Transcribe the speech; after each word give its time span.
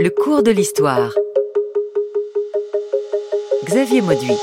Le 0.00 0.10
cours 0.10 0.44
de 0.44 0.52
l'histoire. 0.52 1.12
Xavier 3.64 4.00
Mauduit. 4.00 4.38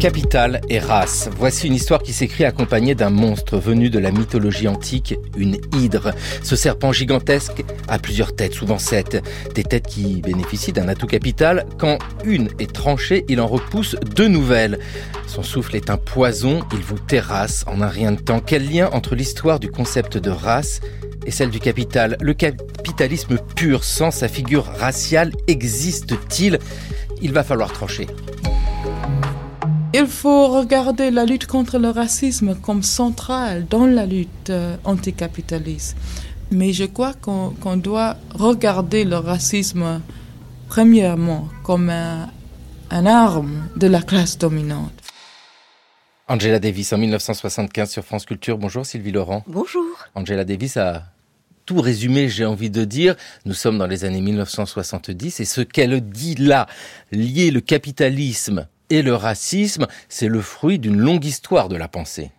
Capital 0.00 0.60
et 0.68 0.80
race. 0.80 1.30
Voici 1.38 1.68
une 1.68 1.74
histoire 1.74 2.02
qui 2.02 2.12
s'écrit 2.12 2.44
accompagnée 2.44 2.96
d'un 2.96 3.10
monstre 3.10 3.56
venu 3.56 3.90
de 3.90 4.00
la 4.00 4.10
mythologie 4.10 4.66
antique, 4.66 5.14
une 5.36 5.58
hydre. 5.76 6.10
Ce 6.42 6.56
serpent 6.56 6.90
gigantesque 6.90 7.64
a 7.86 8.00
plusieurs 8.00 8.34
têtes, 8.34 8.54
souvent 8.54 8.78
sept. 8.78 9.22
Des 9.54 9.62
têtes 9.62 9.86
qui 9.86 10.22
bénéficient 10.22 10.72
d'un 10.72 10.88
atout 10.88 11.06
capital. 11.06 11.64
Quand 11.78 11.98
une 12.24 12.48
est 12.58 12.72
tranchée, 12.72 13.24
il 13.28 13.40
en 13.40 13.46
repousse 13.46 13.94
deux 14.16 14.28
nouvelles. 14.28 14.80
Son 15.28 15.44
souffle 15.44 15.76
est 15.76 15.88
un 15.88 15.98
poison, 15.98 16.64
il 16.72 16.80
vous 16.80 16.98
terrasse 16.98 17.64
en 17.68 17.80
un 17.80 17.88
rien 17.88 18.10
de 18.10 18.20
temps. 18.20 18.40
Quel 18.40 18.68
lien 18.68 18.90
entre 18.92 19.14
l'histoire 19.14 19.60
du 19.60 19.70
concept 19.70 20.18
de 20.18 20.30
race 20.30 20.80
et 21.26 21.30
celle 21.30 21.50
du 21.50 21.60
capital 21.60 22.16
Le 22.20 22.34
capitalisme 22.34 23.38
pur, 23.56 23.84
sans 23.84 24.10
sa 24.10 24.28
figure 24.28 24.64
raciale, 24.64 25.32
existe-t-il? 25.46 26.58
Il 27.22 27.32
va 27.32 27.42
falloir 27.42 27.72
trancher. 27.72 28.06
Il 29.92 30.06
faut 30.06 30.48
regarder 30.48 31.10
la 31.10 31.24
lutte 31.24 31.46
contre 31.46 31.78
le 31.78 31.88
racisme 31.88 32.56
comme 32.56 32.82
centrale 32.82 33.66
dans 33.70 33.86
la 33.86 34.06
lutte 34.06 34.50
euh, 34.50 34.76
anticapitaliste. 34.84 35.96
Mais 36.50 36.72
je 36.72 36.84
crois 36.84 37.14
qu'on 37.14 37.76
doit 37.76 38.16
regarder 38.34 39.04
le 39.04 39.16
racisme 39.16 40.00
premièrement 40.68 41.48
comme 41.62 41.90
un, 41.90 42.28
un 42.90 43.06
arme 43.06 43.68
de 43.76 43.86
la 43.86 44.02
classe 44.02 44.36
dominante. 44.36 44.92
Angela 46.26 46.58
Davis 46.58 46.92
en 46.92 46.98
1975 46.98 47.90
sur 47.90 48.04
France 48.04 48.24
Culture. 48.24 48.58
Bonjour 48.58 48.84
Sylvie 48.86 49.12
Laurent. 49.12 49.44
Bonjour. 49.46 49.84
Angela 50.14 50.44
Davis 50.44 50.76
a 50.76 51.04
tout 51.66 51.80
résumé, 51.80 52.28
j'ai 52.28 52.44
envie 52.44 52.70
de 52.70 52.84
dire. 52.84 53.16
Nous 53.44 53.54
sommes 53.54 53.78
dans 53.78 53.86
les 53.86 54.04
années 54.04 54.20
1970 54.20 55.40
et 55.40 55.44
ce 55.44 55.60
qu'elle 55.60 56.00
dit 56.00 56.34
là, 56.34 56.66
lier 57.12 57.50
le 57.50 57.60
capitalisme 57.60 58.66
et 58.90 59.02
le 59.02 59.14
racisme, 59.14 59.86
c'est 60.08 60.28
le 60.28 60.40
fruit 60.40 60.78
d'une 60.78 60.98
longue 60.98 61.24
histoire 61.24 61.68
de 61.68 61.76
la 61.76 61.88
pensée. 61.88 62.30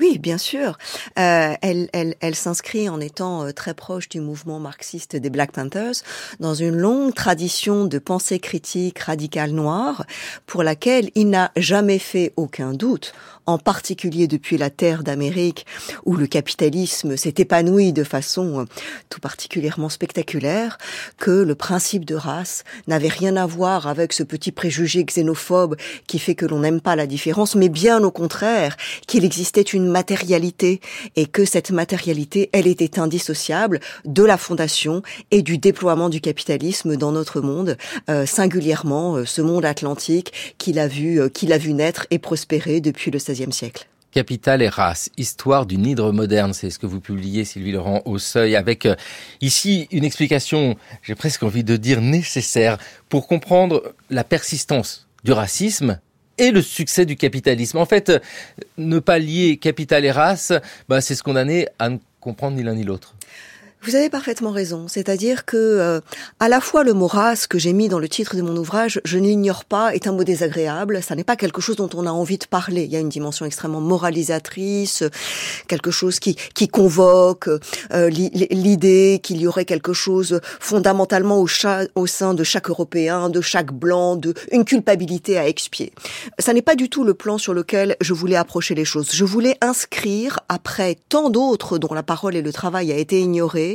Oui, 0.00 0.18
bien 0.18 0.38
sûr. 0.38 0.78
Euh, 1.18 1.54
elle, 1.60 2.34
s'inscrit 2.34 2.88
en 2.88 2.98
étant 2.98 3.44
euh, 3.44 3.52
très 3.52 3.72
proche 3.72 4.08
du 4.08 4.20
mouvement 4.20 4.58
marxiste 4.58 5.14
des 5.14 5.30
Black 5.30 5.52
Panthers 5.52 5.94
dans 6.40 6.54
une 6.54 6.74
longue 6.74 7.14
tradition 7.14 7.84
de 7.84 7.98
pensée 7.98 8.40
critique 8.40 8.98
radicale 8.98 9.50
noire 9.50 10.04
pour 10.46 10.62
laquelle 10.64 11.10
il 11.14 11.28
n'a 11.30 11.52
jamais 11.56 12.00
fait 12.00 12.32
aucun 12.36 12.72
doute 12.72 13.12
en 13.46 13.58
particulier 13.58 14.26
depuis 14.26 14.56
la 14.56 14.70
terre 14.70 15.02
d'Amérique, 15.02 15.66
où 16.04 16.16
le 16.16 16.26
capitalisme 16.26 17.16
s'est 17.16 17.34
épanoui 17.38 17.92
de 17.92 18.04
façon 18.04 18.60
euh, 18.60 18.64
tout 19.08 19.20
particulièrement 19.20 19.88
spectaculaire, 19.88 20.78
que 21.18 21.30
le 21.30 21.54
principe 21.54 22.04
de 22.04 22.14
race 22.14 22.64
n'avait 22.86 23.08
rien 23.08 23.36
à 23.36 23.46
voir 23.46 23.86
avec 23.86 24.12
ce 24.12 24.22
petit 24.22 24.52
préjugé 24.52 25.04
xénophobe 25.04 25.76
qui 26.06 26.18
fait 26.18 26.34
que 26.34 26.46
l'on 26.46 26.60
n'aime 26.60 26.80
pas 26.80 26.96
la 26.96 27.06
différence, 27.06 27.54
mais 27.54 27.68
bien 27.68 28.02
au 28.04 28.10
contraire, 28.10 28.76
qu'il 29.06 29.24
existait 29.24 29.62
une 29.62 29.86
matérialité 29.86 30.80
et 31.16 31.26
que 31.26 31.44
cette 31.44 31.70
matérialité, 31.70 32.50
elle 32.52 32.66
était 32.66 32.98
indissociable 32.98 33.80
de 34.04 34.22
la 34.22 34.36
fondation 34.36 35.02
et 35.30 35.42
du 35.42 35.58
déploiement 35.58 36.08
du 36.08 36.20
capitalisme 36.20 36.96
dans 36.96 37.12
notre 37.12 37.40
monde, 37.40 37.76
euh, 38.08 38.26
singulièrement 38.26 39.16
euh, 39.16 39.24
ce 39.24 39.42
monde 39.42 39.64
atlantique 39.64 40.32
qu'il 40.58 40.78
a 40.78 40.86
vu, 40.86 41.30
qu'il 41.30 41.52
a 41.52 41.58
vu 41.58 41.72
naître 41.72 42.06
et 42.10 42.18
prospérer 42.18 42.80
depuis 42.80 43.10
le 43.10 43.18
siècle. 43.52 43.86
Capital 44.10 44.60
et 44.60 44.68
race, 44.68 45.08
histoire 45.16 45.64
d'une 45.64 45.86
hydre 45.86 46.12
moderne, 46.12 46.52
c'est 46.52 46.68
ce 46.68 46.78
que 46.78 46.86
vous 46.86 47.00
publiez, 47.00 47.46
Sylvie 47.46 47.72
Laurent, 47.72 48.02
au 48.04 48.18
seuil, 48.18 48.56
avec 48.56 48.84
euh, 48.84 48.94
ici 49.40 49.88
une 49.90 50.04
explication, 50.04 50.76
j'ai 51.02 51.14
presque 51.14 51.42
envie 51.42 51.64
de 51.64 51.76
dire 51.76 52.02
nécessaire, 52.02 52.76
pour 53.08 53.26
comprendre 53.26 53.94
la 54.10 54.22
persistance 54.22 55.08
du 55.24 55.32
racisme 55.32 55.98
et 56.36 56.50
le 56.50 56.60
succès 56.60 57.06
du 57.06 57.16
capitalisme. 57.16 57.78
En 57.78 57.86
fait, 57.86 58.12
ne 58.76 58.98
pas 58.98 59.18
lier 59.18 59.56
capital 59.56 60.04
et 60.04 60.10
race, 60.10 60.52
bah, 60.88 61.00
c'est 61.00 61.14
se 61.14 61.22
condamner 61.22 61.68
à 61.78 61.88
ne 61.88 61.98
comprendre 62.20 62.56
ni 62.56 62.62
l'un 62.62 62.74
ni 62.74 62.84
l'autre. 62.84 63.14
Vous 63.84 63.96
avez 63.96 64.10
parfaitement 64.10 64.52
raison. 64.52 64.86
C'est-à-dire 64.86 65.44
que 65.44 65.56
euh, 65.56 66.00
à 66.38 66.48
la 66.48 66.60
fois 66.60 66.84
le 66.84 66.92
mot 66.92 67.08
race 67.08 67.48
que 67.48 67.58
j'ai 67.58 67.72
mis 67.72 67.88
dans 67.88 67.98
le 67.98 68.08
titre 68.08 68.36
de 68.36 68.42
mon 68.42 68.56
ouvrage, 68.56 69.00
je 69.04 69.18
n'ignore 69.18 69.64
pas, 69.64 69.92
est 69.92 70.06
un 70.06 70.12
mot 70.12 70.22
désagréable. 70.22 71.02
Ça 71.02 71.16
n'est 71.16 71.24
pas 71.24 71.34
quelque 71.34 71.60
chose 71.60 71.74
dont 71.74 71.90
on 71.94 72.06
a 72.06 72.10
envie 72.10 72.38
de 72.38 72.46
parler. 72.46 72.84
Il 72.84 72.92
y 72.92 72.96
a 72.96 73.00
une 73.00 73.08
dimension 73.08 73.44
extrêmement 73.44 73.80
moralisatrice, 73.80 75.02
quelque 75.66 75.90
chose 75.90 76.20
qui 76.20 76.36
qui 76.54 76.68
convoque 76.68 77.48
euh, 77.92 78.08
l'idée 78.08 79.18
qu'il 79.20 79.40
y 79.40 79.48
aurait 79.48 79.64
quelque 79.64 79.92
chose 79.92 80.40
fondamentalement 80.60 81.40
au, 81.40 81.48
au 81.96 82.06
sein 82.06 82.34
de 82.34 82.44
chaque 82.44 82.70
Européen, 82.70 83.30
de 83.30 83.40
chaque 83.40 83.72
blanc, 83.72 84.14
de 84.14 84.32
une 84.52 84.64
culpabilité 84.64 85.38
à 85.38 85.48
expier. 85.48 85.92
Ça 86.38 86.52
n'est 86.52 86.62
pas 86.62 86.76
du 86.76 86.88
tout 86.88 87.02
le 87.02 87.14
plan 87.14 87.36
sur 87.36 87.52
lequel 87.52 87.96
je 88.00 88.12
voulais 88.12 88.36
approcher 88.36 88.76
les 88.76 88.84
choses. 88.84 89.10
Je 89.12 89.24
voulais 89.24 89.56
inscrire 89.60 90.38
après 90.48 90.98
tant 91.08 91.30
d'autres 91.30 91.78
dont 91.78 91.94
la 91.94 92.04
parole 92.04 92.36
et 92.36 92.42
le 92.42 92.52
travail 92.52 92.92
a 92.92 92.96
été 92.96 93.18
ignoré 93.20 93.71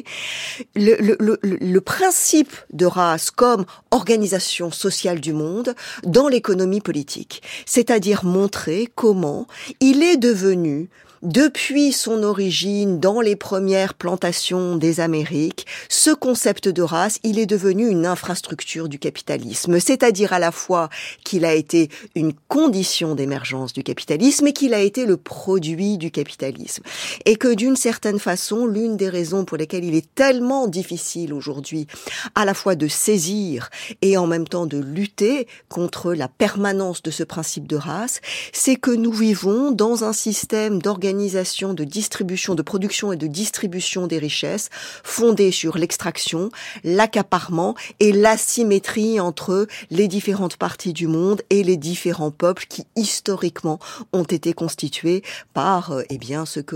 le, 0.75 1.79
principe 1.79 2.53
de 2.73 2.85
race 2.85 3.31
comme 3.31 3.65
organisation 3.91 4.71
sociale 4.71 5.19
du 5.19 5.33
monde 5.33 5.75
dans 6.03 6.27
l'économie 6.27 6.81
politique, 6.81 7.41
c'est-à-dire 7.65 8.25
montrer 8.25 8.89
comment 8.95 9.47
il 9.79 10.03
est 10.03 10.17
devenu 10.17 10.89
depuis 11.27 11.91
son 11.91 12.23
origine 12.23 13.01
dans 13.01 13.19
les 13.19 13.35
premières 13.35 13.95
plantations 13.95 14.77
des 14.77 15.01
Amériques, 15.01 15.67
ce 15.89 16.11
concept 16.11 16.69
de 16.69 16.81
race, 16.81 17.19
il 17.21 17.37
est 17.37 17.45
devenu 17.45 17.89
une 17.89 18.05
infrastructure 18.05 18.87
du 18.87 18.97
capitalisme, 18.97 19.77
c'est-à-dire 19.81 20.31
à 20.31 20.39
la 20.39 20.53
fois 20.53 20.87
qu'il 21.25 21.43
a 21.43 21.53
été 21.53 21.89
une 22.15 22.31
condition 22.47 23.13
d'émergence 23.13 23.73
du 23.73 23.83
capitalisme 23.83 24.47
et 24.47 24.53
qu'il 24.53 24.73
a 24.73 24.79
été 24.79 25.05
le 25.05 25.17
produit 25.17 25.97
du 25.97 26.11
capitalisme. 26.11 26.83
Et 27.25 27.35
que 27.35 27.53
d'une 27.53 27.75
certaine 27.75 28.19
façon, 28.19 28.65
l'une 28.65 28.95
des 28.95 29.09
raisons 29.09 29.43
pour 29.43 29.57
lesquelles 29.57 29.83
il 29.83 29.95
est 29.95 30.15
tellement 30.15 30.69
difficile 30.69 31.33
aujourd'hui 31.33 31.87
à 32.35 32.45
la 32.45 32.53
fois 32.53 32.75
de 32.75 32.87
saisir 32.87 33.69
et 34.01 34.15
en 34.15 34.27
même 34.27 34.47
temps 34.47 34.65
de 34.65 34.77
lutter 34.77 35.45
contre 35.67 36.13
la 36.13 36.29
permanence 36.29 37.03
de 37.03 37.11
ce 37.11 37.23
principe 37.23 37.67
de 37.67 37.75
race, 37.75 38.21
c'est 38.53 38.77
que 38.77 38.91
nous 38.91 39.11
vivons 39.11 39.71
dans 39.71 40.05
un 40.05 40.13
système 40.13 40.81
d'organisation 40.81 41.16
organisation 41.17 41.73
de 41.73 41.83
distribution, 41.83 42.53
de 42.53 42.61
production 42.61 43.11
et 43.11 43.15
de 43.15 43.25
distribution 43.25 44.05
des 44.05 44.19
richesses 44.19 44.69
fondée 45.03 45.51
sur 45.51 45.77
l'extraction, 45.77 46.51
l'accaparement 46.83 47.73
et 47.99 48.11
l'asymétrie 48.11 49.19
entre 49.19 49.67
les 49.89 50.07
différentes 50.07 50.57
parties 50.57 50.93
du 50.93 51.07
monde 51.07 51.41
et 51.49 51.63
les 51.63 51.75
différents 51.75 52.29
peuples 52.29 52.65
qui 52.69 52.85
historiquement 52.95 53.79
ont 54.13 54.25
été 54.25 54.53
constitués 54.53 55.23
par 55.55 55.91
euh, 55.91 56.03
eh 56.11 56.19
bien 56.19 56.45
ce 56.45 56.59
que 56.59 56.75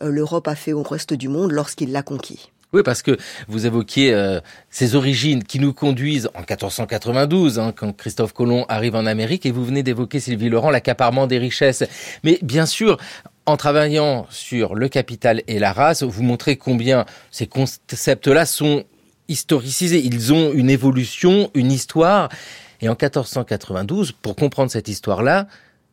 euh, 0.00 0.08
l'Europe 0.08 0.46
a 0.46 0.54
fait 0.54 0.72
au 0.72 0.84
reste 0.84 1.12
du 1.12 1.28
monde 1.28 1.50
lorsqu'il 1.50 1.90
l'a 1.90 2.02
conquis. 2.02 2.52
Oui, 2.72 2.82
parce 2.84 3.02
que 3.02 3.16
vous 3.48 3.66
évoquiez 3.66 4.14
euh, 4.14 4.40
ces 4.70 4.94
origines 4.94 5.42
qui 5.42 5.58
nous 5.58 5.72
conduisent 5.72 6.28
en 6.34 6.40
1492, 6.40 7.58
hein, 7.58 7.72
quand 7.74 7.92
Christophe 7.92 8.32
Colomb 8.32 8.64
arrive 8.68 8.94
en 8.94 9.06
Amérique, 9.06 9.44
et 9.44 9.50
vous 9.50 9.64
venez 9.64 9.82
d'évoquer, 9.82 10.20
Sylvie 10.20 10.48
Laurent, 10.48 10.70
l'accaparement 10.70 11.26
des 11.26 11.38
richesses. 11.38 11.82
Mais 12.22 12.38
bien 12.42 12.66
sûr, 12.66 12.96
en 13.46 13.56
travaillant 13.56 14.26
sur 14.30 14.74
le 14.74 14.88
capital 14.88 15.42
et 15.46 15.58
la 15.58 15.72
race, 15.72 16.02
vous 16.02 16.22
montrez 16.22 16.56
combien 16.56 17.06
ces 17.30 17.46
concepts-là 17.46 18.46
sont 18.46 18.84
historicisés. 19.28 20.04
Ils 20.04 20.32
ont 20.32 20.52
une 20.52 20.70
évolution, 20.70 21.50
une 21.54 21.72
histoire. 21.72 22.28
Et 22.80 22.88
en 22.88 22.92
1492, 22.92 24.12
pour 24.12 24.36
comprendre 24.36 24.70
cette 24.70 24.88
histoire-là, 24.88 25.46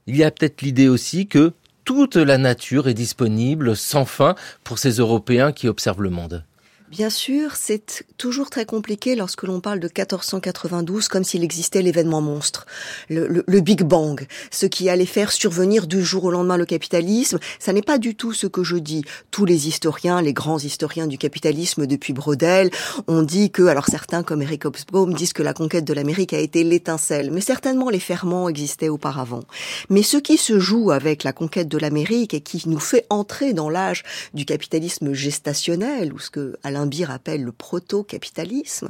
il 0.07 0.15
y 0.15 0.23
a 0.23 0.31
peut-être 0.31 0.61
l'idée 0.61 0.87
aussi 0.87 1.27
que 1.27 1.53
toute 1.83 2.15
la 2.15 2.37
nature 2.37 2.87
est 2.89 2.93
disponible 2.93 3.75
sans 3.75 4.05
fin 4.05 4.35
pour 4.63 4.77
ces 4.77 4.97
Européens 4.97 5.51
qui 5.51 5.67
observent 5.67 6.01
le 6.01 6.09
monde. 6.09 6.43
Bien 6.89 7.09
sûr, 7.09 7.57
c'est 7.57 8.05
toujours 8.17 8.49
très 8.49 8.65
compliqué 8.65 9.17
lorsque 9.17 9.43
l'on 9.43 9.59
parle 9.59 9.81
de 9.81 9.87
1492 9.87 11.09
comme 11.09 11.25
s'il 11.25 11.43
existait 11.43 11.81
l'événement 11.81 12.21
monstre, 12.21 12.65
le, 13.09 13.59
Big 13.59 13.83
Bang, 13.83 14.25
ce 14.51 14.65
qui 14.65 14.87
allait 14.89 15.05
faire 15.05 15.33
survenir 15.33 15.85
du 15.85 16.01
jour 16.01 16.23
au 16.23 16.31
lendemain 16.31 16.55
le 16.55 16.65
capitalisme. 16.65 17.39
Ça 17.59 17.73
n'est 17.73 17.81
pas 17.81 17.97
du 17.97 18.15
tout 18.15 18.31
ce 18.31 18.47
que 18.47 18.63
je 18.63 18.77
dis. 18.77 19.03
Tous 19.31 19.43
les 19.43 19.67
historiens, 19.67 20.21
les 20.21 20.31
grands 20.31 20.59
historiens 20.59 21.07
du 21.07 21.17
capitalisme 21.17 21.87
depuis 21.87 22.13
Brodel, 22.13 22.69
ont 23.07 23.21
dit 23.21 23.51
que, 23.51 23.63
alors 23.63 23.87
certains 23.87 24.23
comme 24.23 24.41
Eric 24.41 24.63
Hobsbawm 24.63 25.13
disent 25.13 25.33
que 25.33 25.43
la 25.43 25.53
conquête 25.53 25.83
de 25.83 25.93
l'Amérique 25.93 26.31
a 26.31 26.39
été 26.39 26.63
l'étincelle, 26.63 27.31
mais 27.31 27.41
certainement 27.41 27.89
les 27.89 27.99
ferments 27.99 28.47
existaient 28.47 28.87
auparavant. 28.87 29.43
Mais 29.89 30.03
ce 30.03 30.15
qui 30.15 30.37
se 30.37 30.57
joue 30.57 30.91
avec 30.91 31.25
la 31.25 31.33
conquête 31.33 31.67
de 31.67 31.77
l'Amérique 31.77 32.33
et 32.33 32.39
qui 32.39 32.63
nous 32.69 32.79
fait 32.79 33.05
entrer 33.09 33.51
dans 33.51 33.69
l'âge 33.69 34.03
du 34.33 34.45
capitalisme 34.45 35.11
gestationnel, 35.11 36.13
ou 36.13 36.19
ce 36.19 36.29
que 36.29 36.55
qu'Alain 36.77 36.85
Bir 36.85 37.11
appelle 37.11 37.43
le 37.43 37.51
proto-capitalisme, 37.51 38.89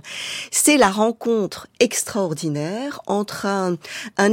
c'est 0.51 0.77
la 0.77 0.89
rencontre 0.89 1.67
extraordinaire 1.79 3.01
entre 3.07 3.45
un, 3.45 3.77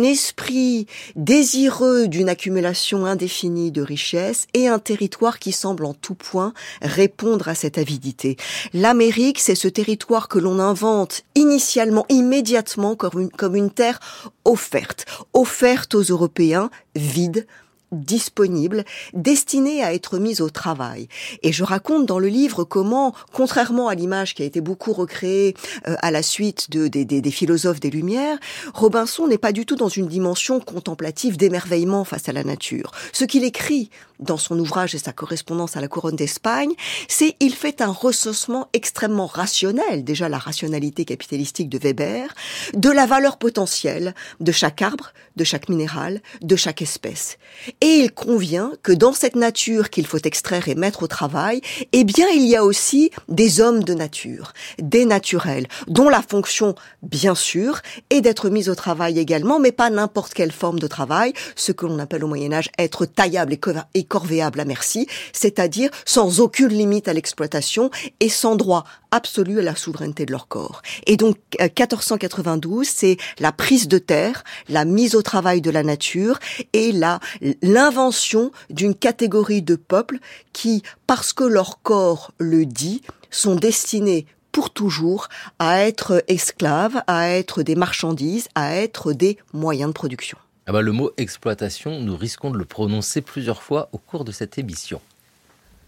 esprit 0.02 0.86
désireux 1.16 2.08
d'une 2.08 2.28
accumulation 2.28 3.06
indéfinie 3.06 3.70
de 3.70 3.82
richesses 3.82 4.46
et 4.54 4.68
un 4.68 4.78
territoire 4.78 5.38
qui 5.38 5.52
semble 5.52 5.84
en 5.84 5.94
tout 5.94 6.14
point 6.14 6.52
répondre 6.82 7.48
à 7.48 7.54
cette 7.54 7.78
avidité. 7.78 8.36
L'Amérique, 8.72 9.38
c'est 9.38 9.54
ce 9.54 9.68
territoire 9.68 10.28
que 10.28 10.38
l'on 10.38 10.58
invente 10.58 11.22
initialement, 11.34 12.06
immédiatement, 12.08 12.96
comme 12.96 13.56
une 13.56 13.70
terre 13.70 14.00
offerte, 14.44 15.06
offerte 15.32 15.94
aux 15.94 16.02
Européens, 16.02 16.70
vide, 16.96 17.46
disponible, 17.94 18.84
destinée 19.12 19.82
à 19.82 19.94
être 19.94 20.18
mise 20.18 20.40
au 20.40 20.50
travail. 20.50 21.08
Et 21.42 21.52
je 21.52 21.64
raconte 21.64 22.06
dans 22.06 22.18
le 22.18 22.28
livre 22.28 22.64
comment, 22.64 23.14
contrairement 23.32 23.88
à 23.88 23.94
l'image 23.94 24.34
qui 24.34 24.42
a 24.42 24.46
été 24.46 24.60
beaucoup 24.60 24.92
recréée 24.92 25.54
euh, 25.86 25.96
à 26.00 26.10
la 26.10 26.22
suite 26.22 26.70
de, 26.70 26.88
des, 26.88 27.04
des, 27.04 27.20
des 27.20 27.30
philosophes 27.30 27.80
des 27.80 27.90
Lumières, 27.90 28.38
Robinson 28.74 29.26
n'est 29.26 29.38
pas 29.38 29.52
du 29.52 29.66
tout 29.66 29.76
dans 29.76 29.88
une 29.88 30.08
dimension 30.08 30.60
contemplative 30.60 31.36
d'émerveillement 31.36 32.04
face 32.04 32.28
à 32.28 32.32
la 32.32 32.44
nature. 32.44 32.92
Ce 33.12 33.24
qu'il 33.24 33.44
écrit 33.44 33.90
dans 34.20 34.36
son 34.36 34.58
ouvrage 34.58 34.94
et 34.94 34.98
sa 34.98 35.12
correspondance 35.12 35.76
à 35.76 35.80
la 35.80 35.88
couronne 35.88 36.16
d'Espagne, 36.16 36.72
c'est 37.08 37.36
il 37.40 37.54
fait 37.54 37.80
un 37.80 37.90
recensement 37.90 38.68
extrêmement 38.72 39.26
rationnel, 39.26 40.04
déjà 40.04 40.28
la 40.28 40.38
rationalité 40.38 41.04
capitalistique 41.04 41.68
de 41.68 41.78
Weber, 41.78 42.34
de 42.74 42.90
la 42.90 43.06
valeur 43.06 43.36
potentielle 43.38 44.14
de 44.40 44.52
chaque 44.52 44.82
arbre, 44.82 45.12
de 45.36 45.44
chaque 45.44 45.68
minéral, 45.68 46.20
de 46.42 46.56
chaque 46.56 46.82
espèce. 46.82 47.38
Et 47.84 47.98
il 47.98 48.12
convient 48.12 48.72
que 48.82 48.92
dans 48.92 49.12
cette 49.12 49.36
nature 49.36 49.90
qu'il 49.90 50.06
faut 50.06 50.16
extraire 50.16 50.70
et 50.70 50.74
mettre 50.74 51.02
au 51.02 51.06
travail, 51.06 51.60
eh 51.92 52.04
bien 52.04 52.26
il 52.30 52.46
y 52.46 52.56
a 52.56 52.64
aussi 52.64 53.10
des 53.28 53.60
hommes 53.60 53.84
de 53.84 53.92
nature, 53.92 54.54
des 54.78 55.04
naturels, 55.04 55.66
dont 55.86 56.08
la 56.08 56.22
fonction, 56.22 56.74
bien 57.02 57.34
sûr, 57.34 57.82
est 58.08 58.22
d'être 58.22 58.48
mis 58.48 58.70
au 58.70 58.74
travail 58.74 59.18
également, 59.18 59.58
mais 59.60 59.70
pas 59.70 59.90
n'importe 59.90 60.32
quelle 60.32 60.50
forme 60.50 60.78
de 60.78 60.86
travail, 60.86 61.34
ce 61.56 61.72
que 61.72 61.84
l'on 61.84 61.98
appelle 61.98 62.24
au 62.24 62.26
Moyen 62.26 62.54
Âge 62.54 62.70
être 62.78 63.04
taillable 63.04 63.54
et 63.92 64.04
corvéable 64.04 64.60
à 64.60 64.64
merci, 64.64 65.06
c'est-à-dire 65.34 65.90
sans 66.06 66.40
aucune 66.40 66.68
limite 66.68 67.06
à 67.06 67.12
l'exploitation 67.12 67.90
et 68.18 68.30
sans 68.30 68.56
droit 68.56 68.84
absolu 69.14 69.60
à 69.60 69.62
la 69.62 69.76
souveraineté 69.76 70.26
de 70.26 70.32
leur 70.32 70.48
corps. 70.48 70.82
Et 71.06 71.16
donc 71.16 71.36
1492, 71.60 72.86
c'est 72.86 73.16
la 73.38 73.52
prise 73.52 73.86
de 73.86 73.98
terre, 73.98 74.42
la 74.68 74.84
mise 74.84 75.14
au 75.14 75.22
travail 75.22 75.60
de 75.60 75.70
la 75.70 75.82
nature 75.82 76.38
et 76.72 76.90
la 76.92 77.20
l'invention 77.62 78.50
d'une 78.70 78.94
catégorie 78.94 79.62
de 79.62 79.76
peuples 79.76 80.18
qui, 80.52 80.82
parce 81.06 81.32
que 81.32 81.44
leur 81.44 81.80
corps 81.82 82.32
le 82.38 82.66
dit, 82.66 83.02
sont 83.30 83.54
destinés 83.54 84.26
pour 84.50 84.70
toujours 84.70 85.28
à 85.58 85.80
être 85.80 86.24
esclaves, 86.28 87.02
à 87.06 87.28
être 87.28 87.62
des 87.62 87.74
marchandises, 87.76 88.48
à 88.54 88.76
être 88.76 89.12
des 89.12 89.38
moyens 89.52 89.90
de 89.90 89.94
production. 89.94 90.38
Ah 90.66 90.72
bah, 90.72 90.82
le 90.82 90.92
mot 90.92 91.10
exploitation, 91.18 92.00
nous 92.00 92.16
risquons 92.16 92.50
de 92.50 92.58
le 92.58 92.64
prononcer 92.64 93.20
plusieurs 93.20 93.62
fois 93.62 93.88
au 93.92 93.98
cours 93.98 94.24
de 94.24 94.32
cette 94.32 94.58
émission. 94.58 95.00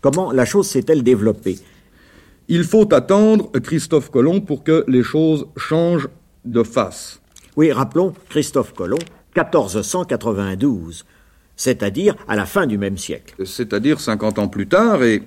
Comment 0.01 0.33
la 0.33 0.45
chose 0.45 0.69
s'est-elle 0.69 1.03
développée? 1.03 1.59
Il 2.49 2.63
faut 2.63 2.93
attendre 2.95 3.51
Christophe 3.61 4.11
Colomb 4.11 4.41
pour 4.41 4.63
que 4.63 4.85
les 4.87 5.03
choses 5.03 5.47
changent 5.57 6.09
de 6.45 6.63
face. 6.63 7.21
Oui, 7.57 7.73
rappelons 7.73 8.13
Christophe 8.29 8.73
Colomb, 8.73 9.01
1492, 9.35 11.05
c'est-à-dire 11.57 12.15
à 12.29 12.37
la 12.37 12.47
fin 12.47 12.69
du 12.69 12.79
même 12.79 12.99
siècle. 12.99 13.35
C'est-à-dire 13.45 13.99
50 13.99 14.39
ans 14.39 14.47
plus 14.47 14.69
tard, 14.69 15.03
et 15.03 15.25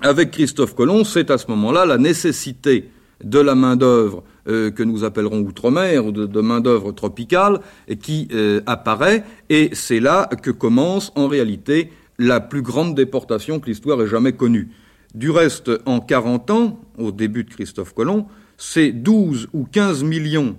avec 0.00 0.30
Christophe 0.30 0.74
Colomb, 0.74 1.04
c'est 1.04 1.30
à 1.30 1.36
ce 1.36 1.46
moment-là 1.48 1.84
la 1.84 1.98
nécessité 1.98 2.88
de 3.22 3.38
la 3.38 3.54
main-d'œuvre 3.54 4.24
euh, 4.48 4.70
que 4.70 4.82
nous 4.82 5.04
appellerons 5.04 5.40
outre-mer 5.40 6.06
ou 6.06 6.10
de, 6.10 6.24
de 6.24 6.40
main-d'œuvre 6.40 6.92
tropicale 6.92 7.60
qui 8.00 8.28
euh, 8.32 8.62
apparaît, 8.64 9.24
et 9.50 9.68
c'est 9.74 10.00
là 10.00 10.26
que 10.42 10.50
commence 10.50 11.12
en 11.16 11.28
réalité 11.28 11.92
la 12.18 12.40
plus 12.40 12.62
grande 12.62 12.94
déportation 12.94 13.60
que 13.60 13.66
l'histoire 13.66 14.00
ait 14.00 14.06
jamais 14.06 14.32
connue. 14.32 14.70
Du 15.14 15.30
reste, 15.30 15.70
en 15.86 16.00
40 16.00 16.50
ans, 16.50 16.80
au 16.98 17.10
début 17.12 17.44
de 17.44 17.50
Christophe 17.50 17.94
Colomb, 17.94 18.26
c'est 18.56 18.92
12 18.92 19.48
ou 19.52 19.64
15 19.64 20.04
millions 20.04 20.56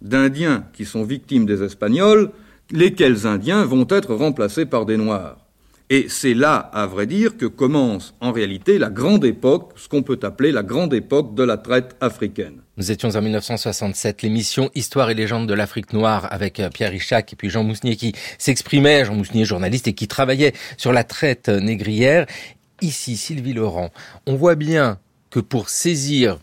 d'Indiens 0.00 0.66
qui 0.72 0.84
sont 0.84 1.04
victimes 1.04 1.46
des 1.46 1.62
Espagnols, 1.62 2.30
lesquels 2.70 3.26
Indiens 3.26 3.64
vont 3.64 3.86
être 3.88 4.14
remplacés 4.14 4.66
par 4.66 4.86
des 4.86 4.96
Noirs. 4.96 5.38
Et 5.90 6.06
c'est 6.08 6.32
là, 6.32 6.56
à 6.56 6.86
vrai 6.86 7.06
dire, 7.06 7.36
que 7.36 7.44
commence 7.44 8.14
en 8.20 8.32
réalité 8.32 8.78
la 8.78 8.88
grande 8.88 9.26
époque, 9.26 9.72
ce 9.76 9.88
qu'on 9.88 10.02
peut 10.02 10.18
appeler 10.22 10.50
la 10.50 10.62
grande 10.62 10.94
époque 10.94 11.34
de 11.34 11.42
la 11.42 11.58
traite 11.58 11.96
africaine. 12.00 12.62
Nous 12.78 12.90
étions 12.90 13.10
en 13.10 13.20
1967, 13.20 14.22
l'émission 14.22 14.70
Histoire 14.74 15.10
et 15.10 15.14
légende 15.14 15.46
de 15.46 15.52
l'Afrique 15.52 15.92
noire 15.92 16.26
avec 16.30 16.60
euh, 16.60 16.70
Pierre 16.70 16.92
Richac 16.92 17.34
et 17.34 17.36
puis 17.36 17.50
Jean 17.50 17.62
Mousnier 17.62 17.96
qui 17.96 18.14
s'exprimait, 18.38 19.04
Jean 19.04 19.14
Mousnier 19.14 19.44
journaliste 19.44 19.86
et 19.86 19.92
qui 19.92 20.08
travaillait 20.08 20.54
sur 20.78 20.94
la 20.94 21.04
traite 21.04 21.50
négrière. 21.50 22.24
Ici, 22.82 23.16
Sylvie 23.16 23.52
Laurent, 23.52 23.90
on 24.26 24.34
voit 24.34 24.56
bien 24.56 24.98
que 25.30 25.38
pour 25.38 25.68
saisir 25.68 26.38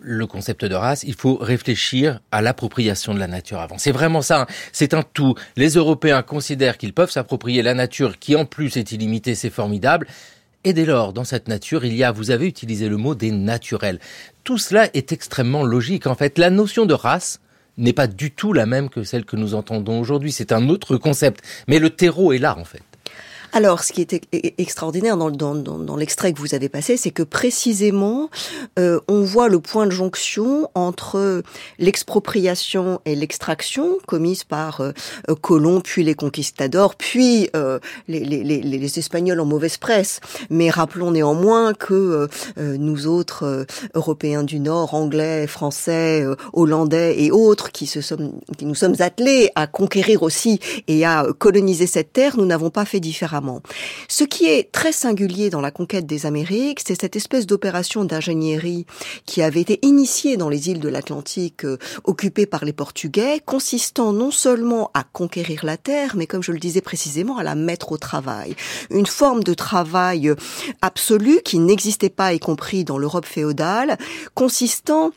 le 0.00 0.26
concept 0.28 0.64
de 0.64 0.76
race, 0.76 1.02
il 1.02 1.14
faut 1.14 1.36
réfléchir 1.36 2.20
à 2.30 2.40
l'appropriation 2.40 3.14
de 3.14 3.18
la 3.18 3.26
nature 3.26 3.58
avant. 3.58 3.78
C'est 3.78 3.90
vraiment 3.90 4.22
ça, 4.22 4.42
hein. 4.42 4.46
c'est 4.72 4.94
un 4.94 5.02
tout. 5.02 5.34
Les 5.56 5.70
Européens 5.70 6.22
considèrent 6.22 6.78
qu'ils 6.78 6.92
peuvent 6.92 7.10
s'approprier 7.10 7.62
la 7.62 7.74
nature 7.74 8.20
qui 8.20 8.36
en 8.36 8.44
plus 8.44 8.76
est 8.76 8.92
illimitée, 8.92 9.34
c'est 9.34 9.50
formidable. 9.50 10.06
Et 10.62 10.72
dès 10.72 10.84
lors, 10.84 11.12
dans 11.12 11.24
cette 11.24 11.48
nature, 11.48 11.84
il 11.84 11.96
y 11.96 12.04
a, 12.04 12.12
vous 12.12 12.30
avez 12.30 12.46
utilisé 12.46 12.88
le 12.88 12.96
mot 12.96 13.16
des 13.16 13.32
naturels. 13.32 13.98
Tout 14.44 14.58
cela 14.58 14.88
est 14.94 15.10
extrêmement 15.10 15.64
logique. 15.64 16.06
En 16.06 16.14
fait, 16.14 16.38
la 16.38 16.50
notion 16.50 16.86
de 16.86 16.94
race 16.94 17.40
n'est 17.76 17.92
pas 17.92 18.06
du 18.06 18.30
tout 18.30 18.52
la 18.52 18.66
même 18.66 18.88
que 18.88 19.02
celle 19.02 19.24
que 19.24 19.34
nous 19.34 19.54
entendons 19.54 19.98
aujourd'hui. 19.98 20.30
C'est 20.30 20.52
un 20.52 20.68
autre 20.68 20.96
concept. 20.96 21.42
Mais 21.66 21.80
le 21.80 21.90
terreau 21.90 22.32
est 22.32 22.38
là, 22.38 22.56
en 22.56 22.64
fait. 22.64 22.82
Alors, 23.52 23.84
ce 23.84 23.92
qui 23.92 24.00
est 24.00 24.54
extraordinaire 24.58 25.16
dans, 25.16 25.96
l'extrait 25.96 26.32
que 26.32 26.40
vous 26.40 26.54
avez 26.54 26.68
passé, 26.68 26.96
c'est 26.96 27.10
que 27.10 27.22
précisément, 27.22 28.30
euh, 28.78 29.00
on 29.08 29.22
voit 29.22 29.48
le 29.48 29.60
point 29.60 29.86
de 29.86 29.90
jonction 29.90 30.70
entre 30.74 31.42
l'expropriation 31.78 33.00
et 33.04 33.14
l'extraction 33.14 33.98
commise 34.06 34.44
par 34.44 34.80
euh, 34.80 34.92
Colomb, 35.40 35.80
puis 35.80 36.02
les 36.02 36.14
conquistadors, 36.14 36.94
puis 36.94 37.50
euh, 37.54 37.78
les, 38.08 38.98
Espagnols 38.98 39.40
en 39.40 39.46
mauvaise 39.46 39.76
presse. 39.76 40.20
Mais 40.50 40.70
rappelons 40.70 41.10
néanmoins 41.10 41.74
que 41.74 42.28
euh, 42.58 42.76
nous 42.78 43.06
autres 43.06 43.44
euh, 43.44 43.64
Européens 43.94 44.42
du 44.42 44.60
Nord, 44.60 44.94
Anglais, 44.94 45.46
Français, 45.46 46.22
euh, 46.22 46.36
Hollandais 46.52 47.22
et 47.22 47.30
autres, 47.30 47.70
qui, 47.72 47.86
qui 47.86 48.66
nous 48.66 48.74
sommes 48.74 48.96
attelés 49.00 49.50
à 49.54 49.66
conquérir 49.66 50.22
aussi 50.22 50.60
et 50.88 51.04
à 51.04 51.26
coloniser 51.38 51.86
cette 51.86 52.12
terre, 52.12 52.36
nous 52.36 52.46
n'avons 52.46 52.70
pas 52.70 52.84
fait 52.84 53.00
différemment. 53.00 53.41
Ce 54.08 54.24
qui 54.24 54.46
est 54.46 54.70
très 54.72 54.92
singulier 54.92 55.50
dans 55.50 55.60
la 55.60 55.70
conquête 55.70 56.06
des 56.06 56.26
Amériques, 56.26 56.80
c'est 56.84 57.00
cette 57.00 57.16
espèce 57.16 57.46
d'opération 57.46 58.04
d'ingénierie 58.04 58.86
qui 59.26 59.42
avait 59.42 59.60
été 59.60 59.78
initiée 59.82 60.36
dans 60.36 60.48
les 60.48 60.68
îles 60.68 60.80
de 60.80 60.88
l'Atlantique 60.88 61.64
euh, 61.64 61.78
occupées 62.04 62.46
par 62.46 62.64
les 62.64 62.72
Portugais, 62.72 63.40
consistant 63.44 64.12
non 64.12 64.30
seulement 64.30 64.90
à 64.94 65.04
conquérir 65.04 65.64
la 65.64 65.76
terre, 65.76 66.14
mais 66.16 66.26
comme 66.26 66.42
je 66.42 66.52
le 66.52 66.58
disais 66.58 66.80
précisément, 66.80 67.38
à 67.38 67.42
la 67.42 67.54
mettre 67.54 67.92
au 67.92 67.98
travail. 67.98 68.54
Une 68.90 69.06
forme 69.06 69.42
de 69.42 69.54
travail 69.54 70.32
absolu 70.80 71.40
qui 71.44 71.58
n'existait 71.58 72.10
pas, 72.10 72.32
y 72.32 72.38
compris 72.38 72.84
dans 72.84 72.98
l'Europe 72.98 73.26
féodale, 73.26 73.98
consistant 74.34 75.12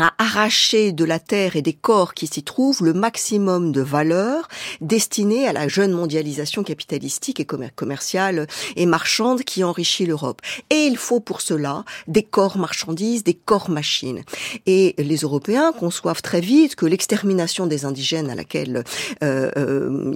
à 0.00 0.14
arracher 0.18 0.92
de 0.92 1.04
la 1.04 1.18
terre 1.18 1.56
et 1.56 1.62
des 1.62 1.72
corps 1.72 2.14
qui 2.14 2.26
s'y 2.26 2.42
trouvent 2.42 2.84
le 2.84 2.92
maximum 2.92 3.72
de 3.72 3.80
valeur 3.80 4.48
destinée 4.80 5.46
à 5.46 5.52
la 5.52 5.68
jeune 5.68 5.92
mondialisation 5.92 6.62
capitalistique 6.62 7.40
et 7.40 7.44
commerciale 7.44 8.46
et 8.76 8.86
marchande 8.86 9.42
qui 9.42 9.64
enrichit 9.64 10.06
l'Europe. 10.06 10.40
Et 10.70 10.86
il 10.86 10.96
faut 10.96 11.20
pour 11.20 11.40
cela 11.40 11.84
des 12.06 12.22
corps 12.22 12.58
marchandises, 12.58 13.24
des 13.24 13.34
corps 13.34 13.70
machines. 13.70 14.22
Et 14.66 14.94
les 14.98 15.16
Européens 15.16 15.72
conçoivent 15.72 16.22
très 16.22 16.40
vite 16.40 16.76
que 16.76 16.86
l'extermination 16.86 17.66
des 17.66 17.84
indigènes 17.84 18.30
à 18.30 18.34
laquelle 18.34 18.84
euh, 19.22 19.50
euh, 19.56 20.12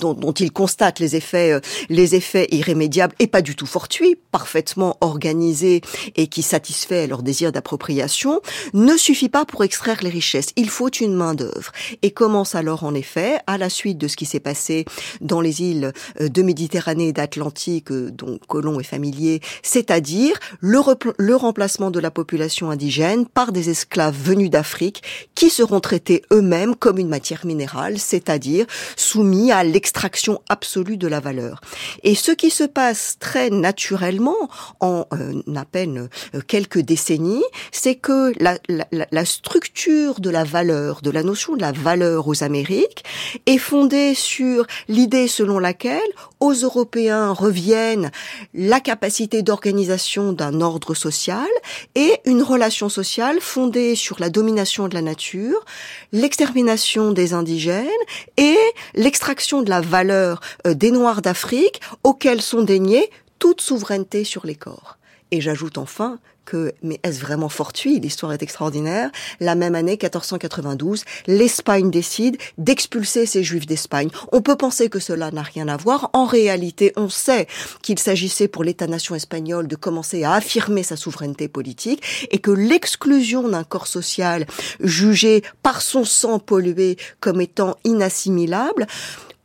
dont, 0.00 0.14
dont, 0.14 0.32
ils 0.32 0.52
constatent 0.52 1.00
les 1.00 1.16
effets, 1.16 1.52
euh, 1.52 1.60
les 1.88 2.14
effets 2.14 2.48
irrémédiables 2.50 3.14
et 3.18 3.26
pas 3.26 3.42
du 3.42 3.54
tout 3.54 3.66
fortuits, 3.66 4.16
parfaitement 4.30 4.96
organisés 5.00 5.80
et 6.16 6.26
qui 6.26 6.42
satisfait 6.42 7.06
leur 7.06 7.22
désir 7.22 7.52
d'appropriation, 7.52 8.40
ne 8.72 8.93
suffit 8.98 9.14
suffit 9.14 9.28
pas 9.28 9.44
pour 9.44 9.62
extraire 9.62 10.00
les 10.02 10.10
richesses. 10.10 10.48
Il 10.56 10.68
faut 10.68 10.88
une 10.88 11.14
main 11.14 11.34
d'œuvre. 11.34 11.70
Et 12.02 12.10
commence 12.10 12.56
alors 12.56 12.82
en 12.82 12.94
effet, 12.94 13.38
à 13.46 13.58
la 13.58 13.70
suite 13.70 13.96
de 13.96 14.08
ce 14.08 14.16
qui 14.16 14.26
s'est 14.26 14.40
passé 14.40 14.86
dans 15.20 15.40
les 15.40 15.62
îles 15.62 15.92
euh, 16.20 16.28
de 16.28 16.42
Méditerranée 16.42 17.08
et 17.08 17.12
d'Atlantique, 17.12 17.92
euh, 17.92 18.10
dont 18.10 18.40
Colomb 18.48 18.80
est 18.80 18.82
familier, 18.82 19.40
c'est-à-dire 19.62 20.36
le, 20.58 21.36
remplacement 21.36 21.92
de 21.92 22.00
la 22.00 22.10
population 22.10 22.72
indigène 22.72 23.24
par 23.24 23.52
des 23.52 23.70
esclaves 23.70 24.16
venus 24.20 24.50
d'Afrique 24.50 25.04
qui 25.36 25.48
seront 25.48 25.78
traités 25.78 26.22
eux-mêmes 26.32 26.74
comme 26.74 26.98
une 26.98 27.08
matière 27.08 27.46
minérale, 27.46 28.00
c'est-à-dire 28.00 28.66
soumis 28.96 29.52
à 29.52 29.62
l'extraction 29.62 30.42
absolue 30.48 30.96
de 30.96 31.06
la 31.06 31.20
valeur. 31.20 31.60
Et 32.02 32.16
ce 32.16 32.32
qui 32.32 32.50
se 32.50 32.64
passe 32.64 33.16
très 33.20 33.50
naturellement 33.50 34.50
en 34.80 35.06
euh, 35.12 35.40
à 35.54 35.64
peine 35.64 36.08
quelques 36.48 36.80
décennies, 36.80 37.44
c'est 37.70 37.94
que 37.94 38.32
la, 38.42 38.58
la, 38.90 39.24
structure 39.24 40.20
de 40.20 40.30
la 40.30 40.44
valeur, 40.44 41.00
de 41.02 41.10
la 41.10 41.22
notion 41.22 41.56
de 41.56 41.60
la 41.60 41.72
valeur 41.72 42.28
aux 42.28 42.42
Amériques, 42.42 43.04
est 43.46 43.58
fondée 43.58 44.14
sur 44.14 44.66
l'idée 44.88 45.28
selon 45.28 45.58
laquelle 45.58 46.00
aux 46.40 46.52
Européens 46.52 47.32
reviennent 47.32 48.10
la 48.54 48.80
capacité 48.80 49.42
d'organisation 49.42 50.32
d'un 50.32 50.60
ordre 50.60 50.94
social 50.94 51.48
et 51.94 52.12
une 52.24 52.42
relation 52.42 52.88
sociale 52.88 53.38
fondée 53.40 53.94
sur 53.94 54.20
la 54.20 54.30
domination 54.30 54.88
de 54.88 54.94
la 54.94 55.02
nature, 55.02 55.64
l'extermination 56.12 57.12
des 57.12 57.34
indigènes 57.34 57.88
et 58.36 58.56
l'extraction 58.94 59.62
de 59.62 59.70
la 59.70 59.80
valeur 59.80 60.40
euh, 60.66 60.74
des 60.74 60.90
Noirs 60.90 61.22
d'Afrique 61.22 61.80
auxquels 62.02 62.42
sont 62.42 62.62
déniés 62.62 63.10
toute 63.38 63.60
souveraineté 63.60 64.24
sur 64.24 64.46
les 64.46 64.54
corps. 64.54 64.98
Et 65.30 65.40
j'ajoute 65.40 65.78
enfin 65.78 66.18
que, 66.44 66.72
mais 66.82 67.00
est-ce 67.02 67.20
vraiment 67.20 67.48
fortuit? 67.48 68.00
L'histoire 68.00 68.32
est 68.32 68.42
extraordinaire. 68.42 69.10
La 69.40 69.54
même 69.54 69.74
année, 69.74 69.92
1492, 69.92 71.04
l'Espagne 71.26 71.90
décide 71.90 72.36
d'expulser 72.58 73.26
ces 73.26 73.42
Juifs 73.42 73.66
d'Espagne. 73.66 74.10
On 74.32 74.42
peut 74.42 74.56
penser 74.56 74.88
que 74.88 74.98
cela 74.98 75.30
n'a 75.30 75.42
rien 75.42 75.68
à 75.68 75.76
voir. 75.76 76.10
En 76.12 76.24
réalité, 76.24 76.92
on 76.96 77.08
sait 77.08 77.46
qu'il 77.82 77.98
s'agissait 77.98 78.48
pour 78.48 78.64
l'État-nation 78.64 79.14
espagnol 79.14 79.68
de 79.68 79.76
commencer 79.76 80.24
à 80.24 80.34
affirmer 80.34 80.82
sa 80.82 80.96
souveraineté 80.96 81.48
politique 81.48 82.02
et 82.30 82.38
que 82.38 82.50
l'exclusion 82.50 83.48
d'un 83.48 83.64
corps 83.64 83.86
social 83.86 84.46
jugé 84.80 85.42
par 85.62 85.82
son 85.82 86.04
sang 86.04 86.38
pollué 86.38 86.96
comme 87.20 87.40
étant 87.40 87.76
inassimilable 87.84 88.86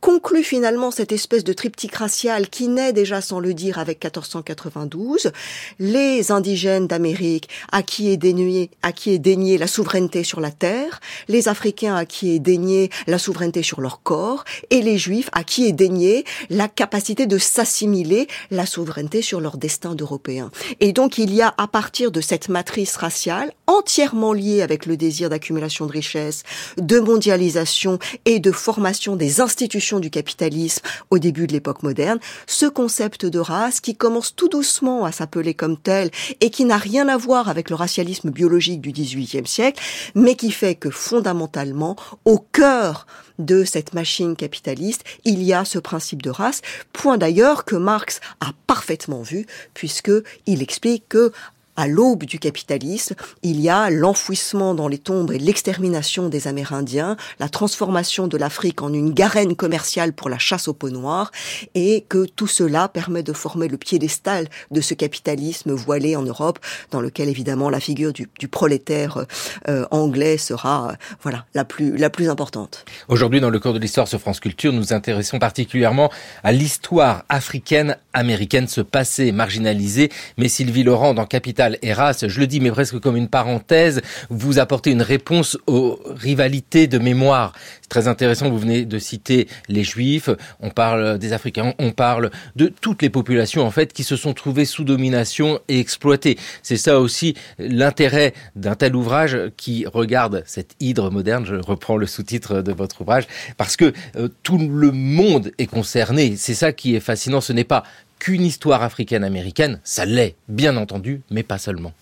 conclut 0.00 0.42
finalement 0.42 0.90
cette 0.90 1.12
espèce 1.12 1.44
de 1.44 1.52
triptyque 1.52 1.94
racial 1.94 2.48
qui 2.48 2.68
naît 2.68 2.92
déjà 2.92 3.20
sans 3.20 3.38
le 3.38 3.54
dire 3.54 3.78
avec 3.78 4.02
1492, 4.02 5.30
les 5.78 6.32
indigènes 6.32 6.86
d'Amérique 6.86 7.48
à 7.70 7.82
qui 7.82 8.10
est 8.10 8.16
dénié, 8.16 8.70
à 8.82 8.92
qui 8.92 9.12
est 9.12 9.18
dénié 9.18 9.58
la 9.58 9.66
souveraineté 9.66 10.24
sur 10.24 10.40
la 10.40 10.50
terre, 10.50 11.00
les 11.28 11.48
Africains 11.48 11.94
à 11.94 12.06
qui 12.06 12.34
est 12.34 12.38
dénié 12.38 12.90
la 13.06 13.18
souveraineté 13.18 13.62
sur 13.62 13.80
leur 13.80 14.02
corps, 14.02 14.44
et 14.70 14.82
les 14.82 14.98
Juifs 14.98 15.28
à 15.32 15.44
qui 15.44 15.66
est 15.66 15.72
dénié 15.72 16.24
la 16.48 16.68
capacité 16.68 17.26
de 17.26 17.38
s'assimiler 17.38 18.26
la 18.50 18.66
souveraineté 18.66 19.22
sur 19.22 19.40
leur 19.40 19.58
destin 19.58 19.94
d'Européens. 19.94 20.50
Et 20.80 20.92
donc 20.92 21.18
il 21.18 21.34
y 21.34 21.42
a 21.42 21.54
à 21.58 21.66
partir 21.66 22.10
de 22.10 22.20
cette 22.20 22.48
matrice 22.48 22.96
raciale 22.96 23.52
entièrement 23.66 24.32
liée 24.32 24.62
avec 24.62 24.86
le 24.86 24.96
désir 24.96 25.28
d'accumulation 25.28 25.86
de 25.86 25.92
richesses, 25.92 26.42
de 26.78 26.98
mondialisation 27.00 27.98
et 28.24 28.40
de 28.40 28.52
formation 28.52 29.16
des 29.16 29.40
institutions 29.40 29.89
du 29.98 30.10
capitalisme 30.10 30.82
au 31.10 31.18
début 31.18 31.46
de 31.46 31.52
l'époque 31.52 31.82
moderne, 31.82 32.20
ce 32.46 32.66
concept 32.66 33.26
de 33.26 33.38
race 33.38 33.80
qui 33.80 33.96
commence 33.96 34.36
tout 34.36 34.48
doucement 34.48 35.04
à 35.04 35.12
s'appeler 35.12 35.54
comme 35.54 35.76
tel 35.76 36.10
et 36.40 36.50
qui 36.50 36.64
n'a 36.64 36.76
rien 36.76 37.08
à 37.08 37.16
voir 37.16 37.48
avec 37.48 37.70
le 37.70 37.76
racialisme 37.76 38.30
biologique 38.30 38.80
du 38.80 38.92
XVIIIe 38.92 39.46
siècle, 39.46 39.82
mais 40.14 40.36
qui 40.36 40.52
fait 40.52 40.74
que 40.74 40.90
fondamentalement, 40.90 41.96
au 42.24 42.38
cœur 42.38 43.06
de 43.38 43.64
cette 43.64 43.94
machine 43.94 44.36
capitaliste, 44.36 45.04
il 45.24 45.42
y 45.42 45.52
a 45.52 45.64
ce 45.64 45.78
principe 45.78 46.22
de 46.22 46.30
race, 46.30 46.60
point 46.92 47.18
d'ailleurs 47.18 47.64
que 47.64 47.76
Marx 47.76 48.20
a 48.40 48.52
parfaitement 48.66 49.22
vu, 49.22 49.46
puisque 49.74 50.12
il 50.46 50.62
explique 50.62 51.08
que 51.08 51.32
à 51.80 51.86
l'aube 51.86 52.24
du 52.24 52.38
capitalisme, 52.38 53.14
il 53.42 53.58
y 53.58 53.70
a 53.70 53.88
l'enfouissement 53.88 54.74
dans 54.74 54.86
les 54.86 54.98
tombes 54.98 55.32
et 55.32 55.38
l'extermination 55.38 56.28
des 56.28 56.46
Amérindiens, 56.46 57.16
la 57.38 57.48
transformation 57.48 58.26
de 58.26 58.36
l'Afrique 58.36 58.82
en 58.82 58.92
une 58.92 59.14
garenne 59.14 59.56
commerciale 59.56 60.12
pour 60.12 60.28
la 60.28 60.38
chasse 60.38 60.68
au 60.68 60.74
peau 60.74 60.90
noir, 60.90 61.30
et 61.74 62.04
que 62.06 62.26
tout 62.26 62.46
cela 62.46 62.88
permet 62.88 63.22
de 63.22 63.32
former 63.32 63.66
le 63.66 63.78
piédestal 63.78 64.48
de 64.70 64.80
ce 64.82 64.92
capitalisme 64.92 65.72
voilé 65.72 66.16
en 66.16 66.22
Europe, 66.22 66.58
dans 66.90 67.00
lequel 67.00 67.30
évidemment 67.30 67.70
la 67.70 67.80
figure 67.80 68.12
du, 68.12 68.28
prolétaire 68.48 69.24
euh, 69.68 69.86
anglais 69.90 70.36
sera 70.36 70.90
euh, 70.90 70.94
voilà 71.22 71.46
la 71.54 71.64
plus 71.64 71.96
la 71.96 72.10
plus 72.10 72.28
importante. 72.28 72.84
Aujourd'hui, 73.08 73.40
dans 73.40 73.48
le 73.48 73.58
cours 73.58 73.72
de 73.72 73.78
l'histoire 73.78 74.06
sur 74.06 74.20
France 74.20 74.40
Culture, 74.40 74.72
nous 74.72 74.92
intéressons 74.92 75.38
particulièrement 75.38 76.10
à 76.42 76.52
l'histoire 76.52 77.24
africaine 77.30 77.96
américaine, 78.12 78.68
ce 78.68 78.80
passé 78.80 79.32
marginalisé. 79.32 80.10
Mais 80.36 80.48
Sylvie 80.48 80.82
Laurent, 80.82 81.14
dans 81.14 81.26
Capital 81.26 81.69
Eras, 81.82 82.24
je 82.26 82.40
le 82.40 82.46
dis, 82.46 82.60
mais 82.60 82.70
presque 82.70 82.98
comme 83.00 83.16
une 83.16 83.28
parenthèse, 83.28 84.02
vous 84.28 84.58
apportez 84.58 84.90
une 84.90 85.02
réponse 85.02 85.58
aux 85.66 85.98
rivalités 86.06 86.86
de 86.86 86.98
mémoire. 86.98 87.52
C'est 87.82 87.88
très 87.88 88.08
intéressant, 88.08 88.50
vous 88.50 88.58
venez 88.58 88.84
de 88.84 88.98
citer 88.98 89.48
les 89.68 89.84
Juifs, 89.84 90.30
on 90.60 90.70
parle 90.70 91.18
des 91.18 91.32
Africains, 91.32 91.74
on 91.78 91.92
parle 91.92 92.30
de 92.56 92.66
toutes 92.66 93.02
les 93.02 93.10
populations, 93.10 93.64
en 93.66 93.70
fait, 93.70 93.92
qui 93.92 94.04
se 94.04 94.16
sont 94.16 94.34
trouvées 94.34 94.64
sous 94.64 94.84
domination 94.84 95.60
et 95.68 95.80
exploitées. 95.80 96.38
C'est 96.62 96.76
ça 96.76 97.00
aussi 97.00 97.34
l'intérêt 97.58 98.34
d'un 98.56 98.74
tel 98.74 98.96
ouvrage 98.96 99.36
qui 99.56 99.86
regarde 99.86 100.42
cette 100.46 100.74
hydre 100.80 101.10
moderne, 101.10 101.44
je 101.46 101.56
reprends 101.56 101.96
le 101.96 102.06
sous-titre 102.06 102.62
de 102.62 102.72
votre 102.72 103.00
ouvrage, 103.00 103.26
parce 103.56 103.76
que 103.76 103.92
euh, 104.16 104.28
tout 104.42 104.58
le 104.58 104.92
monde 104.92 105.52
est 105.58 105.66
concerné. 105.66 106.36
C'est 106.36 106.54
ça 106.54 106.72
qui 106.72 106.94
est 106.94 107.00
fascinant, 107.00 107.40
ce 107.40 107.52
n'est 107.52 107.64
pas 107.64 107.84
qu'une 108.20 108.44
histoire 108.44 108.82
africaine-américaine, 108.82 109.80
ça 109.82 110.04
l'est, 110.04 110.36
bien 110.46 110.76
entendu, 110.76 111.22
mais 111.30 111.42
pas 111.42 111.58
seulement. 111.58 111.92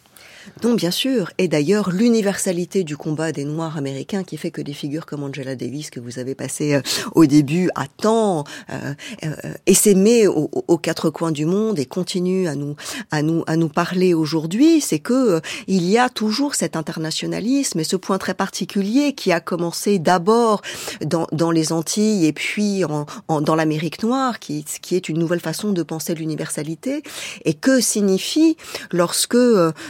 Non, 0.65 0.75
bien 0.75 0.91
sûr. 0.91 1.31
Et 1.39 1.47
d'ailleurs, 1.47 1.91
l'universalité 1.91 2.83
du 2.83 2.97
combat 2.97 3.31
des 3.33 3.45
Noirs 3.45 3.77
américains 3.77 4.25
qui 4.25 4.37
fait 4.37 4.51
que 4.51 4.61
des 4.61 4.73
figures 4.73 5.07
comme 5.07 5.23
Angela 5.23 5.55
Davis, 5.55 5.91
que 5.91 6.01
vous 6.01 6.19
avez 6.19 6.35
passé 6.35 6.75
euh, 6.75 6.81
au 7.15 7.27
début, 7.27 7.71
a 7.75 7.87
tant 7.87 8.45
euh, 8.71 8.95
euh, 9.25 10.29
aux, 10.69 10.79
quatre 10.79 11.11
coins 11.11 11.33
du 11.33 11.47
monde 11.47 11.79
et 11.79 11.87
continue 11.87 12.49
à 12.49 12.55
nous, 12.55 12.75
à 13.11 13.23
nous, 13.23 13.45
à 13.47 13.57
nous 13.57 13.69
parler 13.69 14.15
aujourd'hui, 14.15 14.81
c'est 14.81 14.99
que 14.99 15.37
euh, 15.37 15.41
il 15.67 15.85
y 15.85 15.99
a 15.99 16.09
toujours 16.09 16.55
cet 16.55 16.77
internationalisme 16.77 17.79
et 17.81 17.85
ce 17.85 17.97
point 17.97 18.19
très 18.19 18.35
particulier 18.35 19.13
qui 19.13 19.33
a 19.33 19.41
commencé 19.41 19.99
d'abord 19.99 20.63
dans, 21.05 21.27
dans 21.33 21.51
les 21.51 21.73
Antilles 21.73 22.27
et 22.27 22.33
puis 22.33 22.85
en, 22.85 23.07
en, 23.29 23.41
dans 23.41 23.55
l'Amérique 23.55 24.03
noire, 24.03 24.39
qui, 24.41 24.65
qui 24.83 24.97
est 24.97 25.09
une 25.09 25.19
nouvelle 25.19 25.41
façon 25.41 25.73
de 25.73 25.83
penser 25.83 26.15
l'universalité. 26.15 27.03
Et 27.45 27.55
que 27.55 27.81
signifie 27.81 28.57
lorsque, 28.93 29.37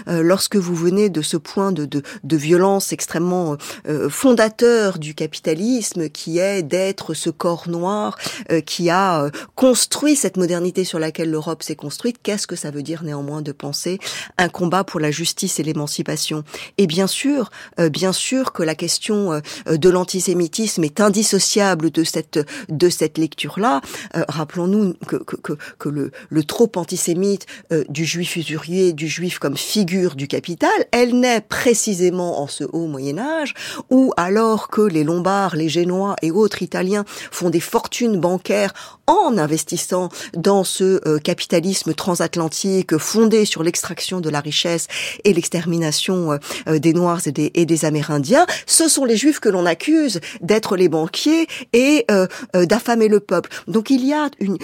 lorsque 0.07 0.58
que 0.59 0.65
vous 0.65 0.75
venez 0.75 1.09
de 1.09 1.23
ce 1.23 1.37
point 1.37 1.71
de, 1.71 1.85
de, 1.85 2.03
de 2.25 2.37
violence 2.37 2.93
extrêmement 2.93 3.57
euh, 3.87 4.09
fondateur 4.11 4.99
du 4.99 5.15
capitalisme, 5.15 6.09
qui 6.09 6.41
est 6.41 6.65
d'être 6.65 7.15
ce 7.15 7.31
corps 7.31 7.69
noir 7.69 8.19
euh, 8.51 8.61
qui 8.61 8.91
a 8.91 9.23
euh, 9.23 9.31
construit 9.55 10.17
cette 10.17 10.37
modernité 10.37 10.83
sur 10.83 10.99
laquelle 10.99 11.31
l'Europe 11.31 11.63
s'est 11.63 11.77
construite, 11.77 12.17
qu'est-ce 12.25 12.49
que 12.49 12.57
ça 12.57 12.73
veut 12.73 12.83
dire 12.83 13.05
néanmoins 13.05 13.41
de 13.41 13.53
penser 13.53 14.01
un 14.37 14.49
combat 14.49 14.83
pour 14.83 14.99
la 14.99 15.13
justice 15.13 15.61
et 15.61 15.63
l'émancipation? 15.63 16.43
Et 16.77 16.89
bien 16.89 17.07
sûr, 17.07 17.51
bien 17.93 18.13
sûr 18.13 18.53
que 18.53 18.65
la 18.65 18.75
question 18.75 19.41
de 19.67 19.89
l'antisémitisme 19.89 20.83
est 20.83 21.01
indissociable 21.01 21.93
de 21.93 22.03
cette 22.03 22.41
de 22.69 22.89
cette 22.89 23.19
lecture-là. 23.19 23.81
Rappelons-nous 24.15 24.95
que, 25.07 25.17
que, 25.17 25.37
que, 25.37 25.53
que, 25.79 25.89
le, 25.89 26.11
le 26.31 26.45
trop 26.45 26.71
antisémite 26.77 27.47
du 27.89 28.05
juif 28.05 28.37
usurier, 28.37 28.93
du 28.93 29.09
juif 29.09 29.39
comme 29.39 29.57
figure 29.57 30.17
du 30.17 30.27
capitalisme, 30.27 30.48
elle 30.93 31.19
naît 31.19 31.41
précisément 31.41 32.41
en 32.41 32.47
ce 32.47 32.65
haut 32.65 32.87
Moyen 32.87 33.19
Âge, 33.19 33.55
où 33.91 34.13
alors 34.17 34.69
que 34.69 34.81
les 34.81 35.05
Lombards, 35.05 35.57
les 35.57 35.69
Génois 35.69 36.17
et 36.23 36.31
autres 36.31 36.63
Italiens 36.63 37.05
font 37.31 37.51
des 37.51 37.61
fortunes 37.61 38.19
bancaires 38.19 38.99
en 39.07 39.39
investissant 39.39 40.11
dans 40.35 40.65
ce 40.65 41.01
euh, 41.09 41.19
capitalisme 41.19 41.95
transatlantique 41.95 42.99
fondé 42.99 43.45
sur 43.47 43.63
l'extraction 43.63 44.21
de 44.21 44.29
la 44.29 44.41
richesse 44.41 44.87
et 45.25 45.33
l'extermination 45.33 46.33
euh, 46.33 46.39
euh, 46.69 46.79
des 46.79 46.93
Noirs 46.93 47.27
et 47.27 47.33
des, 47.33 47.51
et 47.55 47.65
des, 47.65 47.85
Amérindiens, 47.85 48.45
ce 48.67 48.89
sont 48.89 49.05
les 49.05 49.17
Juifs 49.17 49.41
que 49.41 49.49
l'on 49.49 49.65
accuse 49.65 50.21
d'être 50.43 50.77
les 50.77 50.89
banquiers 50.89 51.47
et 51.73 52.07
d'affamer 52.55 53.09
le 53.09 53.21
peuple. 53.21 53.51
Donc 53.69 53.91
il 53.91 54.05
y 54.05 54.13
a 54.13 54.29
une, 54.41 54.59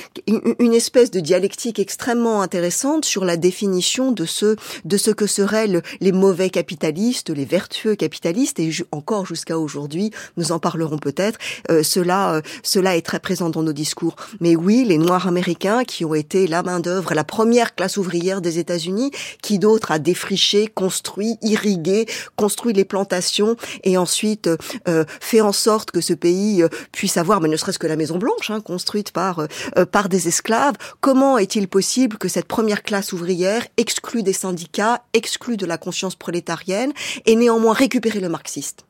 une 0.59 0.75
espèce 0.75 1.11
de 1.13 1.21
dialectique 1.21 1.79
extrêmement 1.79 2.43
intéressante 2.43 3.05
sur 3.05 3.25
la 3.25 3.37
définition 3.37 4.11
de 4.11 4.25
ce, 4.25 4.57
de 4.85 4.97
ce 4.97 5.13
que 5.13 5.27
serait 5.27 5.69
les 6.01 6.13
mauvais 6.13 6.51
capitalistes, 6.51 7.31
les 7.31 7.45
vertueux 7.45 7.95
capitalistes, 7.95 8.61
et 8.61 8.71
encore 8.93 9.27
jusqu'à 9.27 9.59
aujourd'hui, 9.59 10.11
nous 10.37 10.53
en 10.53 10.59
parlerons 10.59 10.99
peut-être. 10.99 11.39
euh, 11.71 11.83
cela, 11.83 12.35
euh, 12.35 12.43
cela 12.63 12.97
est 12.97 13.03
très 13.03 13.21
présent 13.21 13.51
dans 13.51 13.63
nos 13.63 13.73
discours. 13.73 14.17
Mais 14.41 14.57
oui, 14.57 14.85
les 14.85 14.99
Noirs 14.99 15.27
américains 15.27 15.85
qui 15.85 16.05
ont 16.05 16.15
été 16.15 16.47
la 16.47 16.63
main 16.63 16.81
d'œuvre, 16.81 17.15
la 17.15 17.25
première 17.25 17.75
classe 17.75 17.97
ouvrière 17.97 18.41
des 18.41 18.59
États-Unis, 18.59 19.11
qui 19.43 19.59
d'autre 19.59 19.93
a 19.93 19.99
défriché, 19.99 20.67
construit, 20.67 21.37
irrigué, 21.43 22.07
construit 22.37 22.73
les 22.73 22.85
plantations 22.85 23.57
et 23.83 23.97
ensuite 23.97 24.47
euh, 24.47 24.57
euh, 24.89 25.05
fait 25.21 25.41
en 25.41 25.53
sorte 25.53 25.91
que 25.91 26.01
ce 26.01 26.13
pays 26.15 26.65
puisse 26.93 27.17
avoir, 27.17 27.41
mais 27.41 27.49
ne 27.49 27.57
serait-ce 27.57 27.79
que 27.79 27.87
la 27.87 27.97
Maison 27.97 28.19
Blanche, 28.19 28.51
hein, 28.51 28.61
construite 28.61 29.13
par 29.13 29.47
par 29.91 30.09
des 30.09 30.29
esclaves. 30.29 30.75
Comment 31.01 31.39
est-il 31.39 31.69
possible 31.69 32.19
que 32.19 32.29
cette 32.29 32.47
première 32.47 32.83
classe 32.83 33.13
ouvrière, 33.13 33.67
exclue 33.77 34.23
des 34.23 34.33
syndicats, 34.33 35.03
exclue 35.13 35.57
de 35.57 35.64
la 35.67 35.79
conscience 35.79 36.17
prolétarienne, 36.17 36.93
ait 37.27 37.35
néanmoins 37.35 37.75
récupéré 37.75 38.21
le 38.21 38.29
marxiste 38.29 38.87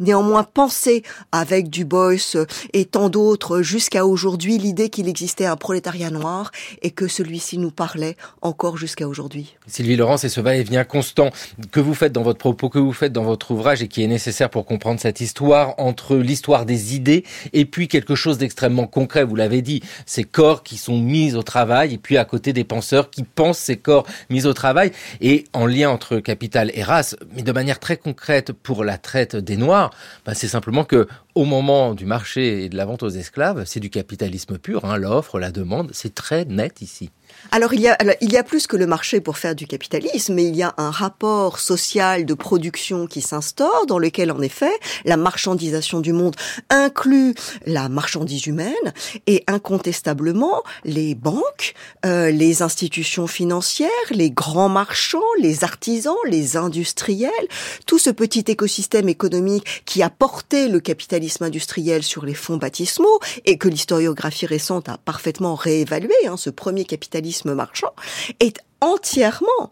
Néanmoins, 0.00 0.42
penser 0.42 1.02
avec 1.30 1.70
Du 1.70 1.84
Bois 1.84 2.12
euh, 2.34 2.46
et 2.72 2.84
tant 2.84 3.08
d'autres 3.08 3.62
jusqu'à 3.62 4.06
aujourd'hui 4.06 4.58
l'idée 4.58 4.88
qu'il 4.88 5.08
existait 5.08 5.46
un 5.46 5.56
prolétariat 5.56 6.10
noir 6.10 6.50
et 6.82 6.90
que 6.90 7.08
celui-ci 7.08 7.58
nous 7.58 7.70
parlait 7.70 8.16
encore 8.40 8.76
jusqu'à 8.76 9.06
aujourd'hui. 9.06 9.56
Sylvie 9.66 9.96
Laurent, 9.96 10.16
c'est 10.16 10.28
ce 10.28 10.40
va-et-vient 10.40 10.84
constant 10.84 11.30
que 11.70 11.80
vous 11.80 11.94
faites 11.94 12.12
dans 12.12 12.22
votre 12.22 12.38
propos, 12.38 12.68
que 12.68 12.78
vous 12.78 12.92
faites 12.92 13.12
dans 13.12 13.24
votre 13.24 13.50
ouvrage 13.50 13.82
et 13.82 13.88
qui 13.88 14.02
est 14.02 14.08
nécessaire 14.08 14.50
pour 14.50 14.66
comprendre 14.66 15.00
cette 15.00 15.20
histoire 15.20 15.74
entre 15.78 16.16
l'histoire 16.16 16.66
des 16.66 16.94
idées 16.94 17.24
et 17.52 17.64
puis 17.64 17.88
quelque 17.88 18.14
chose 18.14 18.38
d'extrêmement 18.38 18.86
concret. 18.86 19.24
Vous 19.24 19.36
l'avez 19.36 19.62
dit, 19.62 19.82
ces 20.06 20.24
corps 20.24 20.62
qui 20.62 20.76
sont 20.76 20.98
mis 20.98 21.34
au 21.34 21.42
travail 21.42 21.94
et 21.94 21.98
puis 21.98 22.16
à 22.16 22.24
côté 22.24 22.52
des 22.52 22.64
penseurs 22.64 23.10
qui 23.10 23.22
pensent 23.22 23.58
ces 23.58 23.76
corps 23.76 24.06
mis 24.30 24.46
au 24.46 24.52
travail 24.52 24.92
et 25.20 25.44
en 25.52 25.66
lien 25.66 25.90
entre 25.90 26.18
capital 26.18 26.70
et 26.74 26.82
race, 26.82 27.16
mais 27.34 27.42
de 27.42 27.52
manière 27.52 27.78
très 27.78 27.96
concrète 27.96 28.52
pour 28.52 28.84
la 28.84 28.98
traite 28.98 29.36
des 29.36 29.56
Noirs, 29.56 29.81
ben, 30.26 30.34
c'est 30.34 30.48
simplement 30.48 30.84
que 30.84 31.06
au 31.34 31.44
moment 31.44 31.94
du 31.94 32.06
marché 32.06 32.64
et 32.64 32.68
de 32.68 32.76
la 32.76 32.84
vente 32.84 33.02
aux 33.02 33.08
esclaves, 33.08 33.64
c'est 33.66 33.80
du 33.80 33.90
capitalisme 33.90 34.58
pur, 34.58 34.84
hein, 34.84 34.96
l'offre, 34.96 35.38
la 35.38 35.50
demande, 35.50 35.90
c'est 35.92 36.14
très 36.14 36.44
net 36.44 36.82
ici. 36.82 37.10
Alors 37.50 37.74
il 37.74 37.80
y 37.80 37.88
a 37.88 37.96
il 38.20 38.32
y 38.32 38.36
a 38.36 38.44
plus 38.44 38.66
que 38.66 38.76
le 38.76 38.86
marché 38.86 39.20
pour 39.20 39.36
faire 39.36 39.54
du 39.54 39.66
capitalisme, 39.66 40.34
mais 40.34 40.44
il 40.44 40.54
y 40.54 40.62
a 40.62 40.74
un 40.78 40.90
rapport 40.90 41.58
social 41.58 42.24
de 42.24 42.34
production 42.34 43.06
qui 43.06 43.20
s'instaure 43.20 43.86
dans 43.86 43.98
lequel 43.98 44.30
en 44.30 44.40
effet 44.40 44.72
la 45.04 45.16
marchandisation 45.16 46.00
du 46.00 46.12
monde 46.12 46.36
inclut 46.70 47.34
la 47.66 47.88
marchandise 47.88 48.46
humaine 48.46 48.74
et 49.26 49.42
incontestablement 49.48 50.62
les 50.84 51.14
banques, 51.14 51.74
euh, 52.06 52.30
les 52.30 52.62
institutions 52.62 53.26
financières, 53.26 53.90
les 54.10 54.30
grands 54.30 54.68
marchands, 54.68 55.20
les 55.40 55.64
artisans, 55.64 56.14
les 56.28 56.56
industriels, 56.56 57.30
tout 57.86 57.98
ce 57.98 58.10
petit 58.10 58.44
écosystème 58.46 59.08
économique 59.08 59.82
qui 59.84 60.02
a 60.02 60.10
porté 60.10 60.68
le 60.68 60.80
capitalisme 60.80 61.44
industriel 61.44 62.02
sur 62.02 62.24
les 62.24 62.34
fonds 62.34 62.56
baptismaux 62.56 63.18
et 63.44 63.58
que 63.58 63.68
l'historiographie 63.68 64.46
récente 64.46 64.88
a 64.88 64.98
parfaitement 64.98 65.54
réévalué, 65.54 66.14
hein, 66.26 66.36
ce 66.36 66.50
premier 66.50 66.84
capitalisme 66.84 67.31
marchand, 67.54 67.92
est 68.40 68.58
entièrement 68.82 69.70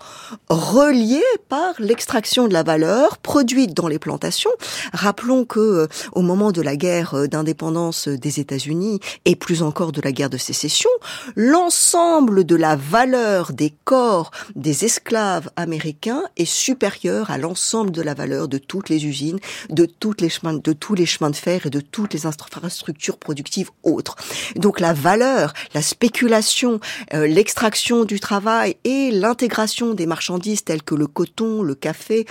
relié 0.48 1.20
par 1.48 1.74
l'extraction 1.80 2.48
de 2.48 2.52
la 2.52 2.62
valeur 2.62 3.18
produite 3.18 3.74
dans 3.74 3.88
les 3.88 3.98
plantations. 3.98 4.52
Rappelons 4.92 5.44
que 5.44 5.60
euh, 5.60 5.86
au 6.12 6.22
moment 6.22 6.52
de 6.52 6.62
la 6.62 6.76
guerre 6.76 7.14
euh, 7.14 7.26
d'indépendance 7.26 8.06
des 8.08 8.40
États-Unis 8.40 9.00
et 9.24 9.34
plus 9.34 9.62
encore 9.62 9.90
de 9.90 10.00
la 10.00 10.12
guerre 10.12 10.30
de 10.30 10.38
sécession, 10.38 10.90
l'ensemble 11.34 12.44
de 12.44 12.54
la 12.54 12.76
valeur 12.76 13.52
des 13.52 13.74
corps 13.84 14.30
des 14.54 14.84
esclaves 14.84 15.50
américains 15.56 16.22
est 16.36 16.44
supérieur 16.44 17.30
à 17.32 17.38
l'ensemble 17.38 17.90
de 17.90 18.02
la 18.02 18.14
valeur 18.14 18.46
de 18.46 18.58
toutes 18.58 18.88
les 18.88 19.06
usines, 19.06 19.40
de 19.70 19.86
toutes 19.86 20.20
les 20.20 20.28
chemins 20.28 20.54
de 20.54 20.72
tous 20.72 20.94
les 20.94 21.06
chemins 21.06 21.30
de 21.30 21.36
fer 21.36 21.66
et 21.66 21.70
de 21.70 21.80
toutes 21.80 22.14
les 22.14 22.26
infrastructures 22.26 23.18
productives 23.18 23.70
autres. 23.82 24.14
Donc 24.54 24.78
la 24.78 24.92
valeur, 24.92 25.52
la 25.74 25.82
spéculation, 25.82 26.78
euh, 27.14 27.26
l'extraction 27.26 28.04
du 28.04 28.20
travail 28.20 28.76
et 28.84 28.99
l'intégration 29.08 29.94
des 29.94 30.06
marchandises 30.06 30.64
telles 30.64 30.82
que 30.82 30.94
le 30.94 31.06
coton, 31.06 31.62
le 31.62 31.74
café, 31.74 32.26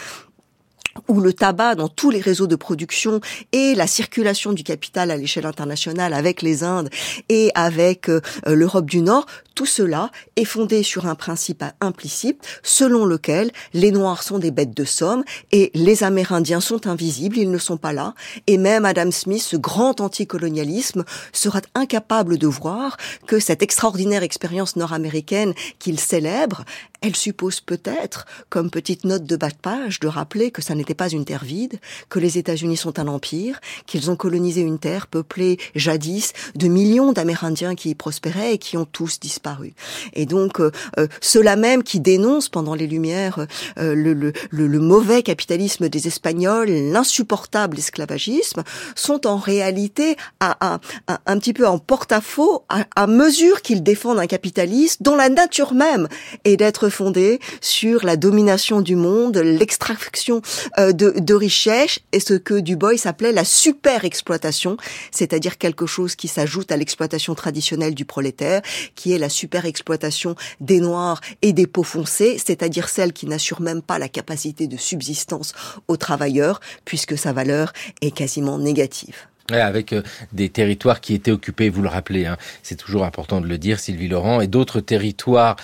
ou 1.07 1.21
le 1.21 1.33
tabac 1.33 1.75
dans 1.75 1.87
tous 1.87 2.09
les 2.09 2.21
réseaux 2.21 2.47
de 2.47 2.55
production 2.55 3.19
et 3.51 3.75
la 3.75 3.87
circulation 3.87 4.53
du 4.53 4.63
capital 4.63 5.11
à 5.11 5.17
l'échelle 5.17 5.45
internationale 5.45 6.13
avec 6.13 6.41
les 6.41 6.63
Indes 6.63 6.89
et 7.29 7.51
avec 7.55 8.09
euh, 8.09 8.21
l'Europe 8.45 8.89
du 8.89 9.01
Nord, 9.01 9.25
tout 9.55 9.65
cela 9.65 10.09
est 10.35 10.45
fondé 10.45 10.83
sur 10.83 11.05
un 11.05 11.15
principe 11.15 11.63
implicite 11.81 12.41
selon 12.63 13.05
lequel 13.05 13.51
les 13.73 13.91
Noirs 13.91 14.23
sont 14.23 14.39
des 14.39 14.51
bêtes 14.51 14.75
de 14.75 14.85
somme 14.85 15.23
et 15.51 15.71
les 15.73 16.03
Amérindiens 16.03 16.61
sont 16.61 16.87
invisibles, 16.87 17.37
ils 17.37 17.51
ne 17.51 17.57
sont 17.57 17.77
pas 17.77 17.93
là. 17.93 18.13
Et 18.47 18.57
même 18.57 18.85
Adam 18.85 19.11
Smith, 19.11 19.41
ce 19.41 19.57
grand 19.57 20.01
anticolonialisme, 20.01 21.03
sera 21.33 21.61
incapable 21.75 22.37
de 22.37 22.47
voir 22.47 22.97
que 23.27 23.39
cette 23.39 23.61
extraordinaire 23.61 24.23
expérience 24.23 24.75
nord-américaine 24.75 25.53
qu'il 25.77 25.99
célèbre, 25.99 26.63
elle 27.01 27.15
suppose 27.15 27.61
peut-être, 27.61 28.25
comme 28.49 28.69
petite 28.69 29.05
note 29.05 29.23
de 29.23 29.35
bas 29.35 29.49
de 29.49 29.55
page, 29.55 29.99
de 29.99 30.07
rappeler 30.07 30.51
que 30.51 30.61
ça 30.61 30.75
n'était 30.75 30.93
pas 30.93 31.09
une 31.09 31.25
terre 31.25 31.43
vide, 31.43 31.79
que 32.09 32.19
les 32.19 32.37
États-Unis 32.37 32.77
sont 32.77 32.99
un 32.99 33.07
empire, 33.07 33.61
qu'ils 33.85 34.11
ont 34.11 34.15
colonisé 34.15 34.61
une 34.61 34.79
terre 34.79 35.07
peuplée 35.07 35.57
jadis 35.75 36.33
de 36.55 36.67
millions 36.67 37.13
d'Amérindiens 37.13 37.75
qui 37.75 37.91
y 37.91 37.95
prospéraient 37.95 38.55
et 38.55 38.57
qui 38.57 38.75
ont 38.75 38.85
tous 38.85 39.19
disparu. 39.19 39.73
Et 40.13 40.25
donc, 40.25 40.59
euh, 40.59 40.71
euh, 40.97 41.07
ceux-là 41.21 41.55
même 41.55 41.83
qui 41.83 41.99
dénoncent 41.99 42.49
pendant 42.49 42.75
les 42.75 42.87
Lumières 42.87 43.45
euh, 43.77 43.95
le, 43.95 44.13
le, 44.13 44.33
le, 44.51 44.79
mauvais 44.79 45.23
capitalisme 45.23 45.89
des 45.89 46.07
Espagnols, 46.07 46.69
l'insupportable 46.69 47.77
esclavagisme, 47.77 48.63
sont 48.95 49.27
en 49.27 49.37
réalité 49.37 50.17
à, 50.39 50.79
un 51.25 51.39
petit 51.39 51.53
peu 51.53 51.67
en 51.67 51.79
porte-à-faux 51.79 52.65
à, 52.69 52.85
à 52.95 53.07
mesure 53.07 53.61
qu'ils 53.61 53.83
défendent 53.83 54.19
un 54.19 54.27
capitalisme 54.27 55.03
dont 55.03 55.15
la 55.15 55.29
nature 55.29 55.73
même 55.73 56.07
est 56.43 56.57
d'être 56.57 56.88
fondée 56.89 57.39
sur 57.61 58.05
la 58.05 58.17
domination 58.17 58.81
du 58.81 58.95
monde, 58.95 59.37
l'extraction 59.37 60.41
euh, 60.77 60.91
de, 60.91 61.33
richesses 61.33 61.99
et 62.11 62.19
ce 62.19 62.33
que 62.33 62.59
Du 62.59 62.75
Bois 62.75 62.91
appelait 63.05 63.31
la 63.31 63.45
super 63.45 64.05
exploitation, 64.05 64.77
c'est-à-dire 65.11 65.57
quelque 65.57 65.85
chose 65.85 66.15
qui 66.15 66.27
s'ajoute 66.27 66.71
à 66.71 66.77
l'exploitation 66.77 67.35
traditionnelle 67.35 67.95
du 67.95 68.05
prolétaire, 68.05 68.61
qui 68.95 69.13
est 69.13 69.17
la 69.17 69.29
super 69.29 69.65
exploitation 69.65 70.35
des 70.59 70.79
noirs 70.79 71.21
et 71.41 71.53
des 71.53 71.67
peaux 71.67 71.83
foncées, 71.83 72.37
c'est-à-dire 72.43 72.89
celle 72.89 73.13
qui 73.13 73.27
n'assure 73.27 73.61
même 73.61 73.81
pas 73.81 73.99
la 73.99 74.09
capacité 74.09 74.67
de 74.67 74.77
subsistance 74.77 75.53
aux 75.87 75.97
travailleurs, 75.97 76.59
puisque 76.85 77.17
sa 77.17 77.33
valeur 77.33 77.73
est 78.01 78.11
quasiment 78.11 78.57
négative. 78.57 79.15
Avec 79.51 79.93
euh, 79.93 80.03
des 80.31 80.49
territoires 80.49 81.01
qui 81.01 81.13
étaient 81.13 81.31
occupés, 81.31 81.69
vous 81.69 81.81
le 81.81 81.89
rappelez, 81.89 82.25
hein, 82.25 82.37
c'est 82.61 82.75
toujours 82.75 83.03
important 83.03 83.41
de 83.41 83.47
le 83.47 83.57
dire, 83.57 83.79
Sylvie 83.79 84.07
Laurent, 84.07 84.41
et 84.41 84.47
d'autres 84.47 84.79
territoires 84.79 85.55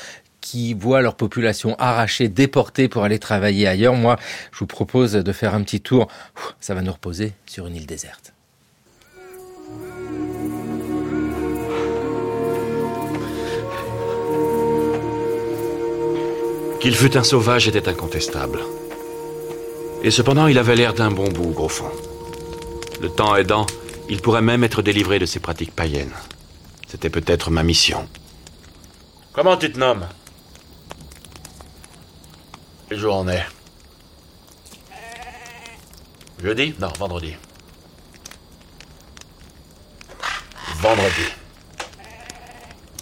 qui 0.45 0.75
voient 0.75 1.01
leur 1.01 1.15
population 1.15 1.75
arrachée, 1.79 2.27
déportée 2.27 2.87
pour 2.87 3.03
aller 3.03 3.17
travailler 3.17 3.67
ailleurs. 3.67 3.95
Moi, 3.95 4.15
je 4.51 4.59
vous 4.59 4.67
propose 4.67 5.13
de 5.13 5.31
faire 5.31 5.55
un 5.55 5.63
petit 5.63 5.81
tour. 5.81 6.07
Ça 6.59 6.75
va 6.75 6.83
nous 6.83 6.91
reposer 6.91 7.33
sur 7.47 7.65
une 7.65 7.75
île 7.75 7.87
déserte. 7.87 8.31
Qu'il 16.79 16.95
fût 16.95 17.17
un 17.17 17.23
sauvage 17.23 17.67
était 17.67 17.89
incontestable. 17.89 18.59
Et 20.03 20.11
cependant, 20.11 20.45
il 20.45 20.59
avait 20.59 20.75
l'air 20.75 20.93
d'un 20.93 21.09
bon 21.09 21.27
bougre 21.27 21.63
au 21.63 21.69
fond. 21.69 21.89
Le 23.01 23.09
temps 23.09 23.35
aidant, 23.35 23.65
il 24.09 24.21
pourrait 24.21 24.43
même 24.43 24.63
être 24.63 24.83
délivré 24.83 25.17
de 25.17 25.25
ses 25.25 25.39
pratiques 25.39 25.75
païennes. 25.75 26.13
C'était 26.87 27.09
peut-être 27.09 27.49
ma 27.49 27.63
mission. 27.63 28.07
Comment 29.33 29.57
tu 29.57 29.71
te 29.71 29.79
nommes? 29.79 30.05
Quel 32.87 32.99
jour 32.99 33.15
on 33.15 33.27
est 33.27 33.43
Jeudi 36.43 36.75
Non, 36.79 36.89
vendredi. 36.99 37.35
Vendredi. 40.75 41.25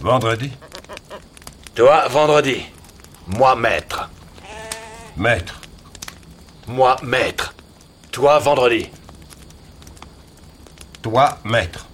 Vendredi 0.01 0.51
Toi, 1.75 2.07
vendredi. 2.07 2.65
Moi, 3.27 3.55
maître. 3.55 4.09
Maître. 5.17 5.59
Moi, 6.67 6.95
maître. 7.03 7.53
Toi, 8.11 8.39
vendredi. 8.39 8.89
Toi, 11.01 11.37
maître. 11.43 11.85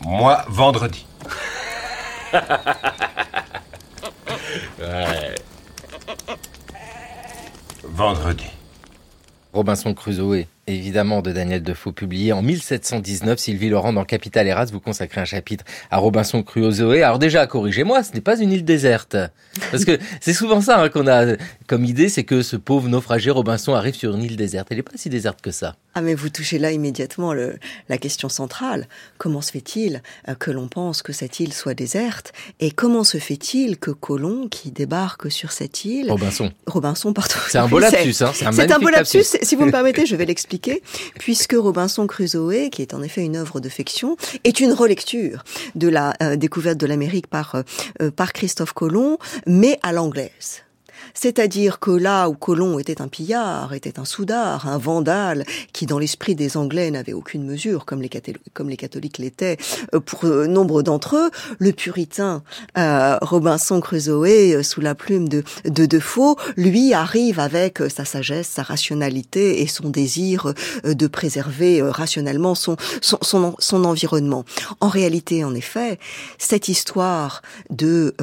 Moi, 0.00 0.44
vendredi. 0.48 1.04
Vendredi. 7.98 8.46
Robinson 9.52 9.92
Crusoe 9.92 10.46
évidemment, 10.68 11.22
de 11.22 11.32
Daniel 11.32 11.62
Defoe, 11.62 11.92
publié 11.92 12.32
en 12.32 12.42
1719. 12.42 13.38
Sylvie 13.38 13.68
Laurent, 13.70 13.92
dans 13.92 14.04
Capital 14.04 14.46
Eras, 14.46 14.66
vous 14.72 14.80
consacrez 14.80 15.20
un 15.20 15.24
chapitre 15.24 15.64
à 15.90 15.98
Robinson 15.98 16.42
Crusoe. 16.42 17.02
Alors 17.02 17.18
déjà, 17.18 17.46
corrigez-moi, 17.46 18.02
ce 18.02 18.12
n'est 18.12 18.20
pas 18.20 18.38
une 18.38 18.52
île 18.52 18.64
déserte. 18.64 19.16
Parce 19.70 19.84
que 19.84 19.98
c'est 20.20 20.32
souvent 20.32 20.60
ça 20.60 20.80
hein, 20.80 20.88
qu'on 20.88 21.06
a 21.08 21.36
comme 21.66 21.84
idée, 21.84 22.08
c'est 22.08 22.24
que 22.24 22.42
ce 22.42 22.56
pauvre 22.56 22.88
naufragé 22.88 23.30
Robinson 23.30 23.74
arrive 23.74 23.94
sur 23.94 24.14
une 24.14 24.22
île 24.22 24.36
déserte. 24.36 24.68
Elle 24.70 24.78
n'est 24.78 24.82
pas 24.82 24.92
si 24.94 25.10
déserte 25.10 25.40
que 25.40 25.50
ça. 25.50 25.76
Ah 25.98 26.00
mais 26.00 26.14
vous 26.14 26.28
touchez 26.28 26.60
là 26.60 26.70
immédiatement 26.70 27.34
le, 27.34 27.56
la 27.88 27.98
question 27.98 28.28
centrale. 28.28 28.86
Comment 29.18 29.40
se 29.40 29.50
fait-il 29.50 30.00
euh, 30.28 30.36
que 30.36 30.52
l'on 30.52 30.68
pense 30.68 31.02
que 31.02 31.12
cette 31.12 31.40
île 31.40 31.52
soit 31.52 31.74
déserte? 31.74 32.32
Et 32.60 32.70
comment 32.70 33.02
se 33.02 33.18
fait-il 33.18 33.78
que 33.78 33.90
Colomb, 33.90 34.46
qui 34.48 34.70
débarque 34.70 35.28
sur 35.28 35.50
cette 35.50 35.84
île... 35.84 36.08
Robinson. 36.08 36.52
Robinson, 36.68 37.12
pardon. 37.12 37.34
C'est 37.48 37.58
un 37.58 37.66
beau 37.66 37.80
lapsus, 37.80 38.22
hein. 38.22 38.30
C'est 38.32 38.44
un, 38.44 38.50
un 38.50 38.78
beau 38.78 38.90
lapsus. 38.90 39.18
lapsus. 39.18 39.38
Si 39.42 39.56
vous 39.56 39.64
me 39.64 39.72
permettez, 39.72 40.06
je 40.06 40.14
vais 40.14 40.24
l'expliquer. 40.24 40.84
Puisque 41.18 41.56
Robinson 41.58 42.06
Crusoe, 42.06 42.70
qui 42.70 42.80
est 42.80 42.94
en 42.94 43.02
effet 43.02 43.24
une 43.24 43.34
œuvre 43.34 43.58
de 43.58 43.68
fiction, 43.68 44.16
est 44.44 44.60
une 44.60 44.72
relecture 44.72 45.42
de 45.74 45.88
la 45.88 46.14
euh, 46.22 46.36
découverte 46.36 46.78
de 46.78 46.86
l'Amérique 46.86 47.26
par, 47.26 47.56
euh, 48.00 48.12
par 48.12 48.32
Christophe 48.32 48.72
Colomb, 48.72 49.18
mais 49.46 49.80
à 49.82 49.92
l'anglaise. 49.92 50.62
C'est-à-dire 51.20 51.80
que 51.80 51.90
là 51.90 52.28
où 52.28 52.34
Colomb 52.34 52.78
était 52.78 53.02
un 53.02 53.08
pillard, 53.08 53.74
était 53.74 53.98
un 53.98 54.04
soudard, 54.04 54.68
un 54.68 54.78
vandale, 54.78 55.44
qui 55.72 55.84
dans 55.84 55.98
l'esprit 55.98 56.36
des 56.36 56.56
Anglais 56.56 56.92
n'avait 56.92 57.12
aucune 57.12 57.44
mesure, 57.44 57.86
comme 57.86 58.00
les, 58.00 58.08
catholiques 58.08 59.18
l'étaient 59.18 59.56
euh, 59.94 59.98
pour 59.98 60.26
euh, 60.26 60.46
nombre 60.46 60.82
d'entre 60.82 61.16
eux, 61.16 61.30
le 61.58 61.72
puritain 61.72 62.44
euh, 62.76 63.18
Robinson 63.20 63.80
Crusoe, 63.80 64.62
sous 64.62 64.80
la 64.80 64.94
plume 64.94 65.28
de, 65.28 65.42
de 65.64 65.86
Defoe, 65.86 66.36
lui 66.56 66.94
arrive 66.94 67.40
avec 67.40 67.78
sa 67.88 68.04
sagesse, 68.04 68.46
sa 68.46 68.62
rationalité 68.62 69.60
et 69.60 69.66
son 69.66 69.88
désir 69.88 70.54
de 70.84 71.06
préserver 71.08 71.82
rationnellement 71.82 72.54
son, 72.54 72.76
environnement. 73.72 74.44
En 74.80 74.88
réalité, 74.88 75.42
en 75.42 75.54
effet, 75.56 75.98
cette 76.38 76.68
histoire 76.68 77.42
de 77.70 78.14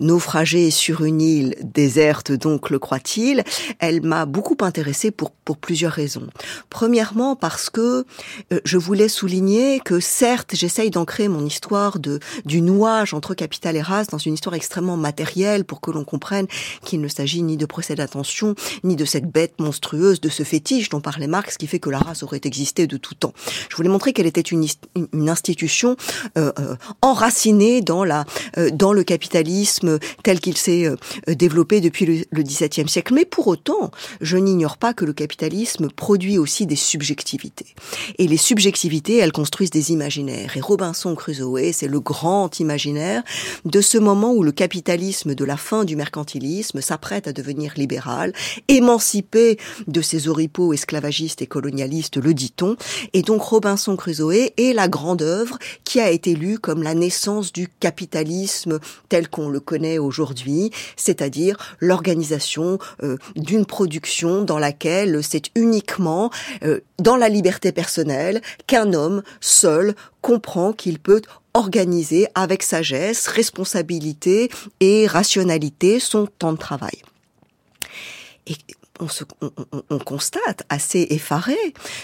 naufragé 0.00 0.70
sur 0.70 1.04
une 1.04 1.20
île 1.20 1.56
déserte 1.74 2.32
donc 2.32 2.70
le 2.70 2.78
croit-il, 2.78 3.44
elle 3.78 4.02
m'a 4.02 4.26
beaucoup 4.26 4.56
intéressée 4.60 5.10
pour 5.10 5.30
pour 5.44 5.58
plusieurs 5.58 5.92
raisons. 5.92 6.26
Premièrement 6.70 7.36
parce 7.36 7.68
que 7.68 8.06
euh, 8.52 8.60
je 8.64 8.78
voulais 8.78 9.08
souligner 9.08 9.80
que 9.80 10.00
certes, 10.00 10.52
j'essaye 10.54 10.90
d'ancrer 10.90 11.28
mon 11.28 11.44
histoire 11.44 11.98
de 11.98 12.18
du 12.44 12.62
nouage 12.62 13.12
entre 13.12 13.34
capital 13.34 13.76
et 13.76 13.82
race 13.82 14.06
dans 14.08 14.18
une 14.18 14.34
histoire 14.34 14.54
extrêmement 14.54 14.96
matérielle 14.96 15.64
pour 15.64 15.80
que 15.80 15.90
l'on 15.90 16.04
comprenne 16.04 16.46
qu'il 16.84 17.00
ne 17.00 17.08
s'agit 17.08 17.42
ni 17.42 17.56
de 17.56 17.66
procès 17.66 17.94
d'attention, 17.94 18.54
ni 18.84 18.96
de 18.96 19.04
cette 19.04 19.30
bête 19.30 19.60
monstrueuse, 19.60 20.20
de 20.20 20.28
ce 20.28 20.42
fétiche 20.42 20.88
dont 20.88 21.00
parlait 21.00 21.26
Marx 21.26 21.56
qui 21.58 21.66
fait 21.66 21.78
que 21.78 21.90
la 21.90 21.98
race 21.98 22.22
aurait 22.22 22.40
existé 22.44 22.86
de 22.86 22.96
tout 22.96 23.14
temps. 23.14 23.34
Je 23.68 23.76
voulais 23.76 23.88
montrer 23.88 24.12
qu'elle 24.12 24.26
était 24.26 24.40
une, 24.40 24.66
une 25.12 25.28
institution 25.28 25.96
euh, 26.38 26.52
euh, 26.58 26.76
enracinée 27.02 27.80
dans 27.80 28.04
la 28.04 28.24
euh, 28.58 28.70
dans 28.70 28.92
le 28.92 29.04
capitalisme 29.04 29.98
tel 30.22 30.40
qu'il 30.40 30.56
s'est 30.56 30.86
euh, 30.86 30.96
développé 31.54 31.80
depuis 31.80 32.26
le, 32.32 32.42
XVIIe 32.42 32.88
siècle. 32.88 33.14
Mais 33.14 33.24
pour 33.24 33.46
autant, 33.46 33.92
je 34.20 34.36
n'ignore 34.36 34.76
pas 34.76 34.92
que 34.92 35.04
le 35.04 35.12
capitalisme 35.12 35.88
produit 35.88 36.36
aussi 36.36 36.66
des 36.66 36.74
subjectivités. 36.74 37.76
Et 38.18 38.26
les 38.26 38.36
subjectivités, 38.36 39.18
elles 39.18 39.30
construisent 39.30 39.70
des 39.70 39.92
imaginaires. 39.92 40.56
Et 40.56 40.60
Robinson 40.60 41.14
Crusoe, 41.14 41.72
c'est 41.72 41.86
le 41.86 42.00
grand 42.00 42.58
imaginaire 42.58 43.22
de 43.64 43.80
ce 43.80 43.98
moment 43.98 44.32
où 44.32 44.42
le 44.42 44.50
capitalisme 44.50 45.36
de 45.36 45.44
la 45.44 45.56
fin 45.56 45.84
du 45.84 45.94
mercantilisme 45.94 46.80
s'apprête 46.80 47.28
à 47.28 47.32
devenir 47.32 47.74
libéral, 47.76 48.32
émancipé 48.66 49.56
de 49.86 50.02
ses 50.02 50.26
oripeaux 50.26 50.72
esclavagistes 50.72 51.40
et 51.40 51.46
colonialistes, 51.46 52.16
le 52.16 52.34
dit-on. 52.34 52.76
Et 53.12 53.22
donc 53.22 53.42
Robinson 53.42 53.94
Crusoe 53.94 54.50
est 54.56 54.74
la 54.74 54.88
grande 54.88 55.22
œuvre 55.22 55.56
qui 55.84 56.00
a 56.00 56.10
été 56.10 56.34
lue 56.34 56.58
comme 56.58 56.82
la 56.82 56.94
naissance 56.94 57.52
du 57.52 57.68
capitalisme 57.68 58.80
tel 59.08 59.28
qu'on 59.28 59.48
le 59.48 59.60
connaît 59.60 59.98
aujourd'hui, 59.98 60.72
c'est-à-dire 60.96 61.43
l'organisation 61.80 62.78
euh, 63.02 63.16
d'une 63.36 63.66
production 63.66 64.42
dans 64.42 64.58
laquelle 64.58 65.22
c'est 65.22 65.50
uniquement 65.54 66.30
euh, 66.62 66.80
dans 66.98 67.16
la 67.16 67.28
liberté 67.28 67.72
personnelle 67.72 68.40
qu'un 68.66 68.92
homme 68.92 69.22
seul 69.40 69.94
comprend 70.20 70.72
qu'il 70.72 70.98
peut 70.98 71.22
organiser 71.54 72.26
avec 72.34 72.62
sagesse, 72.62 73.26
responsabilité 73.28 74.50
et 74.80 75.06
rationalité 75.06 76.00
son 76.00 76.26
temps 76.26 76.52
de 76.52 76.58
travail. 76.58 77.02
On, 79.90 79.98
constate 79.98 80.64
assez 80.68 81.06
effaré 81.10 81.56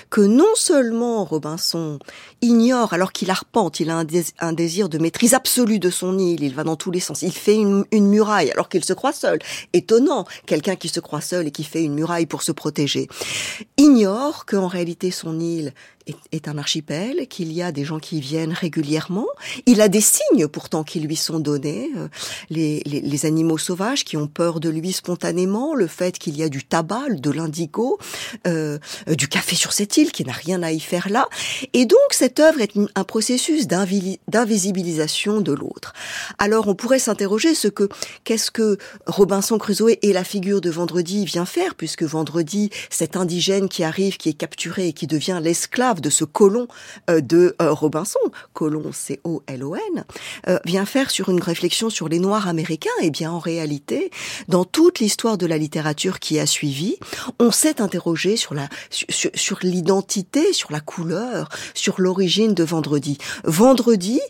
que 0.08 0.20
non 0.20 0.54
seulement 0.54 1.24
Robinson 1.24 1.98
ignore, 2.40 2.92
alors 2.92 3.12
qu'il 3.12 3.30
arpente, 3.30 3.80
il 3.80 3.90
a 3.90 3.96
un, 3.96 4.04
désir, 4.04 4.32
un 4.40 4.52
désir 4.52 4.88
de 4.88 4.98
maîtrise 4.98 5.34
absolue 5.34 5.78
de 5.78 5.90
son 5.90 6.18
île, 6.18 6.42
il 6.42 6.54
va 6.54 6.64
dans 6.64 6.76
tous 6.76 6.90
les 6.90 7.00
sens, 7.00 7.22
il 7.22 7.32
fait 7.32 7.56
une, 7.56 7.84
une 7.92 8.08
muraille 8.08 8.50
alors 8.50 8.68
qu'il 8.68 8.84
se 8.84 8.92
croit 8.92 9.12
seul. 9.12 9.38
Étonnant, 9.72 10.24
quelqu'un 10.46 10.76
qui 10.76 10.88
se 10.88 11.00
croit 11.00 11.20
seul 11.20 11.46
et 11.48 11.50
qui 11.50 11.64
fait 11.64 11.82
une 11.82 11.94
muraille 11.94 12.26
pour 12.26 12.42
se 12.42 12.52
protéger. 12.52 13.08
Ignore 13.76 14.46
qu'en 14.46 14.66
réalité 14.66 15.10
son 15.10 15.38
île 15.40 15.74
est, 16.10 16.16
est 16.32 16.48
un 16.48 16.58
archipel, 16.58 17.26
qu'il 17.28 17.52
y 17.52 17.62
a 17.62 17.72
des 17.72 17.84
gens 17.84 17.98
qui 17.98 18.20
viennent 18.20 18.52
régulièrement. 18.52 19.26
Il 19.66 19.80
a 19.80 19.88
des 19.88 20.00
signes 20.00 20.46
pourtant 20.46 20.84
qui 20.84 21.00
lui 21.00 21.16
sont 21.16 21.40
donnés, 21.40 21.90
les, 22.50 22.82
les, 22.84 23.00
les 23.00 23.26
animaux 23.26 23.58
sauvages 23.58 24.04
qui 24.04 24.16
ont 24.16 24.26
peur 24.26 24.60
de 24.60 24.68
lui 24.68 24.92
spontanément, 24.92 25.74
le 25.74 25.86
fait 25.86 26.18
qu'il 26.18 26.36
y 26.36 26.42
a 26.42 26.48
du 26.48 26.64
tabac, 26.64 27.10
de 27.10 27.30
l'indigo, 27.30 27.98
euh, 28.46 28.78
du 29.08 29.28
café 29.28 29.56
sur 29.56 29.72
cette 29.72 29.96
île 29.96 30.12
qui 30.12 30.24
n'a 30.24 30.32
rien 30.32 30.62
à 30.62 30.72
y 30.72 30.80
faire 30.80 31.08
là. 31.08 31.28
Et 31.72 31.86
donc 31.86 31.98
cette 32.10 32.40
œuvre 32.40 32.60
est 32.60 32.72
un 32.94 33.04
processus 33.04 33.66
d'invisibilisation 33.66 35.40
de 35.40 35.52
l'autre. 35.52 35.92
Alors 36.38 36.68
on 36.68 36.74
pourrait 36.74 36.98
s'interroger 36.98 37.54
ce 37.54 37.68
que 37.68 37.88
qu'est-ce 38.24 38.50
que 38.50 38.78
Robinson 39.06 39.58
Crusoe 39.58 39.96
et 40.02 40.12
la 40.12 40.24
figure 40.24 40.60
de 40.60 40.70
Vendredi 40.70 41.24
vient 41.24 41.46
faire, 41.46 41.74
puisque 41.74 42.02
Vendredi, 42.02 42.70
cet 42.90 43.16
indigène 43.16 43.68
qui 43.68 43.84
arrive, 43.84 44.16
qui 44.16 44.30
est 44.30 44.34
capturé 44.34 44.88
et 44.88 44.92
qui 44.92 45.06
devient 45.06 45.40
l'esclave 45.42 45.99
de 46.00 46.10
ce 46.10 46.24
colon 46.24 46.68
euh, 47.08 47.20
de 47.20 47.56
euh, 47.60 47.72
Robinson, 47.72 48.18
colon 48.52 48.92
C-O-L-O-N, 48.92 50.04
euh, 50.48 50.58
vient 50.64 50.84
faire 50.84 51.10
sur 51.10 51.28
une 51.28 51.40
réflexion 51.40 51.90
sur 51.90 52.08
les 52.08 52.18
Noirs 52.18 52.48
américains. 52.48 52.90
Et 53.02 53.10
bien 53.10 53.30
en 53.30 53.38
réalité, 53.38 54.10
dans 54.48 54.64
toute 54.64 54.98
l'histoire 54.98 55.38
de 55.38 55.46
la 55.46 55.58
littérature 55.58 56.18
qui 56.18 56.38
a 56.38 56.46
suivi, 56.46 56.96
on 57.38 57.50
s'est 57.50 57.80
interrogé 57.80 58.36
sur 58.36 58.54
la 58.54 58.68
sur 58.90 59.58
l'identité, 59.62 60.52
sur 60.52 60.72
la 60.72 60.80
couleur, 60.80 61.48
sur 61.74 62.00
l'origine 62.00 62.54
de 62.54 62.64
Vendredi. 62.64 63.18
Vendredi 63.44 64.20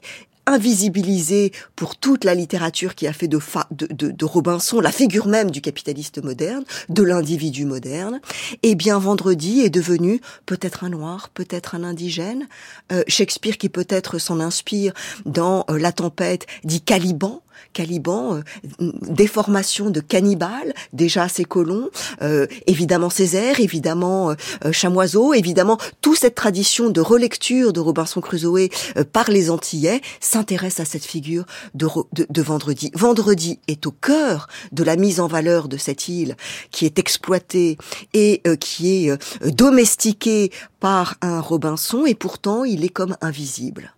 invisibilisé 0.51 1.53
pour 1.77 1.97
toute 1.97 2.25
la 2.25 2.35
littérature 2.35 2.95
qui 2.95 3.07
a 3.07 3.13
fait 3.13 3.29
de, 3.29 3.39
de, 3.71 3.87
de, 3.87 4.11
de, 4.11 4.25
Robinson 4.25 4.81
la 4.81 4.93
figure 4.93 5.29
même 5.29 5.51
du 5.51 5.61
capitaliste 5.61 6.23
moderne, 6.23 6.65
de 6.89 7.03
l'individu 7.03 7.65
moderne, 7.65 8.21
eh 8.63 8.75
bien 8.75 8.99
Vendredi 8.99 9.61
est 9.61 9.71
devenu 9.71 10.21
peut-être 10.47 10.85
un 10.85 10.91
noir, 10.91 11.31
peut-être 11.31 11.75
un 11.75 11.85
indigène. 11.85 12.49
Euh, 12.93 13.03
Shakespeare 13.07 13.59
qui 13.59 13.69
peut-être 13.69 14.19
s'en 14.19 14.41
inspire 14.41 14.93
dans 15.25 15.65
euh, 15.71 15.79
La 15.79 15.93
tempête 15.93 16.47
dit 16.65 16.81
Caliban, 16.81 17.43
Caliban, 17.73 18.37
euh, 18.37 18.93
déformation 19.09 19.91
de 19.91 20.01
cannibale, 20.01 20.75
déjà 20.93 21.29
ses 21.29 21.45
colons, 21.45 21.89
euh, 22.23 22.47
évidemment 22.67 23.11
Césaire, 23.11 23.61
évidemment 23.61 24.31
euh, 24.31 24.73
Chamoiseau, 24.73 25.35
évidemment 25.35 25.79
toute 26.01 26.19
cette 26.19 26.35
tradition 26.35 26.91
de 26.91 27.01
relecture 27.01 27.73
de 27.73 27.81
Robinson 27.81 28.21
Crusoe 28.21 28.69
par 29.13 29.31
les 29.31 29.51
Antillais 29.51 30.01
s'intéresse 30.21 30.81
à 30.81 30.85
cette 30.85 31.05
figure 31.05 31.45
de, 31.75 32.43
Vendredi. 32.43 32.91
Vendredi 32.95 33.59
est 33.69 33.87
au 33.87 33.91
cœur 33.91 34.49
de 34.73 34.83
la 34.83 34.97
mise 34.97 35.21
en 35.21 35.27
valeur 35.27 35.69
de 35.69 35.77
cette 35.77 36.09
île 36.09 36.37
qui 36.71 36.87
est 36.87 36.99
exploitée 36.99 37.79
et 38.15 38.41
euh, 38.47 38.57
qui 38.57 39.07
est 39.07 39.45
domestiquée 39.45 40.51
par 40.81 41.17
un 41.23 41.41
Robinson 41.41 42.07
et 42.07 42.15
pourtant 42.15 42.65
il 42.65 42.85
est 42.85 42.89
comme 42.89 43.17
invisible. 43.21 43.95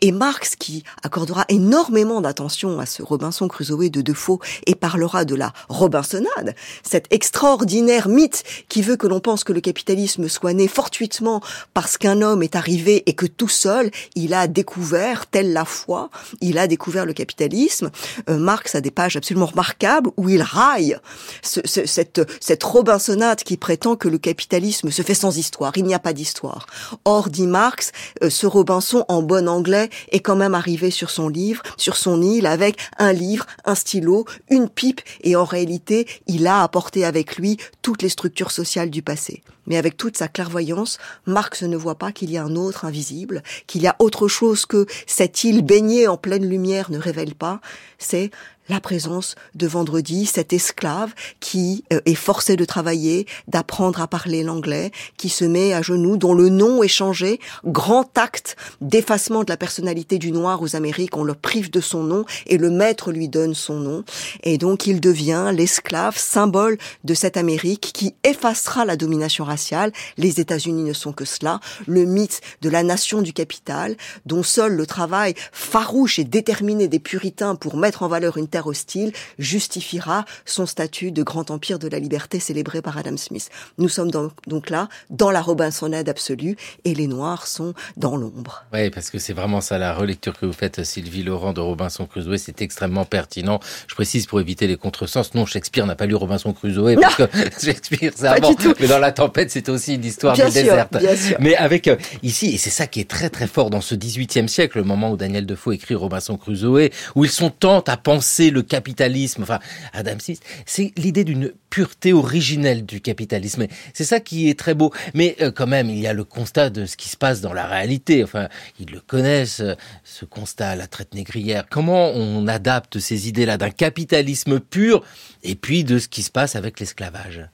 Et 0.00 0.12
Marx, 0.12 0.56
qui 0.56 0.84
accordera 1.02 1.44
énormément 1.48 2.20
d'attention 2.20 2.78
à 2.78 2.86
ce 2.86 3.02
Robinson 3.02 3.48
Crusoe 3.48 3.90
de 3.90 4.00
Defoe 4.00 4.38
et 4.66 4.74
parlera 4.74 5.24
de 5.24 5.34
la 5.34 5.52
Robinsonade, 5.68 6.54
cet 6.82 7.06
extraordinaire 7.10 8.08
mythe 8.08 8.44
qui 8.68 8.82
veut 8.82 8.96
que 8.96 9.06
l'on 9.06 9.20
pense 9.20 9.44
que 9.44 9.52
le 9.52 9.60
capitalisme 9.60 10.28
soit 10.28 10.52
né 10.52 10.68
fortuitement 10.68 11.40
parce 11.74 11.98
qu'un 11.98 12.22
homme 12.22 12.42
est 12.42 12.56
arrivé 12.56 13.02
et 13.06 13.14
que 13.14 13.26
tout 13.26 13.48
seul, 13.48 13.90
il 14.14 14.34
a 14.34 14.46
découvert, 14.46 15.26
telle 15.26 15.52
la 15.52 15.64
foi, 15.64 16.10
il 16.40 16.58
a 16.58 16.66
découvert 16.66 17.06
le 17.06 17.12
capitalisme. 17.12 17.90
Euh, 18.28 18.38
Marx 18.38 18.74
a 18.74 18.80
des 18.80 18.90
pages 18.90 19.16
absolument 19.16 19.46
remarquables 19.46 20.10
où 20.16 20.28
il 20.28 20.42
raille 20.42 20.96
ce, 21.42 21.60
ce, 21.64 21.86
cette, 21.86 22.20
cette 22.40 22.62
Robinsonade 22.62 23.42
qui 23.42 23.56
prétend 23.56 23.96
que 23.96 24.08
le 24.08 24.18
capitalisme 24.18 24.90
se 24.90 25.02
fait 25.02 25.14
sans 25.14 25.36
histoire. 25.36 25.72
Il 25.76 25.84
n'y 25.84 25.94
a 25.94 25.98
pas 25.98 26.12
d'histoire. 26.12 26.66
Or, 27.04 27.28
dit 27.28 27.46
Marx, 27.46 27.92
euh, 28.22 28.30
ce 28.30 28.46
Robinson 28.46 29.04
en 29.08 29.22
bon 29.22 29.48
anglais 29.48 29.71
est 29.74 30.20
quand 30.20 30.36
même 30.36 30.54
arrivé 30.54 30.90
sur 30.90 31.10
son 31.10 31.28
livre, 31.28 31.62
sur 31.76 31.96
son 31.96 32.22
île, 32.22 32.46
avec 32.46 32.78
un 32.98 33.12
livre, 33.12 33.46
un 33.64 33.74
stylo, 33.74 34.24
une 34.50 34.68
pipe, 34.68 35.00
et 35.22 35.36
en 35.36 35.44
réalité, 35.44 36.06
il 36.26 36.46
a 36.46 36.62
apporté 36.62 37.04
avec 37.04 37.36
lui 37.36 37.58
toutes 37.82 38.02
les 38.02 38.08
structures 38.08 38.50
sociales 38.50 38.90
du 38.90 39.02
passé. 39.02 39.42
Mais 39.66 39.76
avec 39.76 39.96
toute 39.96 40.16
sa 40.16 40.28
clairvoyance, 40.28 40.98
Marx 41.26 41.62
ne 41.62 41.76
voit 41.76 41.94
pas 41.94 42.12
qu'il 42.12 42.30
y 42.30 42.36
a 42.36 42.44
un 42.44 42.56
autre 42.56 42.84
invisible, 42.84 43.42
qu'il 43.66 43.82
y 43.82 43.86
a 43.86 43.96
autre 43.98 44.28
chose 44.28 44.66
que 44.66 44.86
cette 45.06 45.44
île 45.44 45.62
baignée 45.62 46.08
en 46.08 46.16
pleine 46.16 46.48
lumière 46.48 46.90
ne 46.90 46.98
révèle 46.98 47.34
pas. 47.34 47.60
C'est 47.98 48.30
la 48.68 48.80
présence 48.80 49.34
de 49.54 49.66
Vendredi, 49.66 50.24
cet 50.26 50.52
esclave 50.52 51.12
qui 51.40 51.84
euh, 51.92 52.00
est 52.06 52.14
forcé 52.14 52.56
de 52.56 52.64
travailler, 52.64 53.26
d'apprendre 53.48 54.00
à 54.00 54.06
parler 54.06 54.42
l'anglais, 54.42 54.92
qui 55.16 55.28
se 55.28 55.44
met 55.44 55.72
à 55.72 55.82
genoux, 55.82 56.16
dont 56.16 56.34
le 56.34 56.48
nom 56.48 56.82
est 56.82 56.88
changé, 56.88 57.40
grand 57.64 58.16
acte 58.16 58.56
d'effacement 58.80 59.42
de 59.42 59.50
la 59.50 59.56
personnalité 59.56 60.18
du 60.18 60.32
noir 60.32 60.62
aux 60.62 60.76
Amériques, 60.76 61.16
on 61.16 61.24
le 61.24 61.34
prive 61.34 61.70
de 61.70 61.80
son 61.80 62.04
nom 62.04 62.24
et 62.46 62.56
le 62.56 62.70
maître 62.70 63.10
lui 63.10 63.28
donne 63.28 63.54
son 63.54 63.74
nom. 63.74 64.04
Et 64.42 64.58
donc 64.58 64.86
il 64.86 65.00
devient 65.00 65.50
l'esclave, 65.52 66.16
symbole 66.16 66.78
de 67.04 67.14
cette 67.14 67.36
Amérique 67.36 67.90
qui 67.92 68.14
effacera 68.24 68.84
la 68.84 68.96
domination 68.96 69.44
raciale. 69.52 69.92
Les 70.16 70.40
États-Unis 70.40 70.84
ne 70.84 70.94
sont 70.94 71.12
que 71.12 71.26
cela, 71.26 71.60
le 71.86 72.04
mythe 72.04 72.40
de 72.62 72.70
la 72.70 72.82
nation 72.82 73.20
du 73.20 73.32
capital, 73.32 73.96
dont 74.24 74.42
seul 74.42 74.72
le 74.72 74.86
travail 74.86 75.34
farouche 75.52 76.18
et 76.18 76.24
déterminé 76.24 76.88
des 76.88 76.98
puritains 76.98 77.54
pour 77.54 77.76
mettre 77.76 78.02
en 78.02 78.08
valeur 78.08 78.38
une 78.38 78.48
terre 78.48 78.66
hostile 78.66 79.12
justifiera 79.38 80.24
son 80.46 80.64
statut 80.66 81.12
de 81.12 81.22
grand 81.22 81.50
empire 81.50 81.78
de 81.78 81.88
la 81.88 81.98
liberté 81.98 82.40
célébré 82.40 82.80
par 82.80 82.96
Adam 82.96 83.16
Smith. 83.16 83.50
Nous 83.78 83.88
sommes 83.88 84.10
donc 84.10 84.70
là 84.70 84.88
dans 85.10 85.30
la 85.30 85.42
Robinsonade 85.42 86.08
absolue 86.08 86.56
et 86.84 86.94
les 86.94 87.06
Noirs 87.06 87.46
sont 87.46 87.74
dans 87.96 88.16
l'ombre. 88.16 88.64
Oui, 88.72 88.88
parce 88.90 89.10
que 89.10 89.18
c'est 89.18 89.34
vraiment 89.34 89.60
ça 89.60 89.76
la 89.78 89.94
relecture 89.94 90.38
que 90.38 90.46
vous 90.46 90.52
faites, 90.52 90.82
Sylvie 90.84 91.22
Laurent 91.22 91.52
de 91.52 91.60
Robinson 91.60 92.06
Crusoe, 92.06 92.38
c'est 92.38 92.62
extrêmement 92.62 93.04
pertinent. 93.04 93.60
Je 93.86 93.94
précise 93.94 94.26
pour 94.26 94.40
éviter 94.40 94.66
les 94.66 94.76
contresens, 94.76 95.34
non, 95.34 95.44
Shakespeare 95.44 95.86
n'a 95.86 95.96
pas 95.96 96.06
lu 96.06 96.14
Robinson 96.14 96.52
Crusoe 96.52 96.96
parce 97.00 97.16
que 97.16 97.28
Shakespeare 97.62 98.12
c'est 98.14 98.26
avant, 98.26 98.54
mais 98.80 98.86
dans 98.86 98.98
la 98.98 99.12
tempête 99.12 99.41
c'est 99.50 99.68
aussi 99.68 99.94
une 99.94 100.04
histoire 100.04 100.34
bien 100.34 100.46
de 100.46 100.50
sûr, 100.50 100.62
déserte. 100.62 100.98
Bien 100.98 101.16
sûr. 101.16 101.36
Mais 101.40 101.56
avec 101.56 101.88
euh, 101.88 101.96
ici, 102.22 102.54
et 102.54 102.58
c'est 102.58 102.70
ça 102.70 102.86
qui 102.86 103.00
est 103.00 103.08
très 103.08 103.30
très 103.30 103.46
fort 103.46 103.70
dans 103.70 103.80
ce 103.80 103.94
18e 103.94 104.48
siècle, 104.48 104.78
le 104.78 104.84
moment 104.84 105.10
où 105.10 105.16
Daniel 105.16 105.46
Defoe 105.46 105.72
écrit 105.72 105.94
Robinson 105.94 106.36
Crusoe, 106.36 106.90
où 107.14 107.24
ils 107.24 107.30
sont 107.30 107.50
tant 107.50 107.80
à 107.80 107.96
penser 107.96 108.50
le 108.50 108.62
capitalisme, 108.62 109.42
enfin 109.42 109.58
Adam 109.92 110.18
Smith, 110.18 110.42
c'est 110.66 110.92
l'idée 110.96 111.24
d'une 111.24 111.52
pureté 111.72 112.12
originelle 112.12 112.84
du 112.84 113.00
capitalisme. 113.00 113.66
C'est 113.94 114.04
ça 114.04 114.20
qui 114.20 114.50
est 114.50 114.58
très 114.58 114.74
beau. 114.74 114.92
Mais 115.14 115.36
euh, 115.40 115.50
quand 115.50 115.66
même, 115.66 115.88
il 115.88 115.98
y 115.98 116.06
a 116.06 116.12
le 116.12 116.22
constat 116.22 116.68
de 116.68 116.84
ce 116.84 116.98
qui 116.98 117.08
se 117.08 117.16
passe 117.16 117.40
dans 117.40 117.54
la 117.54 117.66
réalité. 117.66 118.22
Enfin, 118.22 118.48
ils 118.78 118.90
le 118.90 119.00
connaissent, 119.00 119.60
euh, 119.60 119.74
ce 120.04 120.26
constat 120.26 120.68
à 120.68 120.76
la 120.76 120.86
traite 120.86 121.14
négrière. 121.14 121.64
Comment 121.70 122.10
on 122.10 122.46
adapte 122.46 122.98
ces 122.98 123.26
idées-là 123.26 123.56
d'un 123.56 123.70
capitalisme 123.70 124.60
pur 124.60 125.02
et 125.42 125.54
puis 125.54 125.82
de 125.82 125.98
ce 125.98 126.08
qui 126.08 126.22
se 126.22 126.30
passe 126.30 126.56
avec 126.56 126.78
l'esclavage? 126.78 127.48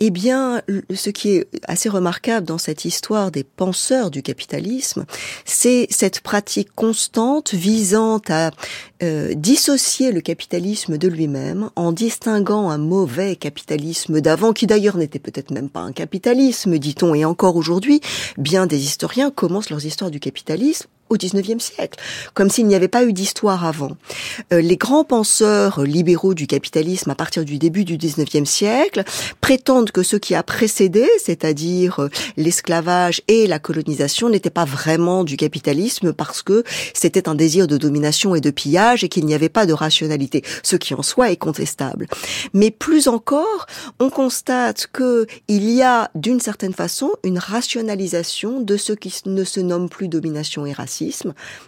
Eh 0.00 0.10
bien, 0.10 0.60
ce 0.94 1.08
qui 1.10 1.30
est 1.30 1.48
assez 1.66 1.88
remarquable 1.88 2.46
dans 2.46 2.58
cette 2.58 2.84
histoire 2.84 3.30
des 3.30 3.44
penseurs 3.44 4.10
du 4.10 4.22
capitalisme, 4.22 5.06
c'est 5.44 5.86
cette 5.90 6.20
pratique 6.20 6.68
constante 6.74 7.54
visant 7.54 8.20
à 8.28 8.50
euh, 9.02 9.32
dissocier 9.34 10.12
le 10.12 10.20
capitalisme 10.20 10.98
de 10.98 11.08
lui-même 11.08 11.70
en 11.76 11.92
distinguant 11.92 12.68
un 12.68 12.78
mauvais 12.78 13.36
capitalisme 13.36 14.20
d'avant, 14.20 14.52
qui 14.52 14.66
d'ailleurs 14.66 14.98
n'était 14.98 15.18
peut-être 15.18 15.50
même 15.50 15.70
pas 15.70 15.80
un 15.80 15.92
capitalisme, 15.92 16.78
dit-on, 16.78 17.14
et 17.14 17.24
encore 17.24 17.56
aujourd'hui, 17.56 18.00
bien 18.36 18.66
des 18.66 18.84
historiens 18.84 19.30
commencent 19.30 19.70
leurs 19.70 19.86
histoires 19.86 20.10
du 20.10 20.20
capitalisme 20.20 20.88
au 21.08 21.16
XIXe 21.16 21.62
siècle, 21.62 21.98
comme 22.34 22.50
s'il 22.50 22.66
n'y 22.66 22.74
avait 22.74 22.88
pas 22.88 23.04
eu 23.04 23.12
d'histoire 23.12 23.64
avant. 23.64 23.96
Euh, 24.52 24.60
les 24.60 24.76
grands 24.76 25.04
penseurs 25.04 25.82
libéraux 25.82 26.34
du 26.34 26.46
capitalisme 26.46 27.10
à 27.10 27.14
partir 27.14 27.44
du 27.44 27.58
début 27.58 27.84
du 27.84 27.96
XIXe 27.96 28.48
siècle 28.48 29.04
prétendent 29.40 29.90
que 29.92 30.02
ce 30.02 30.16
qui 30.16 30.34
a 30.34 30.42
précédé, 30.42 31.06
c'est-à-dire 31.22 32.00
euh, 32.00 32.10
l'esclavage 32.36 33.22
et 33.28 33.46
la 33.46 33.58
colonisation, 33.58 34.28
n'était 34.28 34.50
pas 34.50 34.64
vraiment 34.64 35.22
du 35.22 35.36
capitalisme 35.36 36.12
parce 36.12 36.42
que 36.42 36.64
c'était 36.94 37.28
un 37.28 37.34
désir 37.34 37.66
de 37.66 37.76
domination 37.76 38.34
et 38.34 38.40
de 38.40 38.50
pillage 38.50 39.04
et 39.04 39.08
qu'il 39.08 39.26
n'y 39.26 39.34
avait 39.34 39.48
pas 39.48 39.66
de 39.66 39.72
rationalité, 39.72 40.42
ce 40.62 40.76
qui 40.76 40.94
en 40.94 41.02
soi 41.02 41.30
est 41.30 41.36
contestable. 41.36 42.06
Mais 42.52 42.70
plus 42.70 43.08
encore, 43.08 43.66
on 44.00 44.10
constate 44.10 44.88
que 44.92 45.26
il 45.48 45.70
y 45.70 45.82
a 45.82 46.10
d'une 46.14 46.40
certaine 46.40 46.74
façon 46.74 47.12
une 47.22 47.38
rationalisation 47.38 48.60
de 48.60 48.76
ce 48.76 48.92
qui 48.92 49.14
ne 49.26 49.44
se 49.44 49.60
nomme 49.60 49.88
plus 49.88 50.08
domination 50.08 50.66
et 50.66 50.72
racisme 50.72 50.95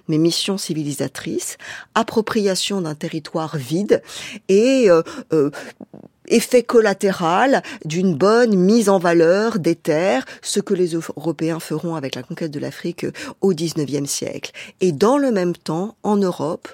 mais 0.08 0.18
mission 0.18 0.58
civilisatrice, 0.58 1.56
appropriation 1.94 2.80
d'un 2.80 2.94
territoire 2.94 3.56
vide 3.56 4.02
et 4.48 4.90
euh, 4.90 5.02
euh, 5.32 5.50
effet 6.26 6.62
collatéral 6.62 7.62
d'une 7.84 8.14
bonne 8.14 8.54
mise 8.54 8.88
en 8.88 8.98
valeur 8.98 9.58
des 9.58 9.74
terres, 9.74 10.24
ce 10.42 10.60
que 10.60 10.74
les 10.74 10.94
Européens 10.94 11.60
feront 11.60 11.94
avec 11.94 12.14
la 12.14 12.22
conquête 12.22 12.50
de 12.50 12.60
l'Afrique 12.60 13.06
au 13.40 13.52
XIXe 13.52 14.08
siècle. 14.08 14.52
Et 14.80 14.92
dans 14.92 15.18
le 15.18 15.30
même 15.30 15.56
temps, 15.56 15.96
en 16.02 16.16
Europe, 16.16 16.68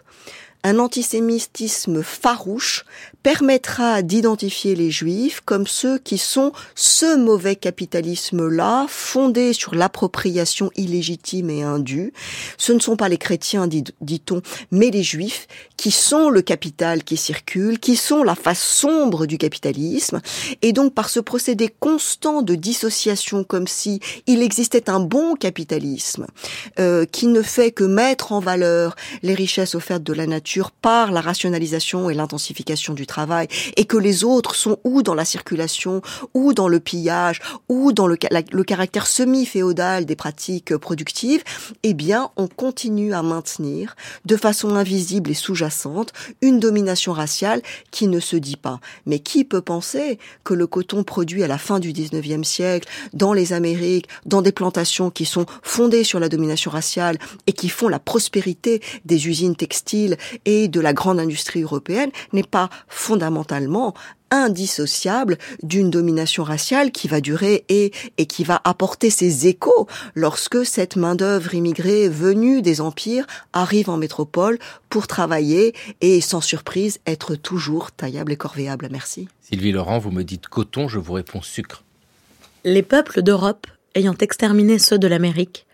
un 0.65 0.79
antisémitisme 0.79 2.03
farouche 2.03 2.85
permettra 3.25 4.03
d'identifier 4.03 4.75
les 4.77 4.91
juifs 4.91 5.41
comme 5.47 5.67
ceux 5.67 5.97
qui 5.99 6.19
sont 6.19 6.53
ce 6.75 7.17
mauvais 7.17 7.57
capitalisme-là, 7.57 8.85
fondé 8.87 9.55
sur 9.55 9.75
l'appropriation 9.75 10.71
illégitime 10.77 11.49
et 11.49 11.63
indue. 11.63 12.13
Ce 12.59 12.73
ne 12.73 12.81
sont 12.81 12.97
pas 12.97 13.09
les 13.09 13.17
chrétiens, 13.17 13.67
dit-on, 13.67 14.43
mais 14.71 14.91
les 14.91 15.03
juifs 15.03 15.49
qui 15.79 15.91
sont 15.91 16.29
le 16.29 16.43
capital 16.43 17.03
qui 17.03 17.17
circule, 17.17 17.79
qui 17.79 17.97
sont 17.97 18.25
la 18.25 18.35
face 18.35 18.63
sombre 18.63 19.25
du 19.25 19.39
capitalisme. 19.39 20.21
Et 20.61 20.75
donc 20.75 20.93
par 20.93 21.09
ce 21.09 21.19
procédé 21.19 21.75
constant 21.81 22.43
de 22.43 22.55
dissociation, 22.55 23.43
comme 23.43 23.67
si 23.67 24.01
il 24.27 24.43
existait 24.43 24.91
un 24.91 25.01
bon 25.01 25.35
capitalisme 25.35 26.27
euh, 26.79 27.07
qui 27.07 27.27
ne 27.27 27.41
fait 27.41 27.71
que 27.71 27.85
mettre 27.85 28.33
en 28.33 28.41
valeur 28.41 28.97
les 29.23 29.35
richesses 29.35 29.75
offertes 29.75 30.03
de 30.03 30.13
la 30.13 30.27
nature 30.27 30.73
par 30.73 31.11
la 31.11 31.23
rationalisation 31.23 32.11
et 32.11 32.15
l'intensification 32.15 32.93
du 32.93 33.07
travail 33.07 33.14
et 33.77 33.85
que 33.85 33.97
les 33.97 34.25
autres 34.25 34.55
sont 34.55 34.79
ou 34.85 35.03
dans 35.03 35.15
la 35.15 35.25
circulation, 35.25 36.03
ou 36.35 36.53
dans 36.53 36.69
le 36.69 36.81
pillage, 36.81 37.41
ou 37.69 37.93
dans 37.93 38.07
le, 38.07 38.17
le 38.51 38.65
caractère 38.65 39.07
semi-féodal 39.07 40.05
des 40.05 40.17
pratiques 40.17 40.77
productives, 40.77 41.43
eh 41.83 41.95
bien, 41.95 42.31
on 42.37 42.49
continue 42.49 43.15
à 43.15 43.23
maintenir 43.23 43.97
de 44.25 44.37
façon 44.37 44.75
invisible 44.75 45.31
et 45.31 45.35
sous-jacente 45.35 46.13
une 46.43 46.61
domination 46.61 47.13
raciale 47.13 47.63
qui 47.91 48.09
ne 48.09 48.21
se 48.21 48.37
dit 48.37 48.57
pas. 48.57 48.81
Mais 49.07 49.19
qui 49.19 49.45
peut 49.45 49.61
penser 49.61 50.19
que 50.43 50.55
le 50.55 50.67
coton 50.67 51.05
produit 51.05 51.43
à 51.43 51.49
la 51.49 51.59
fin 51.59 51.79
du 51.79 51.93
19e 51.93 52.45
siècle 52.45 52.89
dans 53.13 53.33
les 53.33 53.53
Amériques, 53.53 54.09
dans 54.27 54.43
des 54.43 54.53
plantations 54.53 55.11
qui 55.11 55.25
sont 55.25 55.47
fondées 55.63 56.05
sur 56.05 56.21
la 56.21 56.29
domination 56.29 56.71
raciale 56.71 57.19
et 57.47 57.53
qui 57.53 57.69
font 57.69 57.89
la 57.89 57.99
prospérité 57.99 58.81
des 59.05 59.29
usines 59.29 59.57
textiles 59.57 60.17
et 60.45 60.69
de 60.69 60.81
la 60.81 60.93
grande 60.93 61.21
industrie 61.21 61.63
européenne 61.63 62.11
n'est 62.33 62.43
pas 62.43 62.71
fondamentalement 63.05 63.93
indissociable 64.31 65.37
d'une 65.63 65.91
domination 65.91 66.43
raciale 66.43 66.91
qui 66.91 67.07
va 67.07 67.21
durer 67.21 67.65
et, 67.69 67.93
et 68.17 68.25
qui 68.25 68.45
va 68.45 68.63
apporter 68.65 69.11
ses 69.11 69.47
échos 69.47 69.87
lorsque 70.15 70.65
cette 70.65 70.97
main-d'œuvre 70.97 71.55
immigrée 71.55 72.09
venue 72.09 72.63
des 72.63 72.81
empires 72.81 73.27
arrive 73.53 73.91
en 73.91 73.99
métropole 73.99 74.59
pour 74.89 75.07
travailler 75.07 75.75
et 76.01 76.23
sans 76.23 76.41
surprise 76.41 76.99
être 77.07 77.37
toujours 77.37 77.93
taillable 77.93 78.33
et 78.33 78.37
corvéable. 78.37 78.89
Merci. 78.91 79.29
Sylvie 79.43 79.73
Laurent, 79.73 79.99
vous 79.99 80.11
me 80.11 80.25
dites 80.25 80.49
coton, 80.49 80.89
je 80.89 80.99
vous 80.99 81.13
réponds 81.13 81.43
sucre. 81.43 81.85
Les 82.65 82.83
peuples 82.83 83.21
d'Europe 83.23 83.67
ayant 83.95 84.17
exterminé 84.19 84.79
ceux 84.79 84.99
de 84.99 85.07
l'Amérique, 85.07 85.67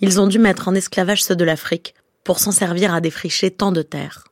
ils 0.00 0.20
ont 0.20 0.28
dû 0.28 0.38
mettre 0.38 0.68
en 0.68 0.76
esclavage 0.76 1.24
ceux 1.24 1.34
de 1.34 1.44
l'Afrique 1.44 1.94
pour 2.22 2.38
s'en 2.38 2.52
servir 2.52 2.94
à 2.94 3.00
défricher 3.00 3.50
tant 3.50 3.72
de 3.72 3.82
terres. 3.82 4.28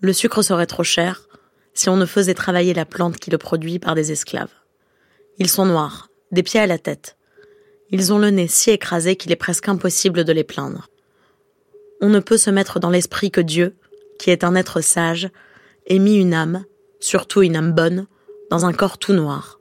Le 0.00 0.14
sucre 0.14 0.40
serait 0.40 0.66
trop 0.66 0.82
cher 0.82 1.28
si 1.74 1.88
on 1.88 1.96
ne 1.96 2.06
faisait 2.06 2.34
travailler 2.34 2.74
la 2.74 2.84
plante 2.84 3.16
qui 3.16 3.30
le 3.30 3.38
produit 3.38 3.78
par 3.78 3.94
des 3.94 4.12
esclaves. 4.12 4.52
Ils 5.38 5.48
sont 5.48 5.66
noirs, 5.66 6.10
des 6.30 6.42
pieds 6.42 6.60
à 6.60 6.66
la 6.66 6.78
tête. 6.78 7.16
Ils 7.90 8.12
ont 8.12 8.18
le 8.18 8.30
nez 8.30 8.48
si 8.48 8.70
écrasé 8.70 9.16
qu'il 9.16 9.32
est 9.32 9.36
presque 9.36 9.68
impossible 9.68 10.24
de 10.24 10.32
les 10.32 10.44
plaindre. 10.44 10.88
On 12.00 12.08
ne 12.08 12.20
peut 12.20 12.38
se 12.38 12.50
mettre 12.50 12.80
dans 12.80 12.90
l'esprit 12.90 13.30
que 13.30 13.40
Dieu, 13.40 13.76
qui 14.18 14.30
est 14.30 14.44
un 14.44 14.54
être 14.54 14.80
sage, 14.80 15.30
ait 15.86 15.98
mis 15.98 16.16
une 16.16 16.34
âme, 16.34 16.64
surtout 17.00 17.42
une 17.42 17.56
âme 17.56 17.72
bonne, 17.72 18.06
dans 18.50 18.66
un 18.66 18.72
corps 18.72 18.98
tout 18.98 19.12
noir. 19.12 19.60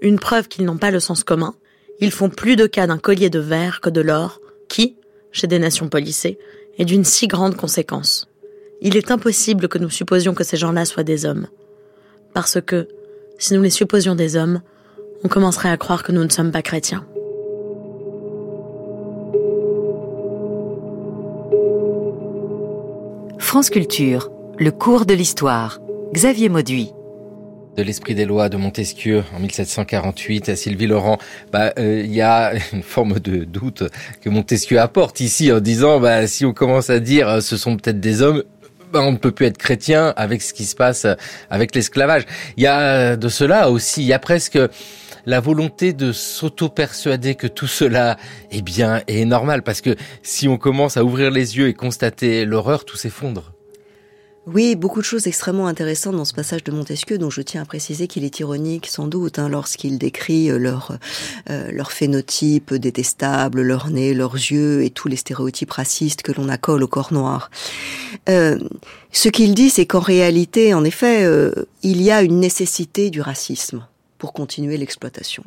Une 0.00 0.18
preuve 0.18 0.48
qu'ils 0.48 0.64
n'ont 0.64 0.78
pas 0.78 0.90
le 0.90 1.00
sens 1.00 1.24
commun, 1.24 1.54
ils 2.00 2.10
font 2.10 2.28
plus 2.28 2.56
de 2.56 2.66
cas 2.66 2.86
d'un 2.86 2.98
collier 2.98 3.30
de 3.30 3.38
verre 3.38 3.80
que 3.80 3.90
de 3.90 4.00
l'or, 4.00 4.40
qui, 4.68 4.96
chez 5.32 5.46
des 5.46 5.58
nations 5.58 5.88
policées, 5.88 6.38
est 6.78 6.84
d'une 6.84 7.04
si 7.04 7.26
grande 7.26 7.56
conséquence. 7.56 8.28
Il 8.82 8.96
est 8.96 9.10
impossible 9.10 9.68
que 9.68 9.78
nous 9.78 9.90
supposions 9.90 10.34
que 10.34 10.44
ces 10.44 10.56
gens-là 10.56 10.84
soient 10.84 11.02
des 11.02 11.24
hommes. 11.24 11.46
Parce 12.34 12.60
que, 12.60 12.88
si 13.38 13.54
nous 13.54 13.62
les 13.62 13.70
supposions 13.70 14.14
des 14.14 14.36
hommes, 14.36 14.60
on 15.24 15.28
commencerait 15.28 15.70
à 15.70 15.76
croire 15.76 16.02
que 16.02 16.12
nous 16.12 16.24
ne 16.24 16.28
sommes 16.28 16.52
pas 16.52 16.62
chrétiens. 16.62 17.06
France 23.38 23.70
Culture, 23.70 24.30
le 24.58 24.70
cours 24.70 25.06
de 25.06 25.14
l'histoire. 25.14 25.80
Xavier 26.12 26.48
Mauduit. 26.48 26.92
de 27.76 27.82
l'esprit 27.82 28.14
des 28.14 28.24
lois 28.24 28.48
de 28.48 28.56
Montesquieu 28.56 29.22
en 29.34 29.40
1748 29.40 30.48
à 30.48 30.56
Sylvie 30.56 30.86
Laurent, 30.86 31.18
bah, 31.52 31.72
euh, 31.78 32.02
il 32.04 32.12
y 32.12 32.22
a 32.22 32.52
une 32.72 32.82
forme 32.82 33.18
de 33.20 33.44
doute 33.44 33.84
que 34.20 34.28
Montesquieu 34.28 34.80
apporte 34.80 35.20
ici 35.20 35.52
en 35.52 35.60
disant 35.60 36.00
bah, 36.00 36.26
si 36.26 36.44
on 36.44 36.52
commence 36.52 36.90
à 36.90 37.00
dire 37.00 37.28
euh, 37.28 37.40
ce 37.40 37.56
sont 37.56 37.76
peut-être 37.76 38.00
des 38.00 38.22
hommes, 38.22 38.42
on 39.02 39.12
ne 39.12 39.16
peut 39.16 39.32
plus 39.32 39.46
être 39.46 39.58
chrétien 39.58 40.12
avec 40.16 40.42
ce 40.42 40.52
qui 40.54 40.64
se 40.64 40.74
passe 40.74 41.06
avec 41.50 41.74
l'esclavage. 41.74 42.24
Il 42.56 42.62
y 42.62 42.66
a 42.66 43.16
de 43.16 43.28
cela 43.28 43.70
aussi, 43.70 44.02
il 44.02 44.06
y 44.06 44.12
a 44.12 44.18
presque 44.18 44.58
la 45.26 45.40
volonté 45.40 45.92
de 45.92 46.12
s'auto-persuader 46.12 47.34
que 47.34 47.48
tout 47.48 47.66
cela 47.66 48.16
est 48.52 48.62
bien 48.62 49.02
et 49.08 49.22
est 49.22 49.24
normal, 49.24 49.62
parce 49.62 49.80
que 49.80 49.96
si 50.22 50.46
on 50.48 50.56
commence 50.56 50.96
à 50.96 51.04
ouvrir 51.04 51.30
les 51.30 51.56
yeux 51.56 51.68
et 51.68 51.74
constater 51.74 52.44
l'horreur, 52.44 52.84
tout 52.84 52.96
s'effondre. 52.96 53.55
Oui, 54.46 54.76
beaucoup 54.76 55.00
de 55.00 55.04
choses 55.04 55.26
extrêmement 55.26 55.66
intéressantes 55.66 56.14
dans 56.14 56.24
ce 56.24 56.32
passage 56.32 56.62
de 56.62 56.70
Montesquieu, 56.70 57.18
dont 57.18 57.30
je 57.30 57.42
tiens 57.42 57.62
à 57.62 57.64
préciser 57.64 58.06
qu'il 58.06 58.22
est 58.22 58.38
ironique 58.38 58.86
sans 58.86 59.08
doute 59.08 59.40
hein, 59.40 59.48
lorsqu'il 59.48 59.98
décrit 59.98 60.52
euh, 60.52 60.58
leur 60.58 60.98
euh, 61.50 61.72
leur 61.72 61.90
phénotype 61.90 62.72
détestable, 62.72 63.62
leur 63.62 63.90
nez, 63.90 64.14
leurs 64.14 64.36
yeux 64.36 64.84
et 64.84 64.90
tous 64.90 65.08
les 65.08 65.16
stéréotypes 65.16 65.72
racistes 65.72 66.22
que 66.22 66.30
l'on 66.30 66.48
accole 66.48 66.84
au 66.84 66.86
corps 66.86 67.12
noir. 67.12 67.50
Euh, 68.28 68.58
ce 69.10 69.28
qu'il 69.28 69.52
dit, 69.52 69.68
c'est 69.68 69.86
qu'en 69.86 69.98
réalité, 69.98 70.74
en 70.74 70.84
effet, 70.84 71.24
euh, 71.24 71.52
il 71.82 72.00
y 72.00 72.12
a 72.12 72.22
une 72.22 72.38
nécessité 72.38 73.10
du 73.10 73.20
racisme 73.20 73.84
pour 74.18 74.32
continuer 74.32 74.76
l'exploitation. 74.76 75.44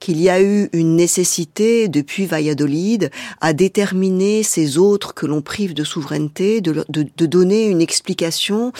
Qu'il 0.00 0.20
y 0.20 0.28
a 0.28 0.42
eu 0.42 0.68
une 0.72 0.96
nécessité 0.96 1.88
depuis 1.88 2.26
Valladolid 2.26 3.10
à 3.40 3.52
déterminer 3.52 4.42
ces 4.42 4.78
autres 4.78 5.14
que 5.14 5.26
l'on 5.26 5.42
prive 5.42 5.74
de 5.74 5.84
souveraineté, 5.84 6.60
de, 6.60 6.84
de, 6.88 7.06
de 7.16 7.26
donner 7.26 7.66
une 7.66 7.80
explication, 7.80 8.72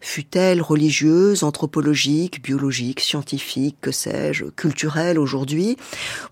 fut-elle 0.00 0.60
religieuse, 0.62 1.42
anthropologique, 1.42 2.42
biologique, 2.42 3.00
scientifique, 3.00 3.76
que 3.80 3.92
sais-je, 3.92 4.44
culturelle 4.44 5.18
aujourd'hui, 5.18 5.76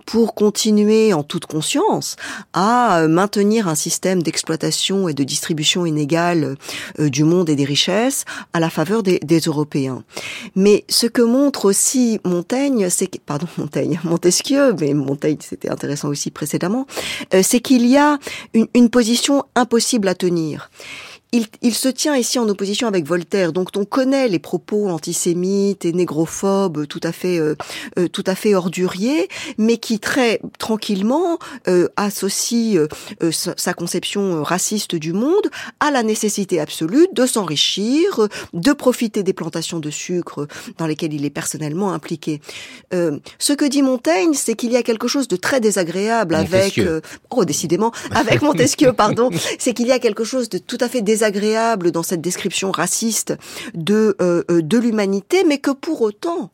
pour 0.07 0.35
continuer 0.35 1.13
en 1.13 1.23
toute 1.23 1.47
conscience 1.47 2.17
à 2.53 3.07
maintenir 3.09 3.69
un 3.69 3.75
système 3.75 4.23
d'exploitation 4.23 5.09
et 5.09 5.15
de 5.15 5.25
distribution 5.25 5.87
inégale 5.87 6.57
euh, 6.99 7.09
du 7.09 7.25
monde 7.25 7.49
et 7.49 7.57
des 7.57 7.65
richesses 7.65 8.25
à 8.53 8.61
la 8.61 8.71
faveur 8.71 9.03
des, 9.03 9.19
des 9.21 9.41
Européens. 9.41 10.03
Mais 10.57 10.85
ce 10.89 11.07
que 11.07 11.23
montre 11.23 11.65
aussi 11.65 12.21
mon 12.25 12.43
Montaigne, 12.51 12.91
c'est 12.91 13.21
pardon 13.21 13.47
Montaigne, 13.59 14.01
Montesquieu, 14.03 14.75
mais 14.81 14.93
Montaigne 14.93 15.37
c'était 15.39 15.71
intéressant 15.71 16.09
aussi 16.09 16.33
précédemment, 16.33 16.85
euh, 17.33 17.43
c'est 17.45 17.61
qu'il 17.61 17.87
y 17.87 17.97
a 17.97 18.19
une, 18.55 18.67
une 18.75 18.91
position 18.91 19.45
impossible 19.55 20.09
à 20.09 20.17
tenir 20.17 20.69
il, 21.33 21.47
il, 21.63 21.75
se 21.75 21.89
tient 21.89 22.17
ici 22.17 22.39
en 22.39 22.49
opposition 22.49 22.89
avec 22.89 23.07
Voltaire, 23.07 23.53
donc 23.53 23.69
on 23.77 23.85
connaît 23.85 24.29
les 24.29 24.39
propos 24.41 24.89
antisémites 24.89 25.85
et 25.85 25.93
négrophobes 25.93 26.87
tout 26.87 27.01
à 27.03 27.13
fait, 27.13 27.39
euh, 27.39 27.55
euh, 27.99 28.09
tout 28.09 28.25
à 28.27 28.35
fait 28.35 28.55
orduriers, 28.55 29.29
mais 29.57 29.77
qui 29.77 30.01
très 30.01 30.41
tranquillement 30.59 31.39
euh, 31.69 31.89
associe 31.97 32.77
euh, 32.77 33.31
sa 33.31 33.75
conception 33.75 34.43
raciste 34.43 34.97
du 34.97 35.13
monde 35.13 35.49
à 35.79 35.91
la 35.91 36.03
nécessité 36.03 36.61
absolue 36.61 37.07
de 37.13 37.27
s'enrichir, 37.27 38.29
de 38.53 38.73
profiter 38.73 39.23
des 39.23 39.33
plantations 39.33 39.79
de 39.79 39.91
sucre 39.91 40.49
dans 40.79 40.87
lesquelles 40.87 41.15
il 41.15 41.25
est 41.25 41.31
personnellement 41.31 41.93
impliqué. 41.93 42.41
Euh, 42.93 43.19
ce 43.39 43.53
que 43.53 43.65
dit 43.65 43.83
Montaigne, 43.83 44.35
c'est 44.35 44.55
qu'il 44.55 44.73
y 44.73 44.77
a 44.77 44.83
quelque 44.83 45.07
chose 45.07 45.29
de 45.29 45.37
très 45.37 45.61
désagréable 45.61 46.35
avec, 46.35 46.81
oh 47.31 47.45
décidément, 47.45 47.93
avec 48.11 48.43
Montesquieu, 48.43 48.93
pardon, 48.93 49.31
c'est 49.59 49.75
qu'il 49.75 49.87
y 49.87 49.93
a 49.93 49.99
quelque 49.99 50.25
chose 50.25 50.49
de 50.49 50.59
tout 50.59 50.79
à 50.81 50.89
fait 50.89 51.03
désagréable 51.03 51.20
dans 51.93 52.03
cette 52.03 52.21
description 52.21 52.71
raciste 52.71 53.35
de, 53.75 54.17
euh, 54.21 54.43
de 54.49 54.79
l'humanité, 54.79 55.45
mais 55.45 55.59
que 55.59 55.71
pour 55.71 56.03
autant, 56.03 56.51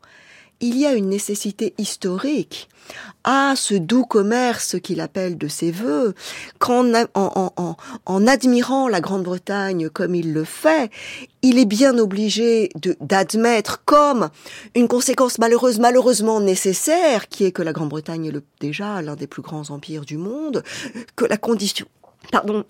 il 0.59 0.77
y 0.77 0.85
a 0.85 0.93
une 0.93 1.09
nécessité 1.09 1.73
historique 1.77 2.67
à 3.23 3.53
ce 3.55 3.73
doux 3.73 4.05
commerce 4.05 4.79
qu'il 4.79 5.01
appelle 5.01 5.37
de 5.37 5.47
ses 5.47 5.71
voeux, 5.71 6.15
qu'en 6.57 6.93
en, 6.93 7.07
en, 7.15 7.75
en, 8.05 8.27
admirant 8.27 8.87
la 8.87 9.01
Grande-Bretagne 9.01 9.89
comme 9.89 10.15
il 10.15 10.33
le 10.33 10.45
fait, 10.45 10.89
il 11.41 11.59
est 11.59 11.65
bien 11.65 11.97
obligé 11.97 12.69
d'admettre 13.01 13.83
comme 13.83 14.29
une 14.73 14.87
conséquence 14.87 15.37
malheureuse, 15.37 15.79
malheureusement 15.79 16.39
nécessaire, 16.39 17.27
qui 17.27 17.43
est 17.43 17.51
que 17.51 17.61
la 17.61 17.73
Grande-Bretagne 17.73 18.27
est 18.27 18.61
déjà 18.61 19.01
l'un 19.01 19.15
des 19.15 19.27
plus 19.27 19.41
grands 19.41 19.69
empires 19.69 20.05
du 20.05 20.17
monde, 20.17 20.63
que 21.17 21.25
la 21.25 21.37
condition, 21.37 21.87
pardon, 22.31 22.63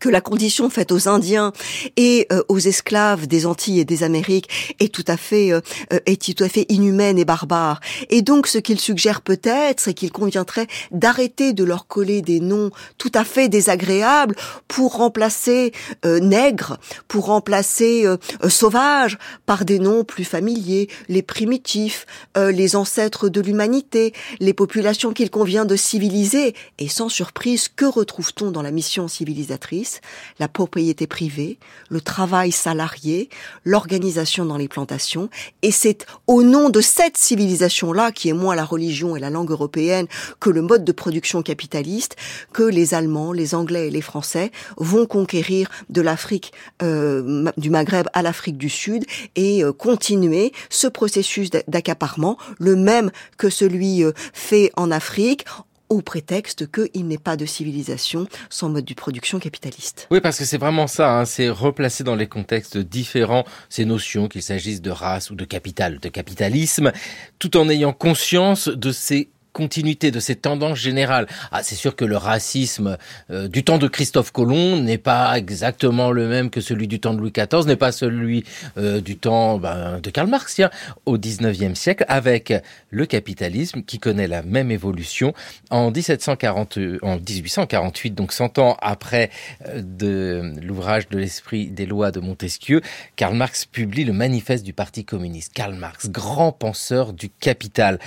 que 0.00 0.08
la 0.08 0.20
condition 0.20 0.68
faite 0.70 0.90
aux 0.90 1.08
Indiens 1.08 1.52
et 1.96 2.26
euh, 2.32 2.42
aux 2.48 2.58
esclaves 2.58 3.26
des 3.26 3.46
Antilles 3.46 3.80
et 3.80 3.84
des 3.84 4.02
Amériques 4.02 4.48
est 4.80 4.92
tout 4.92 5.04
à 5.06 5.16
fait 5.16 5.52
euh, 5.52 5.60
est 6.06 6.20
tout 6.20 6.42
à 6.42 6.48
fait 6.48 6.66
inhumaine 6.68 7.18
et 7.18 7.24
barbare. 7.24 7.80
Et 8.08 8.22
donc 8.22 8.46
ce 8.46 8.58
qu'il 8.58 8.80
suggère 8.80 9.20
peut-être, 9.20 9.80
c'est 9.80 9.94
qu'il 9.94 10.10
conviendrait 10.10 10.66
d'arrêter 10.90 11.52
de 11.52 11.64
leur 11.64 11.86
coller 11.86 12.22
des 12.22 12.40
noms 12.40 12.70
tout 12.98 13.12
à 13.14 13.24
fait 13.24 13.48
désagréables 13.48 14.34
pour 14.68 14.96
remplacer 14.96 15.72
euh, 16.04 16.20
nègre, 16.20 16.78
pour 17.08 17.26
remplacer 17.26 18.06
euh, 18.06 18.16
sauvage 18.48 19.18
par 19.46 19.64
des 19.64 19.78
noms 19.78 20.04
plus 20.04 20.24
familiers, 20.24 20.88
les 21.08 21.22
primitifs, 21.22 22.06
les 22.36 22.76
ancêtres 22.76 23.28
de 23.28 23.40
l'humanité, 23.40 24.12
les 24.38 24.54
populations 24.54 25.12
qu'il 25.12 25.30
convient 25.30 25.64
de 25.64 25.76
civiliser. 25.76 26.54
Et 26.78 26.88
sans 26.88 27.08
surprise, 27.08 27.68
que 27.68 27.84
retrouve-t-on 27.84 28.50
dans 28.50 28.62
la 28.62 28.70
mission 28.70 29.08
civilisatrice? 29.08 29.89
La 30.38 30.48
propriété 30.48 31.06
privée, 31.06 31.58
le 31.88 32.00
travail 32.00 32.52
salarié, 32.52 33.28
l'organisation 33.64 34.44
dans 34.44 34.56
les 34.56 34.68
plantations. 34.68 35.28
Et 35.62 35.70
c'est 35.70 36.06
au 36.26 36.42
nom 36.42 36.70
de 36.70 36.80
cette 36.80 37.16
civilisation-là, 37.16 38.12
qui 38.12 38.28
est 38.28 38.34
moins 38.34 38.54
la 38.54 38.64
religion 38.64 39.16
et 39.16 39.20
la 39.20 39.30
langue 39.30 39.50
européenne 39.50 40.06
que 40.38 40.50
le 40.50 40.62
mode 40.62 40.84
de 40.84 40.92
production 40.92 41.42
capitaliste, 41.42 42.16
que 42.52 42.62
les 42.62 42.94
Allemands, 42.94 43.32
les 43.32 43.54
Anglais 43.54 43.88
et 43.88 43.90
les 43.90 44.00
Français 44.00 44.50
vont 44.76 45.06
conquérir 45.06 45.68
de 45.88 46.00
l'Afrique, 46.00 46.52
euh, 46.82 47.50
du 47.56 47.70
Maghreb 47.70 48.06
à 48.12 48.22
l'Afrique 48.22 48.58
du 48.58 48.68
Sud 48.68 49.04
et 49.36 49.64
euh, 49.64 49.72
continuer 49.72 50.52
ce 50.68 50.86
processus 50.86 51.50
d'accaparement, 51.50 52.36
le 52.58 52.76
même 52.76 53.10
que 53.36 53.50
celui 53.50 54.04
euh, 54.04 54.12
fait 54.32 54.70
en 54.76 54.90
Afrique 54.90 55.44
au 55.90 56.00
prétexte 56.02 56.70
qu'il 56.70 57.06
n'est 57.06 57.18
pas 57.18 57.36
de 57.36 57.44
civilisation 57.44 58.26
sans 58.48 58.68
mode 58.68 58.84
de 58.84 58.94
production 58.94 59.38
capitaliste. 59.38 60.06
Oui, 60.10 60.20
parce 60.20 60.38
que 60.38 60.44
c'est 60.44 60.58
vraiment 60.58 60.86
ça, 60.86 61.18
hein, 61.18 61.24
c'est 61.24 61.50
replacer 61.50 62.04
dans 62.04 62.14
les 62.14 62.28
contextes 62.28 62.78
différents 62.78 63.44
ces 63.68 63.84
notions, 63.84 64.28
qu'il 64.28 64.42
s'agisse 64.42 64.80
de 64.80 64.90
race 64.90 65.30
ou 65.30 65.34
de 65.34 65.44
capital, 65.44 65.98
de 65.98 66.08
capitalisme, 66.08 66.92
tout 67.38 67.56
en 67.56 67.68
ayant 67.68 67.92
conscience 67.92 68.68
de 68.68 68.92
ces 68.92 69.30
continuité 69.52 70.10
de 70.10 70.20
ces 70.20 70.36
tendances 70.36 70.78
générales. 70.78 71.26
Ah, 71.52 71.62
c'est 71.62 71.74
sûr 71.74 71.96
que 71.96 72.04
le 72.04 72.16
racisme 72.16 72.96
euh, 73.30 73.48
du 73.48 73.64
temps 73.64 73.78
de 73.78 73.88
Christophe 73.88 74.32
Colomb 74.32 74.80
n'est 74.80 74.98
pas 74.98 75.36
exactement 75.36 76.10
le 76.10 76.28
même 76.28 76.50
que 76.50 76.60
celui 76.60 76.88
du 76.88 77.00
temps 77.00 77.14
de 77.14 77.20
Louis 77.20 77.32
XIV, 77.32 77.66
n'est 77.66 77.76
pas 77.76 77.92
celui 77.92 78.44
euh, 78.78 79.00
du 79.00 79.16
temps 79.16 79.58
ben, 79.58 80.00
de 80.00 80.10
Karl 80.10 80.28
Marx, 80.28 80.54
tiens, 80.54 80.70
au 81.06 81.18
XIXe 81.18 81.78
siècle, 81.78 82.04
avec 82.08 82.52
le 82.90 83.06
capitalisme 83.06 83.82
qui 83.82 83.98
connaît 83.98 84.28
la 84.28 84.42
même 84.42 84.70
évolution. 84.70 85.34
En 85.70 85.90
1740, 85.90 86.78
en 87.02 87.16
1848, 87.16 88.14
donc 88.14 88.32
100 88.32 88.58
ans 88.58 88.76
après 88.80 89.30
euh, 89.66 90.54
l'ouvrage 90.62 91.08
de 91.08 91.18
l'esprit 91.18 91.66
des 91.68 91.86
lois 91.86 92.10
de 92.10 92.20
Montesquieu, 92.20 92.80
Karl 93.16 93.34
Marx 93.34 93.66
publie 93.66 94.04
le 94.04 94.12
manifeste 94.12 94.64
du 94.64 94.72
Parti 94.72 95.04
communiste. 95.04 95.52
Karl 95.52 95.74
Marx, 95.74 96.08
grand 96.08 96.52
penseur 96.52 97.12
du 97.12 97.28
capital. 97.28 97.98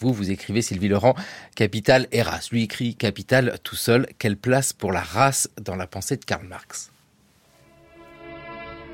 Vous, 0.00 0.12
vous 0.12 0.30
écrivez 0.30 0.57
Sylvie 0.62 0.88
Laurent, 0.88 1.14
Capital 1.56 2.06
et 2.12 2.22
race. 2.22 2.50
Lui 2.50 2.64
écrit 2.64 2.94
Capital 2.94 3.58
tout 3.62 3.76
seul. 3.76 4.06
Quelle 4.18 4.36
place 4.36 4.72
pour 4.72 4.92
la 4.92 5.02
race 5.02 5.48
dans 5.60 5.76
la 5.76 5.86
pensée 5.86 6.16
de 6.16 6.24
Karl 6.24 6.46
Marx 6.46 6.90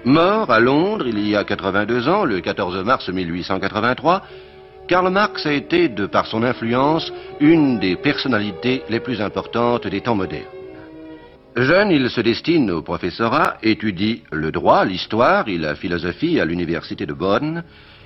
Mort 0.04 0.50
à 0.50 0.60
Londres 0.60 1.06
il 1.06 1.18
y 1.26 1.34
a 1.34 1.44
82 1.44 2.08
ans, 2.08 2.24
le 2.24 2.40
14 2.40 2.84
mars 2.84 3.08
1883, 3.08 4.22
Karl 4.86 5.10
Marx 5.10 5.46
a 5.46 5.52
été, 5.52 5.88
de 5.88 6.04
par 6.04 6.26
son 6.26 6.42
influence, 6.42 7.10
une 7.40 7.78
des 7.78 7.96
personnalités 7.96 8.82
les 8.90 9.00
plus 9.00 9.22
importantes 9.22 9.86
des 9.86 10.02
temps 10.02 10.14
modernes. 10.14 10.44
Jeune, 11.56 11.90
il 11.90 12.10
se 12.10 12.20
destine 12.20 12.70
au 12.70 12.82
professorat, 12.82 13.56
étudie 13.62 14.24
le 14.30 14.50
droit, 14.50 14.84
l'histoire 14.84 15.48
et 15.48 15.56
la 15.56 15.74
philosophie 15.74 16.38
à 16.38 16.44
l'université 16.44 17.06
de 17.06 17.14
Bonn, 17.14 17.64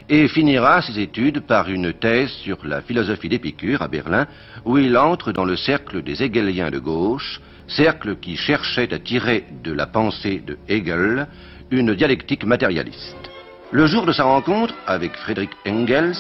et 0.09 0.29
finira 0.29 0.81
ses 0.81 0.99
études 1.01 1.41
par 1.41 1.69
une 1.69 1.93
thèse 1.93 2.31
sur 2.31 2.59
la 2.65 2.81
philosophie 2.81 3.29
d'Épicure 3.29 3.83
à 3.83 3.89
Berlin, 3.89 4.27
où 4.65 4.79
il 4.79 4.97
entre 4.97 5.33
dans 5.33 5.45
le 5.45 5.57
cercle 5.57 6.03
des 6.03 6.23
Hegeliens 6.23 6.71
de 6.71 6.79
gauche, 6.79 7.41
cercle 7.67 8.17
qui 8.17 8.37
cherchait 8.37 8.93
à 8.95 8.99
tirer 8.99 9.45
de 9.63 9.73
la 9.73 9.87
pensée 9.87 10.43
de 10.45 10.57
Hegel 10.69 11.27
une 11.71 11.95
dialectique 11.95 12.45
matérialiste. 12.45 13.31
Le 13.71 13.87
jour 13.87 14.07
de 14.07 14.13
sa 14.13 14.25
rencontre 14.25 14.75
avec 14.87 15.15
Friedrich 15.17 15.51
Engels 15.67 16.17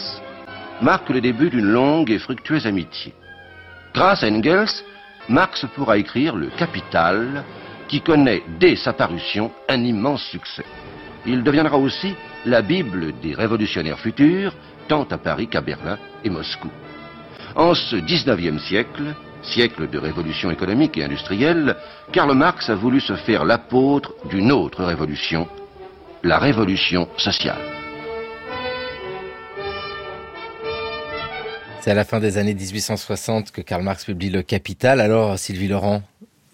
marque 0.83 1.09
le 1.09 1.23
début 1.23 1.49
d'une 1.49 1.71
longue 1.71 2.11
et 2.11 2.19
fructueuse 2.19 2.67
amitié. 2.67 3.15
Grâce 3.95 4.23
à 4.23 4.29
Engels, 4.29 4.85
Marx 5.31 5.65
pourra 5.75 5.97
écrire 5.97 6.37
Le 6.37 6.49
Capital, 6.59 7.43
qui 7.89 8.03
connaît 8.03 8.43
dès 8.61 8.77
sa 8.77 8.93
parution 8.93 9.51
un 9.69 9.83
immense 9.83 10.23
succès. 10.25 10.65
Il 11.27 11.43
deviendra 11.43 11.79
aussi 11.79 12.15
la 12.49 12.63
Bible 12.63 13.13
des 13.21 13.35
révolutionnaires 13.35 13.99
futurs, 13.99 14.55
tant 14.89 15.05
à 15.05 15.19
Paris 15.19 15.49
qu'à 15.49 15.61
Berlin 15.61 15.99
et 16.25 16.31
Moscou. 16.31 16.71
En 17.55 17.75
ce 17.75 17.97
19e 17.97 18.59
siècle, 18.59 19.15
siècle 19.43 19.89
de 19.89 19.99
révolution 19.99 20.51
économique 20.51 20.97
et 20.97 21.05
industrielle, 21.05 21.77
Karl 22.13 22.35
Marx 22.35 22.71
a 22.71 22.75
voulu 22.75 23.01
se 23.01 23.15
faire 23.17 23.45
l'apôtre 23.45 24.15
d'une 24.29 24.51
autre 24.51 24.85
révolution, 24.85 25.47
la 26.23 26.39
révolution 26.39 27.09
sociale. 27.17 27.61
C'est 31.81 31.91
à 31.91 31.95
la 31.95 32.05
fin 32.05 32.19
des 32.19 32.39
années 32.39 32.55
1860 32.55 33.53
que 33.53 33.61
Karl 33.61 33.83
Marx 33.83 34.05
publie 34.05 34.31
Le 34.31 34.43
Capital. 34.43 35.01
Alors, 35.01 35.39
Sylvie 35.39 35.69
Laurent, 35.69 36.03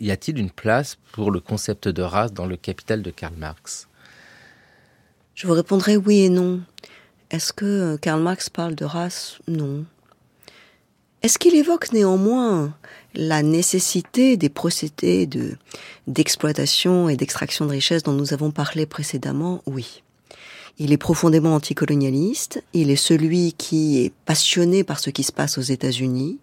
y 0.01 0.11
a-t-il 0.11 0.39
une 0.39 0.51
place 0.51 0.99
pour 1.13 1.31
le 1.31 1.41
concept 1.41 1.89
de 1.89 2.03
race 2.03 2.33
dans 2.33 2.47
le 2.47 2.57
Capital 2.57 3.03
de 3.03 3.11
Karl 3.11 3.35
Marx? 3.37 3.89
Je 5.35 5.49
vous 5.49 5.53
répondrai 5.53 5.97
oui 5.97 6.21
et 6.21 6.29
non. 6.29 6.61
Est-ce 7.31 7.53
que 7.53 7.65
euh, 7.65 7.97
Karl 7.97 8.23
Marx 8.23 8.49
parle 8.49 8.77
de 8.77 8.85
race? 8.85 9.39
Non. 9.49 9.85
Est-ce 11.23 11.41
qu'il 11.41 11.57
évoque 11.57 11.93
néanmoins 11.93 12.77
la 13.15 13.43
nécessité 13.43 14.37
des 14.37 14.49
procédés 14.49 15.27
de, 15.27 15.57
d'exploitation 16.07 17.09
et 17.09 17.17
d'extraction 17.17 17.65
de 17.65 17.71
richesses 17.71 18.05
dont 18.05 18.13
nous 18.13 18.33
avons 18.33 18.53
parlé 18.53 18.87
précédemment? 18.87 19.63
Oui. 19.67 20.04
Il 20.81 20.93
est 20.93 20.97
profondément 20.97 21.55
anticolonialiste. 21.55 22.65
Il 22.73 22.91
est 22.91 22.97
celui 22.97 23.53
qui 23.53 24.05
est 24.05 24.13
passionné 24.25 24.83
par 24.83 24.99
ce 24.99 25.11
qui 25.11 25.23
se 25.23 25.31
passe 25.31 25.57
aux 25.57 25.63
États-Unis, 25.63 26.39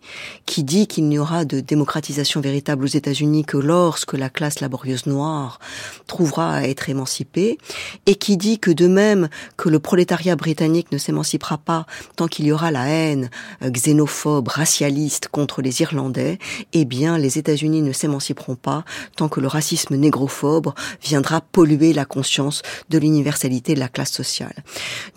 qui 0.46 0.64
dit 0.64 0.88
qu'il 0.88 1.10
n'y 1.10 1.20
aura 1.20 1.44
de 1.44 1.60
démocratisation 1.60 2.40
véritable 2.40 2.86
aux 2.86 2.88
États-Unis 2.88 3.44
que 3.44 3.58
lorsque 3.58 4.14
la 4.14 4.30
classe 4.30 4.62
laborieuse 4.62 5.06
noire 5.06 5.60
trouvera 6.08 6.54
à 6.54 6.64
être 6.64 6.90
émancipée, 6.90 7.58
et 8.06 8.16
qui 8.16 8.38
dit 8.38 8.58
que 8.58 8.72
de 8.72 8.88
même 8.88 9.28
que 9.58 9.68
le 9.68 9.80
prolétariat 9.80 10.38
britannique 10.38 10.94
ne 10.94 10.98
s'émancipera 10.98 11.58
pas 11.58 11.86
tant 12.16 12.30
qu'il 12.30 12.46
y 12.46 12.54
aura 12.54 12.72
la 12.72 12.88
haine 12.88 13.30
euh, 13.64 13.70
xénophobe, 13.70 14.48
racialiste 14.48 15.28
contre 15.28 15.62
les 15.62 15.82
Irlandais, 15.82 16.40
eh 16.72 16.86
bien 16.86 17.18
les 17.18 17.38
États-Unis 17.38 17.82
ne 17.82 17.92
s'émanciperont 17.92 18.56
pas 18.56 18.86
tant 19.18 19.28
que 19.28 19.42
le 19.42 19.48
racisme 19.48 19.96
négrophobe 19.96 20.74
viendra 21.04 21.42
polluer 21.42 21.92
la 21.92 22.06
conscience 22.06 22.62
de 22.90 22.98
l'universalité 22.98 23.74
de 23.74 23.80
la 23.80 23.90
classe 23.90 24.21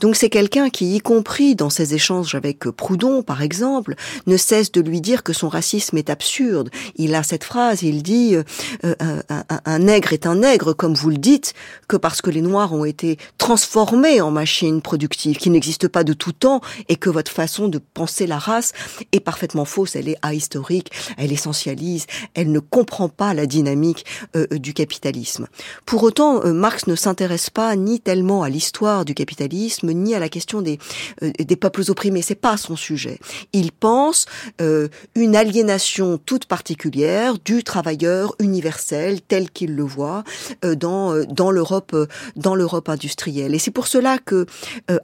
donc 0.01 0.17
c'est 0.17 0.31
quelqu'un 0.31 0.71
qui, 0.71 0.97
y 0.97 1.01
compris 1.01 1.55
dans 1.55 1.71
ses 1.71 1.95
échanges 1.95 2.35
avec 2.35 2.61
Proudhon, 2.71 3.23
par 3.23 3.43
exemple, 3.43 3.95
ne 4.27 4.37
cesse 4.37 4.73
de 4.73 4.81
lui 4.81 5.01
dire 5.01 5.23
que 5.23 5.33
son 5.33 5.49
racisme 5.49 5.97
est 5.97 6.11
absurde. 6.11 6.71
Il 6.97 7.15
a 7.15 7.23
cette 7.23 7.45
phrase, 7.45 7.83
il 7.83 8.03
dit 8.03 8.37
euh, 8.37 8.43
euh, 8.85 9.23
un, 9.65 9.79
nègre 9.79 10.13
est 10.13 10.27
un 10.27 10.37
nègre, 10.37 10.73
comme 10.73 10.95
vous 10.95 11.11
le 11.11 11.17
dites, 11.17 11.55
que 11.89 11.97
parce 11.97 12.23
que 12.23 12.31
les 12.31 12.43
Noirs 12.43 12.73
ont 12.73 12.85
été 12.85 13.19
transformés 13.39 14.21
en 14.21 14.31
machines 14.31 14.81
productives, 14.83 15.37
qui 15.37 15.51
n'existent 15.51 15.89
pas 15.89 16.05
de 16.05 16.13
tout 16.13 16.33
temps, 16.33 16.61
et 16.89 16.97
que 16.97 17.11
votre 17.11 17.31
façon 17.31 17.69
de 17.69 17.79
penser 17.79 18.27
la 18.27 18.39
race 18.39 18.73
est 19.13 19.21
parfaitement 19.21 19.65
fausse, 19.65 19.97
elle 19.97 20.09
est 20.09 20.19
ahistorique, 20.23 20.91
elle 21.17 21.33
essentialise, 21.33 22.07
elle 22.35 22.53
ne 22.53 22.61
comprend 22.61 23.09
pas 23.09 23.35
la 23.35 23.47
dynamique 23.47 24.05
euh, 24.37 24.47
du 24.53 24.75
capitalisme. 24.75 25.49
Pour 25.87 26.03
autant, 26.03 26.45
Marx 26.53 26.87
ne 26.87 26.95
s'intéresse 26.95 27.51
pas 27.51 27.75
ni 27.77 28.01
tellement 28.01 28.43
à 28.43 28.49
l'histoire 28.49 28.94
du 29.03 29.15
capitalisme 29.15 29.91
ni 29.91 30.15
à 30.15 30.21
la 30.21 30.29
question 30.29 30.63
des, 30.63 30.79
euh, 31.23 31.33
des 31.39 31.57
peuples 31.57 31.83
opprimés. 31.89 32.23
C'est 32.23 32.35
pas 32.35 32.57
son 32.57 32.77
sujet. 32.77 33.19
Il 33.53 33.73
pense 33.73 34.27
euh, 34.61 34.89
une 35.15 35.35
aliénation 35.35 36.19
toute 36.19 36.45
particulière 36.45 37.39
du 37.45 37.65
travailleur 37.65 38.35
universel 38.39 39.21
tel 39.23 39.51
qu'il 39.51 39.75
le 39.75 39.83
voit 39.83 40.23
euh, 40.65 40.77
dans 40.77 41.25
dans 41.25 41.51
l'Europe 41.51 41.97
dans 42.37 42.55
l'Europe 42.55 42.89
industrielle. 42.89 43.55
Et 43.55 43.59
c'est 43.59 43.71
pour 43.71 43.87
cela 43.87 44.19
que 44.19 44.47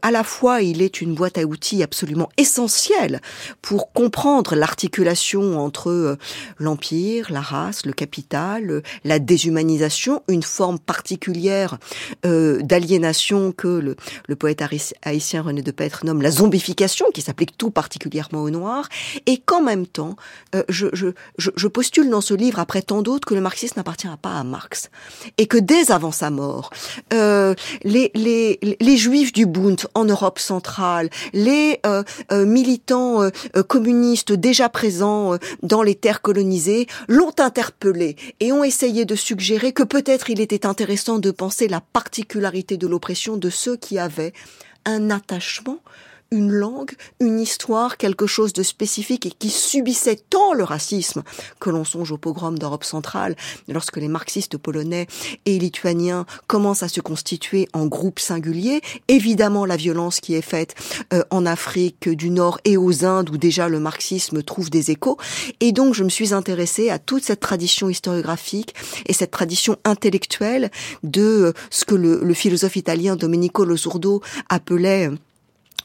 à 0.03 0.11
la 0.11 0.25
fois 0.25 0.63
il 0.63 0.83
est 0.83 1.01
une 1.01 1.15
boîte 1.15 1.39
à 1.39 1.45
outils 1.45 1.83
absolument 1.83 2.29
essentielle 2.37 3.21
pour 3.63 3.93
comprendre 3.93 4.55
l'articulation 4.55 5.59
entre 5.59 6.19
l'empire, 6.59 7.29
la 7.31 7.41
race, 7.41 7.87
le 7.87 7.93
capital, 7.93 8.83
la 9.05 9.19
déshumanisation, 9.19 10.23
une 10.29 10.43
forme 10.43 10.79
particulière 10.79 11.79
d'aliénation 12.23 13.53
que 13.53 13.80
le, 13.81 13.97
poète 14.37 14.63
haïtien 15.03 15.43
René 15.43 15.63
de 15.63 15.71
Petre 15.71 16.05
nomme 16.05 16.23
la 16.23 16.31
zombification, 16.31 17.07
qui 17.13 17.21
s'applique 17.23 17.57
tout 17.57 17.71
particulièrement 17.71 18.43
aux 18.43 18.51
Noirs, 18.51 18.89
et 19.27 19.39
qu'en 19.39 19.63
même 19.63 19.87
temps, 19.87 20.17
euh, 20.55 20.63
je, 20.69 21.67
postule 21.69 22.11
dans 22.11 22.21
ce 22.21 22.35
livre, 22.35 22.59
après 22.59 22.83
tant 22.83 23.03
d'autres, 23.03 23.27
que 23.27 23.35
le 23.35 23.41
marxisme 23.41 23.75
n'appartient 23.77 24.09
pas 24.21 24.39
à 24.39 24.45
Marx, 24.45 24.91
et 25.39 25.47
que 25.47 25.59
dès 25.59 25.91
avant 25.91 26.13
sa 26.13 26.31
mort, 26.31 26.71
euh, 27.13 27.55
les 27.85 28.97
Juifs 28.97 29.33
du 29.33 29.47
Bund 29.47 29.81
en 29.95 30.05
Europe 30.05 30.39
centrale, 30.39 31.11
les 31.33 31.81
euh, 31.87 32.03
militants 32.31 33.29
communistes 33.69 34.33
déjà 34.33 34.69
présents 34.69 35.37
dans 35.63 35.83
les 35.83 35.95
terres 35.95 36.23
colonisées, 36.23 36.87
l'ont 37.09 37.35
interpellé 37.39 38.17
et 38.41 38.53
ont 38.53 38.65
essayé 38.65 39.05
de 39.05 39.15
suggérer 39.15 39.73
que 39.73 39.83
peut-être 39.83 40.31
il 40.31 40.41
était 40.41 40.67
intéressant 40.67 41.19
de 41.19 41.31
penser 41.31 41.69
la 41.69 41.81
particularité 41.81 42.77
de 42.77 42.87
l'oppression 42.87 43.37
de 43.37 43.51
ceux 43.51 43.70
qui 43.77 43.99
avaient 43.99 44.33
un 44.85 45.11
attachement 45.11 45.81
une 46.31 46.53
langue, 46.53 46.93
une 47.19 47.41
histoire, 47.41 47.97
quelque 47.97 48.27
chose 48.27 48.53
de 48.53 48.63
spécifique 48.63 49.27
et 49.27 49.31
qui 49.31 49.51
subissait 49.51 50.21
tant 50.31 50.53
le 50.53 50.65
racisme 50.65 51.23
que 51.59 51.71
l'on 51.71 51.85
songe 51.85 52.13
au 52.13 52.19
pogrom 52.19 52.59
d'Europe 52.59 52.85
centrale 52.85 53.37
lorsque 53.69 53.97
les 53.97 54.09
marxistes 54.09 54.57
polonais 54.57 55.07
et 55.47 55.59
lituaniens 55.59 56.27
commencent 56.47 56.83
à 56.83 56.89
se 56.89 57.01
constituer 57.01 57.69
en 57.73 57.87
groupes 57.87 58.21
singuliers. 58.21 58.81
Évidemment, 59.09 59.65
la 59.65 59.77
violence 59.77 60.21
qui 60.21 60.35
est 60.35 60.43
faite 60.43 60.75
euh, 61.13 61.23
en 61.31 61.47
Afrique 61.47 62.09
du 62.09 62.31
Nord 62.31 62.61
et 62.65 62.77
aux 62.77 63.05
Indes 63.05 63.31
où 63.31 63.37
déjà 63.37 63.69
le 63.69 63.81
marxisme 63.81 64.43
trouve 64.43 64.71
des 64.71 64.91
échos. 64.91 65.17
Et 65.61 65.73
donc, 65.73 65.95
je 65.95 66.05
me 66.05 66.09
suis 66.09 66.33
intéressée 66.33 66.91
à 66.91 66.99
toute 66.99 67.25
cette 67.25 67.41
tradition 67.41 67.89
historiographique 67.89 68.75
et 69.07 69.13
cette 69.13 69.31
tradition 69.31 69.77
intellectuelle 69.85 70.71
de 71.03 71.23
euh, 71.23 71.53
ce 71.71 71.85
que 71.85 71.95
le, 71.95 72.35
philosophe 72.35 72.77
italien 72.77 73.17
Domenico 73.17 73.65
Losurdo 73.65 74.23
appelait 74.49 75.11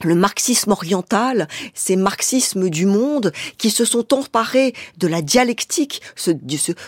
le 0.03 0.15
marxisme 0.15 0.71
oriental, 0.71 1.47
ces 1.73 1.95
marxismes 1.95 2.69
du 2.69 2.85
monde 2.85 3.31
qui 3.57 3.69
se 3.69 3.85
sont 3.85 4.13
emparés 4.13 4.73
de 4.97 5.07
la 5.07 5.21
dialectique, 5.21 6.01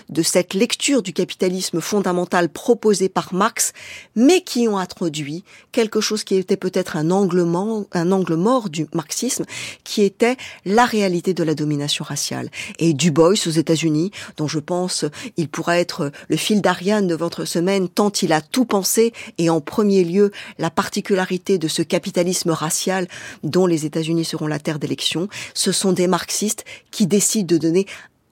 de 0.10 0.22
cette 0.24 0.54
lecture 0.54 1.02
du 1.02 1.14
capitalisme 1.14 1.82
fondamental 1.82 2.50
proposé 2.50 3.10
par 3.10 3.34
Marx, 3.34 3.74
mais 4.16 4.42
qui 4.42 4.68
ont 4.68 4.78
introduit 4.78 5.44
quelque 5.72 6.02
chose 6.02 6.24
qui 6.24 6.36
était 6.36 6.58
peut-être 6.58 6.98
un 6.98 7.12
angle 7.12 7.44
mort 7.44 8.70
du 8.70 8.88
marxisme, 8.94 9.46
qui 9.84 10.02
était 10.02 10.38
la 10.66 10.86
réalité 10.86 11.34
de 11.34 11.44
la 11.44 11.54
domination 11.54 12.04
raciale. 12.04 12.50
Et 12.80 12.94
Du 12.94 13.12
Bois 13.12 13.28
aux 13.30 13.34
États-Unis, 13.34 14.12
dont 14.38 14.48
je 14.48 14.60
pense 14.60 15.06
il 15.36 15.50
pourra 15.50 15.78
être 15.78 16.12
le 16.30 16.38
fil 16.38 16.62
d'Ariane 16.62 17.08
de 17.08 17.16
votre 17.16 17.46
semaine, 17.46 17.90
tant 17.90 18.10
il 18.10 18.34
a 18.34 18.42
tout 18.42 18.66
pensé, 18.66 19.14
et 19.38 19.50
en 19.50 19.62
premier 19.62 20.04
lieu 20.04 20.32
la 20.58 20.70
particularité 20.70 21.58
de 21.58 21.68
ce 21.68 21.82
capitalisme 21.82 22.52
racial 22.52 22.97
dont 23.44 23.68
les 23.68 23.86
États-Unis 23.86 24.26
seront 24.26 24.48
la 24.48 24.60
terre 24.60 24.80
d'élection, 24.80 25.28
ce 25.54 25.72
sont 25.72 25.94
des 25.94 26.08
marxistes 26.08 26.66
qui 26.90 27.06
décident 27.06 27.48
de 27.48 27.60
donner 27.60 27.86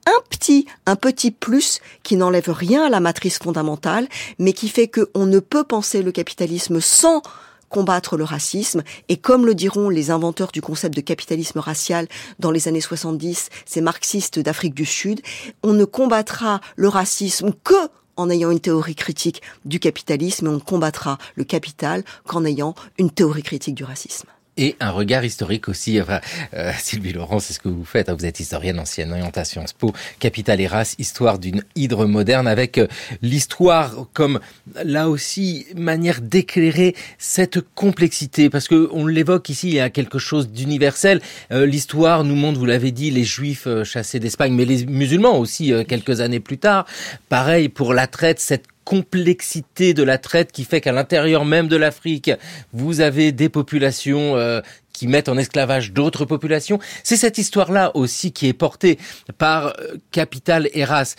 un 0.07 0.21
petit, 0.29 0.65
un 0.85 0.95
petit 0.95 1.31
plus 1.31 1.79
qui 2.03 2.15
n'enlève 2.15 2.49
rien 2.49 2.85
à 2.85 2.89
la 2.89 2.99
matrice 2.99 3.39
fondamentale, 3.39 4.07
mais 4.39 4.53
qui 4.53 4.69
fait 4.69 4.87
qu'on 4.87 5.25
ne 5.25 5.39
peut 5.39 5.63
penser 5.63 6.01
le 6.01 6.11
capitalisme 6.11 6.79
sans 6.79 7.21
combattre 7.69 8.15
le 8.15 8.23
racisme. 8.23 8.83
Et 9.09 9.17
comme 9.17 9.45
le 9.45 9.55
diront 9.55 9.89
les 9.89 10.11
inventeurs 10.11 10.51
du 10.51 10.61
concept 10.61 10.95
de 10.95 11.01
capitalisme 11.01 11.59
racial 11.59 12.07
dans 12.39 12.51
les 12.51 12.67
années 12.67 12.81
70, 12.81 13.49
ces 13.65 13.81
marxistes 13.81 14.39
d'Afrique 14.39 14.75
du 14.75 14.85
Sud, 14.85 15.21
on 15.63 15.73
ne 15.73 15.85
combattra 15.85 16.61
le 16.75 16.87
racisme 16.87 17.51
que 17.63 17.89
en 18.17 18.29
ayant 18.29 18.51
une 18.51 18.61
théorie 18.61 18.95
critique 18.95 19.41
du 19.65 19.79
capitalisme 19.79 20.45
et 20.45 20.49
on 20.49 20.53
ne 20.53 20.59
combattra 20.59 21.17
le 21.35 21.43
capital 21.43 22.03
qu'en 22.25 22.45
ayant 22.45 22.75
une 22.97 23.11
théorie 23.11 23.43
critique 23.43 23.75
du 23.75 23.83
racisme. 23.83 24.27
Et 24.57 24.77
un 24.79 24.91
regard 24.91 25.25
historique 25.25 25.67
aussi. 25.67 26.01
Enfin, 26.01 26.21
euh, 26.53 26.71
Sylvie 26.79 27.13
Laurent, 27.13 27.39
c'est 27.39 27.53
ce 27.53 27.59
que 27.59 27.67
vous 27.67 27.83
faites. 27.83 28.09
Hein. 28.09 28.15
Vous 28.17 28.25
êtes 28.25 28.39
historienne 28.39 28.79
ancienne, 28.79 29.11
orientation 29.11 29.45
Sciences 29.61 29.73
Po, 29.73 29.93
Capital 30.19 30.59
et 30.59 30.67
race, 30.67 30.95
histoire 30.97 31.39
d'une 31.39 31.63
hydre 31.75 32.05
moderne, 32.05 32.47
avec 32.47 32.77
euh, 32.77 32.87
l'histoire 33.21 34.07
comme 34.13 34.39
là 34.83 35.09
aussi 35.09 35.67
manière 35.75 36.21
d'éclairer 36.21 36.95
cette 37.17 37.59
complexité, 37.75 38.49
parce 38.49 38.67
que 38.67 38.89
on 38.91 39.05
l'évoque 39.05 39.49
ici, 39.49 39.67
il 39.67 39.75
y 39.75 39.79
a 39.79 39.89
quelque 39.89 40.19
chose 40.19 40.49
d'universel. 40.49 41.21
Euh, 41.51 41.65
l'histoire 41.65 42.23
nous 42.23 42.35
montre, 42.35 42.57
vous 42.57 42.65
l'avez 42.65 42.91
dit, 42.91 43.11
les 43.11 43.23
Juifs 43.23 43.67
chassés 43.83 44.19
d'Espagne, 44.19 44.53
mais 44.53 44.65
les 44.65 44.85
musulmans 44.85 45.37
aussi 45.37 45.73
quelques 45.87 46.21
années 46.21 46.39
plus 46.39 46.57
tard. 46.57 46.85
Pareil 47.29 47.69
pour 47.69 47.93
la 47.93 48.07
traite, 48.07 48.39
cette 48.39 48.65
complexité 48.85 49.93
de 49.93 50.03
la 50.03 50.17
traite 50.17 50.51
qui 50.51 50.63
fait 50.63 50.79
qu'à 50.79 50.93
l'intérieur 50.93 51.43
même 51.43 51.67
de 51.67 51.75
l'Afrique, 51.75 52.31
vous 52.71 53.01
avez 53.01 53.31
des 53.31 53.49
populations 53.49 54.37
euh, 54.37 54.61
qui 54.93 55.07
mettent 55.07 55.27
en 55.27 55.37
esclavage 55.37 55.91
d'autres 55.91 56.23
populations. 56.23 56.79
C'est 57.03 57.17
cette 57.17 57.37
histoire-là 57.37 57.91
aussi 57.95 58.31
qui 58.31 58.47
est 58.47 58.53
portée 58.53 58.97
par 59.37 59.67
euh, 59.67 59.97
Capital 60.11 60.69
et 60.73 60.85
Race. 60.85 61.15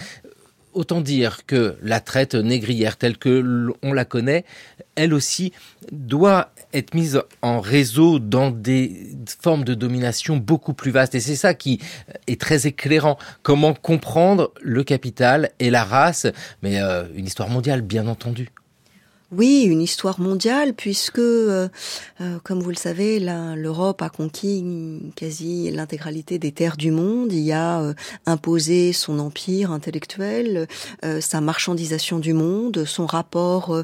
Autant 0.77 1.01
dire 1.01 1.47
que 1.47 1.77
la 1.83 2.01
traite 2.01 2.35
négrière 2.35 2.97
telle 2.97 3.17
que 3.17 3.29
l'on 3.29 3.93
la 3.93 4.05
connaît, 4.05 4.45
elle 4.95 5.15
aussi 5.15 5.53
doit 5.91 6.53
être 6.73 6.95
mise 6.95 7.23
en 7.43 7.61
réseau 7.61 8.19
dans 8.19 8.51
des 8.51 9.17
formes 9.41 9.65
de 9.65 9.75
domination 9.75 10.37
beaucoup 10.37 10.75
plus 10.75 10.91
vastes. 10.91 11.15
Et 11.15 11.21
c'est 11.21 11.37
ça 11.37 11.55
qui 11.55 11.81
est 12.27 12.41
très 12.41 12.67
éclairant. 12.67 13.19
Comment 13.43 13.73
comprendre 13.73 14.53
le 14.61 14.85
capital 14.85 15.51
et 15.59 15.71
la 15.71 15.85
race, 15.85 16.27
mais 16.63 16.81
euh, 16.81 17.05
une 17.15 17.27
histoire 17.27 17.49
mondiale, 17.49 17.81
bien 17.81 18.07
entendu. 18.07 18.51
Oui, 19.33 19.65
une 19.65 19.83
histoire 19.83 20.21
mondiale, 20.21 20.73
puisque, 20.73 21.19
euh, 21.19 21.67
euh, 22.21 22.39
comme 22.45 22.61
vous 22.61 22.71
le 22.71 22.77
savez, 22.77 23.19
l'Europe 23.19 24.01
a 24.01 24.09
conquis 24.09 24.65
quasi 25.17 25.69
l'intégralité 25.73 26.39
des 26.39 26.53
terres 26.53 26.77
du 26.77 26.93
monde. 26.93 27.33
Il 27.33 27.51
a 27.51 27.81
euh, 27.81 27.95
imposé 28.27 28.93
son 28.93 29.19
empire 29.19 29.73
intellectuel, 29.73 30.69
sa 31.21 31.41
marchandisation 31.41 32.21
du 32.21 32.35
monde, 32.35 32.85
son 32.85 33.07
rapport 33.07 33.83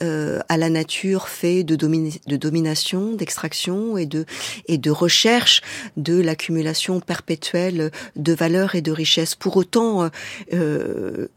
à 0.00 0.56
la 0.56 0.70
nature 0.70 1.28
fait 1.28 1.64
de, 1.64 1.74
de 1.74 2.36
domination, 2.36 3.12
d'extraction 3.12 3.96
et 3.96 4.06
de, 4.06 4.26
et 4.66 4.78
de 4.78 4.90
recherche 4.90 5.62
de 5.96 6.20
l'accumulation 6.20 7.00
perpétuelle 7.00 7.90
de 8.16 8.32
valeurs 8.34 8.74
et 8.74 8.82
de 8.82 8.92
richesses. 8.92 9.34
Pour 9.34 9.56
autant, 9.56 10.10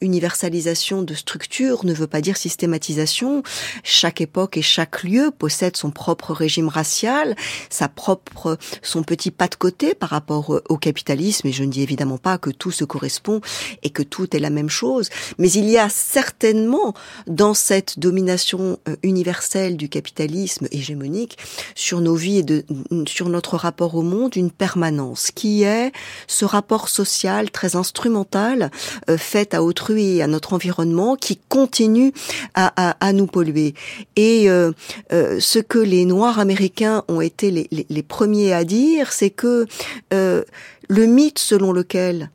universalisation 0.01 1.01
de 1.01 1.13
structures 1.13 1.85
ne 1.85 1.93
veut 1.93 2.07
pas 2.07 2.21
dire 2.21 2.37
systématisation 2.37 3.43
chaque 3.83 4.21
époque 4.21 4.57
et 4.57 4.61
chaque 4.61 5.03
lieu 5.03 5.31
possède 5.31 5.77
son 5.77 5.91
propre 5.91 6.33
régime 6.33 6.67
racial, 6.67 7.35
sa 7.69 7.87
propre, 7.87 8.57
son 8.81 9.03
petit 9.03 9.31
pas 9.31 9.47
de 9.47 9.55
côté 9.55 9.93
par 9.93 10.09
rapport 10.09 10.61
au 10.69 10.77
capitalisme. 10.77 11.47
Et 11.47 11.51
je 11.51 11.63
ne 11.63 11.71
dis 11.71 11.81
évidemment 11.81 12.17
pas 12.17 12.37
que 12.37 12.49
tout 12.49 12.71
se 12.71 12.83
correspond 12.83 13.41
et 13.83 13.89
que 13.89 14.03
tout 14.03 14.35
est 14.35 14.39
la 14.39 14.49
même 14.49 14.69
chose. 14.69 15.09
Mais 15.37 15.51
il 15.51 15.69
y 15.69 15.77
a 15.77 15.89
certainement 15.89 16.93
dans 17.27 17.53
cette 17.53 17.99
domination 17.99 18.79
euh, 18.87 18.95
universelle 19.03 19.77
du 19.77 19.89
capitalisme 19.89 20.67
hégémonique 20.71 21.37
sur 21.75 22.01
nos 22.01 22.15
vies 22.15 22.39
et 22.39 22.65
sur 23.07 23.29
notre 23.29 23.57
rapport 23.57 23.95
au 23.95 24.01
monde 24.01 24.35
une 24.35 24.51
permanence 24.51 25.31
qui 25.31 25.63
est 25.63 25.91
ce 26.27 26.45
rapport 26.45 26.89
social 26.89 27.51
très 27.51 27.75
instrumental 27.75 28.71
euh, 29.09 29.17
fait 29.17 29.53
à 29.53 29.63
autrui 29.63 30.17
et 30.17 30.23
à 30.23 30.27
notre 30.27 30.53
environnement 30.53 31.15
qui 31.15 31.37
continue 31.49 32.13
à 32.53 33.13
nous 33.13 33.27
Et 34.15 34.49
euh, 34.49 34.71
euh, 35.11 35.39
ce 35.39 35.59
que 35.59 35.79
les 35.79 36.05
Noirs 36.05 36.39
américains 36.39 37.03
ont 37.07 37.21
été 37.21 37.51
les, 37.51 37.67
les, 37.71 37.85
les 37.89 38.03
premiers 38.03 38.53
à 38.53 38.63
dire, 38.63 39.11
c'est 39.11 39.29
que 39.29 39.65
euh, 40.13 40.43
le 40.87 41.05
mythe 41.05 41.39
selon 41.39 41.71
lequel 41.71 42.29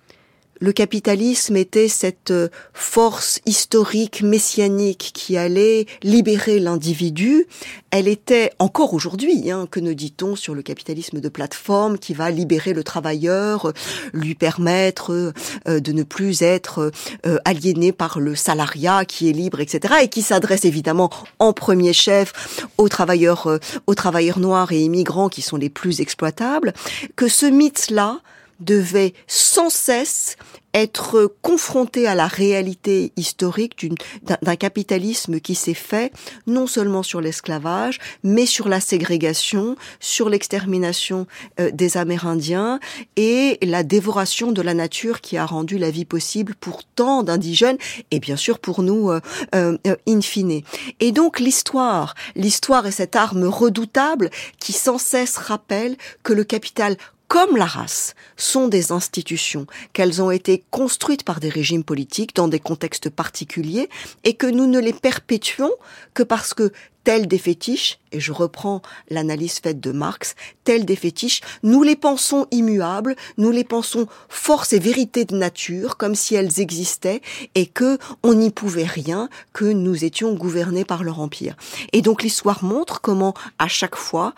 le 0.60 0.72
capitalisme 0.72 1.56
était 1.56 1.88
cette 1.88 2.30
euh, 2.30 2.48
force 2.74 3.40
historique 3.46 4.22
messianique 4.22 5.10
qui 5.14 5.36
allait 5.38 5.86
libérer 6.02 6.58
l'individu. 6.58 7.46
Elle 7.90 8.06
était 8.06 8.52
encore 8.58 8.92
aujourd'hui, 8.92 9.50
hein, 9.50 9.66
que 9.70 9.80
ne 9.80 9.94
dit-on 9.94 10.36
sur 10.36 10.54
le 10.54 10.62
capitalisme 10.62 11.20
de 11.20 11.28
plateforme 11.30 11.98
qui 11.98 12.12
va 12.12 12.30
libérer 12.30 12.74
le 12.74 12.84
travailleur, 12.84 13.72
lui 14.12 14.34
permettre 14.34 15.32
euh, 15.66 15.80
de 15.80 15.92
ne 15.92 16.02
plus 16.02 16.42
être 16.42 16.92
euh, 17.26 17.38
aliéné 17.46 17.92
par 17.92 18.20
le 18.20 18.34
salariat 18.34 19.06
qui 19.06 19.30
est 19.30 19.32
libre, 19.32 19.60
etc. 19.60 19.94
et 20.02 20.08
qui 20.08 20.20
s'adresse 20.20 20.66
évidemment 20.66 21.10
en 21.38 21.54
premier 21.54 21.94
chef 21.94 22.66
aux 22.76 22.90
travailleurs, 22.90 23.58
aux 23.86 23.94
travailleurs 23.94 24.38
noirs 24.38 24.72
et 24.72 24.80
immigrants 24.80 25.30
qui 25.30 25.40
sont 25.40 25.56
les 25.56 25.70
plus 25.70 26.02
exploitables. 26.02 26.74
Que 27.16 27.28
ce 27.28 27.46
mythe-là 27.46 28.20
devait 28.60 29.14
sans 29.26 29.70
cesse 29.70 30.36
être 30.74 31.34
confronté 31.42 32.06
à 32.06 32.14
la 32.14 32.26
réalité 32.26 33.12
historique 33.16 33.90
d'un 34.22 34.56
capitalisme 34.56 35.40
qui 35.40 35.54
s'est 35.54 35.74
fait 35.74 36.12
non 36.46 36.66
seulement 36.66 37.02
sur 37.02 37.20
l'esclavage, 37.20 37.98
mais 38.22 38.46
sur 38.46 38.68
la 38.68 38.80
ségrégation, 38.80 39.76
sur 39.98 40.28
l'extermination 40.28 41.26
euh, 41.58 41.70
des 41.72 41.96
Amérindiens 41.96 42.78
et 43.16 43.58
la 43.62 43.82
dévoration 43.82 44.52
de 44.52 44.62
la 44.62 44.74
nature 44.74 45.20
qui 45.20 45.36
a 45.36 45.46
rendu 45.46 45.78
la 45.78 45.90
vie 45.90 46.04
possible 46.04 46.54
pour 46.54 46.84
tant 46.84 47.22
d'indigènes 47.22 47.78
et 48.10 48.20
bien 48.20 48.36
sûr 48.36 48.58
pour 48.58 48.82
nous 48.82 49.10
euh, 49.10 49.20
euh, 49.54 49.76
in 50.06 50.20
fine. 50.20 50.62
Et 51.00 51.12
donc 51.12 51.40
l'histoire, 51.40 52.14
l'histoire 52.36 52.86
est 52.86 52.92
cette 52.92 53.16
arme 53.16 53.44
redoutable 53.44 54.30
qui 54.58 54.72
sans 54.72 54.98
cesse 54.98 55.36
rappelle 55.36 55.96
que 56.22 56.32
le 56.32 56.44
capital 56.44 56.96
comme 57.30 57.56
la 57.56 57.64
race, 57.64 58.16
sont 58.36 58.66
des 58.66 58.90
institutions, 58.90 59.68
qu'elles 59.92 60.20
ont 60.20 60.32
été 60.32 60.64
construites 60.72 61.22
par 61.22 61.38
des 61.38 61.48
régimes 61.48 61.84
politiques 61.84 62.34
dans 62.34 62.48
des 62.48 62.58
contextes 62.58 63.08
particuliers 63.08 63.88
et 64.24 64.34
que 64.34 64.48
nous 64.48 64.66
ne 64.66 64.80
les 64.80 64.92
perpétuons 64.92 65.70
que 66.12 66.24
parce 66.24 66.54
que 66.54 66.72
tels 67.04 67.28
des 67.28 67.38
fétiches, 67.38 68.00
et 68.10 68.18
je 68.18 68.32
reprends 68.32 68.82
l'analyse 69.10 69.60
faite 69.60 69.78
de 69.78 69.92
Marx, 69.92 70.34
tels 70.64 70.84
des 70.84 70.96
fétiches, 70.96 71.40
nous 71.62 71.84
les 71.84 71.94
pensons 71.94 72.48
immuables, 72.50 73.14
nous 73.38 73.52
les 73.52 73.62
pensons 73.62 74.08
force 74.28 74.72
et 74.72 74.80
vérité 74.80 75.24
de 75.24 75.36
nature, 75.36 75.96
comme 75.96 76.16
si 76.16 76.34
elles 76.34 76.58
existaient, 76.58 77.20
et 77.54 77.66
que 77.66 77.98
on 78.24 78.34
n'y 78.34 78.50
pouvait 78.50 78.82
rien, 78.82 79.28
que 79.52 79.66
nous 79.66 80.04
étions 80.04 80.34
gouvernés 80.34 80.84
par 80.84 81.04
leur 81.04 81.20
empire. 81.20 81.54
Et 81.92 82.02
donc 82.02 82.24
l'histoire 82.24 82.64
montre 82.64 83.00
comment, 83.00 83.34
à 83.60 83.68
chaque 83.68 83.96
fois, 83.96 84.34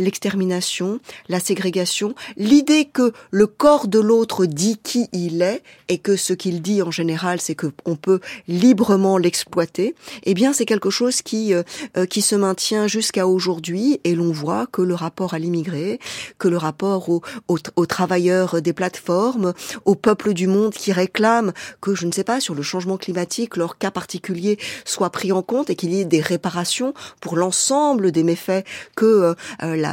l'extermination, 0.00 1.00
la 1.28 1.38
ségrégation, 1.38 2.14
l'idée 2.36 2.86
que 2.86 3.12
le 3.30 3.46
corps 3.46 3.86
de 3.86 4.00
l'autre 4.00 4.46
dit 4.46 4.78
qui 4.82 5.08
il 5.12 5.42
est 5.42 5.62
et 5.88 5.98
que 5.98 6.16
ce 6.16 6.32
qu'il 6.32 6.62
dit 6.62 6.82
en 6.82 6.90
général 6.90 7.40
c'est 7.40 7.54
que 7.54 7.68
on 7.84 7.96
peut 7.96 8.20
librement 8.48 9.18
l'exploiter, 9.18 9.94
eh 10.24 10.34
bien 10.34 10.52
c'est 10.52 10.66
quelque 10.66 10.90
chose 10.90 11.22
qui 11.22 11.54
euh, 11.54 11.62
euh, 11.96 12.06
qui 12.06 12.22
se 12.22 12.34
maintient 12.34 12.86
jusqu'à 12.86 13.26
aujourd'hui 13.26 14.00
et 14.04 14.14
l'on 14.14 14.32
voit 14.32 14.66
que 14.66 14.82
le 14.82 14.94
rapport 14.94 15.34
à 15.34 15.38
l'immigré, 15.38 16.00
que 16.38 16.48
le 16.48 16.56
rapport 16.56 17.08
aux, 17.08 17.20
aux, 17.48 17.86
travailleurs 17.86 18.62
des 18.62 18.72
plateformes, 18.72 19.52
au 19.84 19.94
peuple 19.94 20.32
du 20.32 20.46
monde 20.46 20.72
qui 20.72 20.92
réclament 20.92 21.52
que 21.80 21.94
je 21.94 22.06
ne 22.06 22.12
sais 22.12 22.24
pas 22.24 22.40
sur 22.40 22.54
le 22.54 22.62
changement 22.62 22.96
climatique 22.96 23.56
leur 23.56 23.78
cas 23.78 23.90
particulier 23.90 24.58
soit 24.84 25.10
pris 25.10 25.32
en 25.32 25.42
compte 25.42 25.70
et 25.70 25.76
qu'il 25.76 25.92
y 25.92 26.00
ait 26.00 26.04
des 26.04 26.20
réparations 26.20 26.94
pour 27.20 27.36
l'ensemble 27.36 28.12
des 28.12 28.22
méfaits 28.22 28.66
que 28.96 29.34
euh, 29.62 29.76
la 29.76 29.89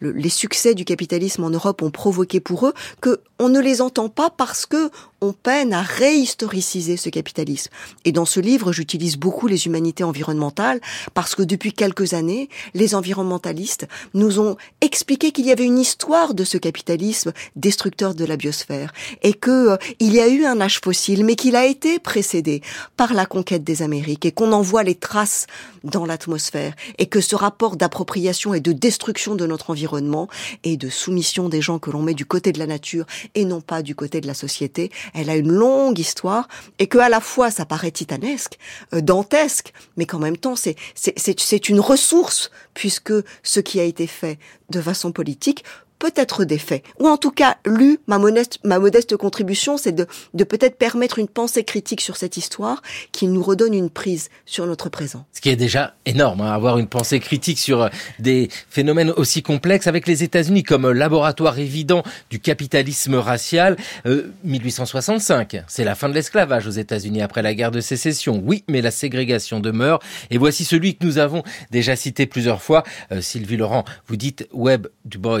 les 0.00 0.28
succès 0.28 0.74
du 0.74 0.84
capitalisme 0.84 1.44
en 1.44 1.50
Europe 1.50 1.82
ont 1.82 1.90
provoqué 1.90 2.40
pour 2.40 2.66
eux, 2.66 2.74
que 3.00 3.20
on 3.38 3.48
ne 3.48 3.60
les 3.60 3.80
entend 3.80 4.08
pas 4.08 4.30
parce 4.30 4.66
que 4.66 4.90
on 5.20 5.32
peine 5.32 5.72
à 5.72 5.82
réhistoriciser 5.82 6.96
ce 6.96 7.08
capitalisme. 7.08 7.70
Et 8.04 8.12
dans 8.12 8.24
ce 8.24 8.40
livre, 8.40 8.72
j'utilise 8.72 9.16
beaucoup 9.16 9.46
les 9.46 9.66
humanités 9.66 10.04
environnementales 10.04 10.80
parce 11.14 11.34
que 11.34 11.42
depuis 11.42 11.72
quelques 11.72 12.14
années, 12.14 12.48
les 12.74 12.94
environnementalistes 12.94 13.86
nous 14.14 14.38
ont 14.40 14.56
expliqué 14.80 15.32
qu'il 15.32 15.46
y 15.46 15.52
avait 15.52 15.64
une 15.64 15.78
histoire 15.78 16.34
de 16.34 16.44
ce 16.44 16.58
capitalisme 16.58 17.32
destructeur 17.56 18.14
de 18.14 18.24
la 18.24 18.36
biosphère 18.36 18.92
et 19.22 19.32
que 19.32 19.70
euh, 19.70 19.76
il 19.98 20.14
y 20.14 20.20
a 20.20 20.28
eu 20.28 20.44
un 20.44 20.60
âge 20.60 20.80
fossile, 20.80 21.24
mais 21.24 21.34
qu'il 21.34 21.56
a 21.56 21.66
été 21.66 21.98
précédé 21.98 22.62
par 22.96 23.12
la 23.14 23.26
conquête 23.26 23.64
des 23.64 23.82
Amériques 23.82 24.26
et 24.26 24.32
qu'on 24.32 24.52
en 24.52 24.62
voit 24.62 24.82
les 24.84 24.94
traces 24.94 25.46
dans 25.84 26.06
l'atmosphère 26.06 26.74
et 26.98 27.06
que 27.06 27.20
ce 27.20 27.34
rapport 27.34 27.76
d'appropriation 27.76 28.54
et 28.54 28.60
de 28.60 28.72
destruction 28.72 29.34
de 29.34 29.46
notre 29.46 29.70
environnement 29.70 30.28
et 30.64 30.76
de 30.76 30.88
soumission 30.88 31.48
des 31.48 31.60
gens 31.60 31.78
que 31.78 31.90
l'on 31.90 32.02
met 32.02 32.14
du 32.14 32.26
côté 32.26 32.52
de 32.52 32.58
la 32.58 32.66
nature 32.66 33.06
et 33.34 33.44
non 33.44 33.60
pas 33.60 33.82
du 33.82 33.94
côté 33.94 34.20
de 34.20 34.26
la 34.26 34.34
société, 34.34 34.90
elle 35.14 35.30
a 35.30 35.36
une 35.36 35.52
longue 35.52 35.98
histoire 35.98 36.48
et 36.78 36.86
que 36.86 36.98
à 36.98 37.08
la 37.08 37.20
fois 37.20 37.50
ça 37.50 37.66
paraît 37.66 37.90
titanesque, 37.90 38.58
euh, 38.94 39.00
dantesque, 39.00 39.72
mais 39.96 40.06
qu'en 40.06 40.18
même 40.18 40.36
temps 40.36 40.56
c'est 40.56 40.76
c'est 40.94 41.68
une 41.68 41.80
ressource 41.80 42.50
puisque 42.74 43.12
ce 43.42 43.60
qui 43.60 43.80
a 43.80 43.84
été 43.84 44.06
fait 44.06 44.38
de 44.70 44.80
façon 44.80 45.12
politique 45.12 45.64
peut-être 45.98 46.44
des 46.44 46.58
faits. 46.58 46.84
Ou 46.98 47.08
en 47.08 47.16
tout 47.16 47.30
cas, 47.30 47.56
lu, 47.64 47.98
ma 48.06 48.18
modeste, 48.18 48.58
ma 48.64 48.78
modeste 48.78 49.16
contribution, 49.16 49.76
c'est 49.76 49.92
de, 49.92 50.06
de 50.34 50.44
peut-être 50.44 50.76
permettre 50.76 51.18
une 51.18 51.28
pensée 51.28 51.64
critique 51.64 52.00
sur 52.00 52.16
cette 52.16 52.36
histoire 52.36 52.82
qui 53.12 53.26
nous 53.26 53.42
redonne 53.42 53.74
une 53.74 53.90
prise 53.90 54.28
sur 54.46 54.66
notre 54.66 54.88
présent. 54.88 55.26
Ce 55.32 55.40
qui 55.40 55.48
est 55.48 55.56
déjà 55.56 55.94
énorme, 56.06 56.40
hein, 56.40 56.52
avoir 56.52 56.78
une 56.78 56.86
pensée 56.86 57.20
critique 57.20 57.58
sur 57.58 57.82
euh, 57.82 57.88
des 58.18 58.48
phénomènes 58.68 59.10
aussi 59.10 59.42
complexes 59.42 59.86
avec 59.86 60.06
les 60.06 60.22
États-Unis 60.22 60.62
comme 60.62 60.90
laboratoire 60.90 61.58
évident 61.58 62.02
du 62.30 62.40
capitalisme 62.40 63.14
racial. 63.16 63.76
Euh, 64.06 64.32
1865, 64.44 65.62
c'est 65.66 65.84
la 65.84 65.94
fin 65.94 66.08
de 66.08 66.14
l'esclavage 66.14 66.66
aux 66.66 66.70
États-Unis 66.70 67.22
après 67.22 67.42
la 67.42 67.54
guerre 67.54 67.70
de 67.70 67.80
sécession. 67.80 68.42
Oui, 68.44 68.64
mais 68.68 68.80
la 68.80 68.90
ségrégation 68.90 69.60
demeure. 69.60 70.00
Et 70.30 70.38
voici 70.38 70.64
celui 70.64 70.96
que 70.96 71.04
nous 71.04 71.18
avons 71.18 71.42
déjà 71.70 71.96
cité 71.96 72.26
plusieurs 72.26 72.62
fois. 72.62 72.82
Euh, 73.12 73.20
Sylvie 73.20 73.56
Laurent, 73.56 73.84
vous 74.06 74.16
dites 74.16 74.48
Webb 74.52 74.88
Du 75.04 75.18
Bois. 75.18 75.38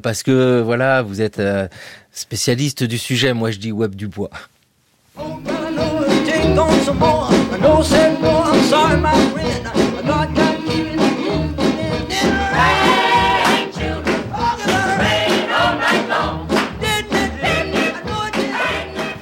Parce 0.00 0.22
que 0.22 0.60
voilà, 0.62 1.02
vous 1.02 1.20
êtes 1.20 1.38
euh, 1.38 1.68
spécialiste 2.12 2.84
du 2.84 2.98
sujet. 2.98 3.32
Moi, 3.32 3.50
je 3.50 3.58
dis 3.58 3.72
Web 3.72 3.94
du 3.94 4.08
bois. 4.08 4.30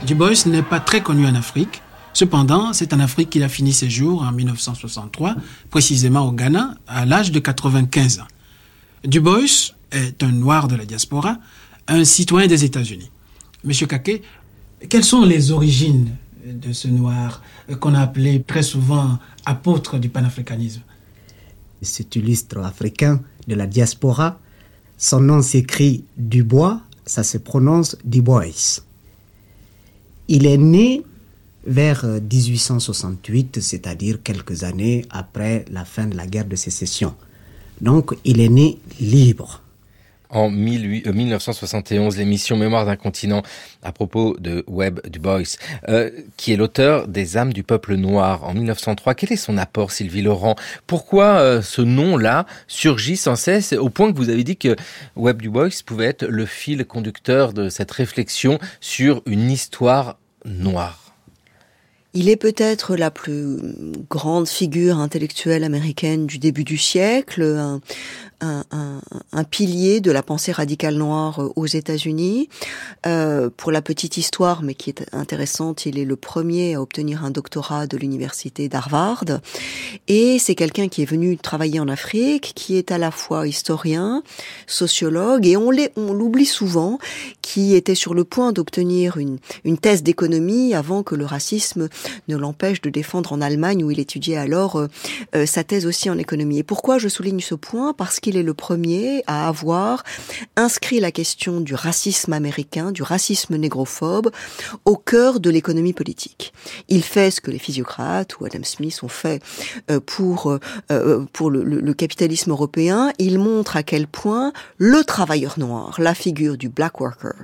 Du 0.05 0.15
Bois 0.15 0.31
n'est 0.47 0.63
pas 0.63 0.81
très 0.81 1.01
connu 1.01 1.27
en 1.27 1.35
Afrique. 1.35 1.81
Cependant, 2.13 2.73
c'est 2.73 2.93
en 2.93 3.01
Afrique 3.01 3.31
qu'il 3.31 3.43
a 3.43 3.49
fini 3.49 3.73
ses 3.73 3.91
jours 3.91 4.23
en 4.23 4.31
1963, 4.31 5.35
précisément 5.71 6.29
au 6.29 6.33
Ghana, 6.33 6.75
à 6.87 7.07
l'âge 7.07 7.33
de 7.33 7.41
95 7.41 8.21
ans. 8.21 8.29
Du 9.05 9.21
Bois 9.21 9.41
est 9.95 10.23
un 10.23 10.33
noir 10.33 10.69
de 10.69 10.77
la 10.77 10.85
diaspora, 10.85 11.39
un 11.89 12.05
citoyen 12.05 12.47
des 12.47 12.65
États-Unis. 12.65 13.11
Monsieur 13.63 13.87
Kake, 13.87 14.23
quelles 14.89 15.05
sont 15.05 15.25
les 15.25 15.51
origines 15.53 16.17
de 16.45 16.73
ce 16.73 16.89
noir 16.89 17.43
qu'on 17.81 17.95
a 17.95 18.01
appelé 18.01 18.43
très 18.43 18.63
souvent 18.63 19.19
apôtre 19.47 19.99
du 19.99 20.09
panafricanisme? 20.09 20.83
C'est 21.81 22.17
illustre 22.17 22.59
africain 22.59 23.21
de 23.47 23.55
la 23.55 23.67
diaspora. 23.67 24.39
Son 24.99 25.21
nom 25.21 25.43
s'écrit 25.43 26.05
Dubois, 26.17 26.81
ça 27.07 27.23
se 27.23 27.39
prononce 27.39 27.97
Dubois. 28.05 28.83
Il 30.29 30.47
est 30.47 30.59
né 30.59 31.03
vers 31.67 32.05
1868, 32.05 33.61
c'est-à-dire 33.61 34.23
quelques 34.23 34.65
années 34.65 35.05
après 35.11 35.65
la 35.71 35.85
fin 35.85 36.07
de 36.07 36.17
la 36.17 36.27
guerre 36.27 36.47
de 36.47 36.57
sécession. 36.57 37.15
Donc 37.81 38.15
il 38.25 38.41
est 38.41 38.49
né 38.49 38.79
libre 39.01 39.64
en 40.35 40.51
1971 40.51 42.15
euh, 42.15 42.19
l'émission 42.19 42.57
Mémoire 42.57 42.85
d'un 42.85 42.97
continent 42.97 43.43
à 43.83 43.93
propos 43.93 44.37
de 44.39 44.65
Webb 44.67 45.01
Du 45.09 45.19
Bois, 45.19 45.41
euh, 45.89 46.11
qui 46.37 46.53
est 46.53 46.57
l'auteur 46.57 47.09
des 47.09 47.37
âmes 47.37 47.53
du 47.53 47.63
peuple 47.63 47.95
noir 47.95 48.45
en 48.45 48.55
1903. 48.55 49.15
Quel 49.15 49.33
est 49.33 49.37
son 49.37 49.57
apport, 49.57 49.93
Sylvie 49.93 50.23
Laurent? 50.23 50.57
Pourquoi 50.87 51.39
euh, 51.39 51.63
ce 51.63 51.83
nom-là 51.83 52.47
surgit 52.67 53.17
sans 53.17 53.37
cesse 53.37 53.73
au 53.73 53.89
point 53.89 54.13
que 54.13 54.17
vous 54.17 54.29
avez 54.29 54.45
dit 54.45 54.57
que 54.57 54.77
Webb 55.17 55.41
Du 55.41 55.51
Bois 55.51 55.69
pouvait 55.87 56.07
être 56.07 56.27
le 56.27 56.47
fil 56.47 56.85
conducteur 56.85 57.53
de 57.53 57.69
cette 57.69 57.91
réflexion 57.91 58.59
sur 58.81 59.23
une 59.27 59.51
histoire 59.51 60.19
noire? 60.45 61.05
Il 62.17 62.29
est 62.29 62.37
peut-être 62.37 62.95
la 62.95 63.11
plus 63.11 63.59
grande 64.09 64.47
figure 64.47 64.99
intellectuelle 64.99 65.65
américaine 65.65 66.27
du 66.27 66.39
début 66.39 66.63
du 66.63 66.79
siècle, 66.79 67.81
un, 68.41 68.65
un, 69.33 69.45
pilier 69.45 70.01
de 70.01 70.11
la 70.11 70.23
pensée 70.23 70.53
radicale 70.53 70.97
noire 70.97 71.43
euh, 71.43 71.53
aux 71.57 71.67
États-Unis. 71.67 72.49
Euh, 73.07 73.51
pour 73.57 73.73
la 73.73 73.83
petite 73.83 74.17
histoire, 74.17 74.63
mais 74.63 74.75
qui 74.75 74.91
est 74.91 75.07
intéressante, 75.13 75.87
il 75.87 75.99
est 75.99 76.05
le 76.05 76.17
premier 76.17 76.75
à 76.75 76.83
obtenir 76.83 77.25
un 77.25 77.31
doctorat 77.31 77.87
de 77.87 77.97
l'université 77.97 78.69
d'Harvard. 78.69 79.25
Et 80.09 80.39
c'est 80.39 80.55
quelqu'un 80.55 80.89
qui 80.89 81.03
est 81.03 81.07
venu 81.07 81.37
travailler 81.37 81.81
en 81.81 81.89
Afrique, 81.89 82.53
qui 82.55 82.77
est 82.77 82.93
à 82.93 82.99
la 82.99 83.11
fois 83.11 83.47
historien, 83.47 84.23
sociologue, 84.67 85.47
et 85.47 85.57
on 85.57 85.71
l'oublie 86.13 86.47
souvent, 86.47 86.99
qui 87.43 87.75
était 87.75 87.95
sur 87.95 88.15
le 88.15 88.25
point 88.25 88.53
d'obtenir 88.53 89.17
une, 89.17 89.39
thèse 89.79 90.03
d'économie 90.03 90.75
avant 90.75 91.03
que 91.03 91.15
le 91.15 91.25
racisme 91.25 91.89
ne 92.29 92.37
l'empêche 92.37 92.81
de 92.81 92.91
défendre 92.91 93.33
en 93.33 93.41
Allemagne, 93.41 93.85
où 93.85 93.91
il 93.91 94.01
étudiait 94.01 94.37
alors 94.37 94.77
euh 95.35 95.47
sa 95.47 95.65
thèse 95.65 95.87
aussi 95.87 96.11
en 96.11 96.19
économie. 96.19 96.59
Et 96.59 96.63
pourquoi 96.63 96.99
je 96.99 97.09
souligne 97.09 97.41
ce 97.41 97.55
point? 97.55 97.93
Parce 97.93 98.19
qu'il 98.21 98.34
est 98.37 98.43
le 98.43 98.55
premier 98.55 99.23
à 99.27 99.49
avoir 99.49 100.03
inscrit 100.57 101.01
la 101.01 101.11
question 101.11 101.61
du 101.61 101.75
racisme 101.75 102.33
américain, 102.33 102.93
du 102.93 103.03
racisme 103.03 103.57
négrophobe, 103.57 104.31
au 104.85 104.97
cœur 104.97 105.41
de 105.41 105.51
l'économie 105.51 105.93
politique. 105.93 106.53
Il 106.89 107.03
fait 107.03 107.31
ce 107.31 107.41
que 107.41 107.51
les 107.51 107.59
physiocrates 107.59 108.39
ou 108.39 108.47
Adam 108.47 108.63
Smith 108.63 109.01
ont 109.03 109.09
fait 109.09 109.43
euh, 109.91 110.01
pour 110.01 110.51
euh, 110.51 110.61
euh, 110.91 111.25
pour 111.33 111.51
le, 111.51 111.63
le 111.63 111.95
capitalisme 111.95 112.51
européen. 112.51 113.13
Il 113.19 113.39
montre 113.39 113.77
à 113.77 113.83
quel 113.83 114.07
point 114.07 114.53
le 114.79 115.05
travailleur 115.05 115.59
noir, 115.59 115.97
la 115.99 116.15
figure 116.15 116.57
du 116.57 116.69
black 116.69 117.01
worker, 117.01 117.35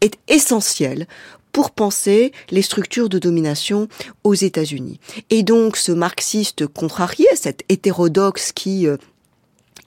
est 0.00 0.18
essentiel 0.28 1.06
pour 1.52 1.70
penser 1.70 2.32
les 2.50 2.62
structures 2.62 3.08
de 3.08 3.18
domination 3.18 3.88
aux 4.22 4.34
États-Unis. 4.34 5.00
Et 5.30 5.42
donc 5.42 5.76
ce 5.76 5.92
marxiste 5.92 6.66
contrarié, 6.66 7.26
cet 7.34 7.64
hétérodoxe 7.68 8.52
qui 8.52 8.86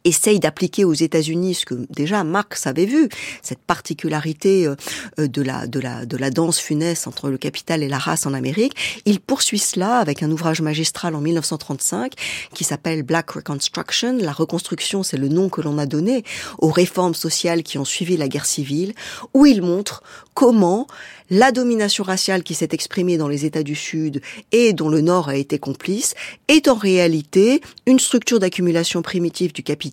essaye 0.03 0.39
d'appliquer 0.39 0.85
aux 0.85 0.93
États-Unis 0.93 1.55
ce 1.55 1.65
que 1.65 1.75
déjà 1.89 2.23
Marx 2.23 2.67
avait 2.67 2.85
vu, 2.85 3.09
cette 3.41 3.59
particularité 3.59 4.67
euh, 4.67 4.75
de 5.17 5.41
la 5.41 5.67
de 5.67 5.79
la 5.79 6.05
de 6.05 6.17
la 6.17 6.29
danse 6.29 6.59
funeste 6.59 7.07
entre 7.07 7.29
le 7.29 7.37
capital 7.37 7.83
et 7.83 7.87
la 7.87 7.97
race 7.97 8.25
en 8.25 8.33
Amérique. 8.33 8.75
Il 9.05 9.19
poursuit 9.19 9.59
cela 9.59 9.97
avec 9.97 10.23
un 10.23 10.31
ouvrage 10.31 10.61
magistral 10.61 11.15
en 11.15 11.21
1935 11.21 12.13
qui 12.53 12.63
s'appelle 12.63 13.03
Black 13.03 13.31
Reconstruction. 13.31 14.17
La 14.19 14.31
reconstruction, 14.31 15.03
c'est 15.03 15.17
le 15.17 15.27
nom 15.27 15.49
que 15.49 15.61
l'on 15.61 15.77
a 15.77 15.85
donné 15.85 16.23
aux 16.59 16.71
réformes 16.71 17.15
sociales 17.15 17.63
qui 17.63 17.77
ont 17.77 17.85
suivi 17.85 18.17
la 18.17 18.27
guerre 18.27 18.45
civile, 18.45 18.93
où 19.33 19.45
il 19.45 19.61
montre 19.61 20.03
comment 20.33 20.87
la 21.29 21.51
domination 21.51 22.03
raciale 22.03 22.43
qui 22.43 22.53
s'est 22.53 22.69
exprimée 22.71 23.17
dans 23.17 23.29
les 23.29 23.45
États 23.45 23.63
du 23.63 23.75
Sud 23.75 24.21
et 24.51 24.73
dont 24.73 24.89
le 24.89 24.99
Nord 25.01 25.29
a 25.29 25.35
été 25.35 25.59
complice 25.59 26.13
est 26.49 26.67
en 26.67 26.75
réalité 26.75 27.61
une 27.85 27.99
structure 27.99 28.39
d'accumulation 28.39 29.01
primitive 29.01 29.53
du 29.53 29.63
capital 29.63 29.90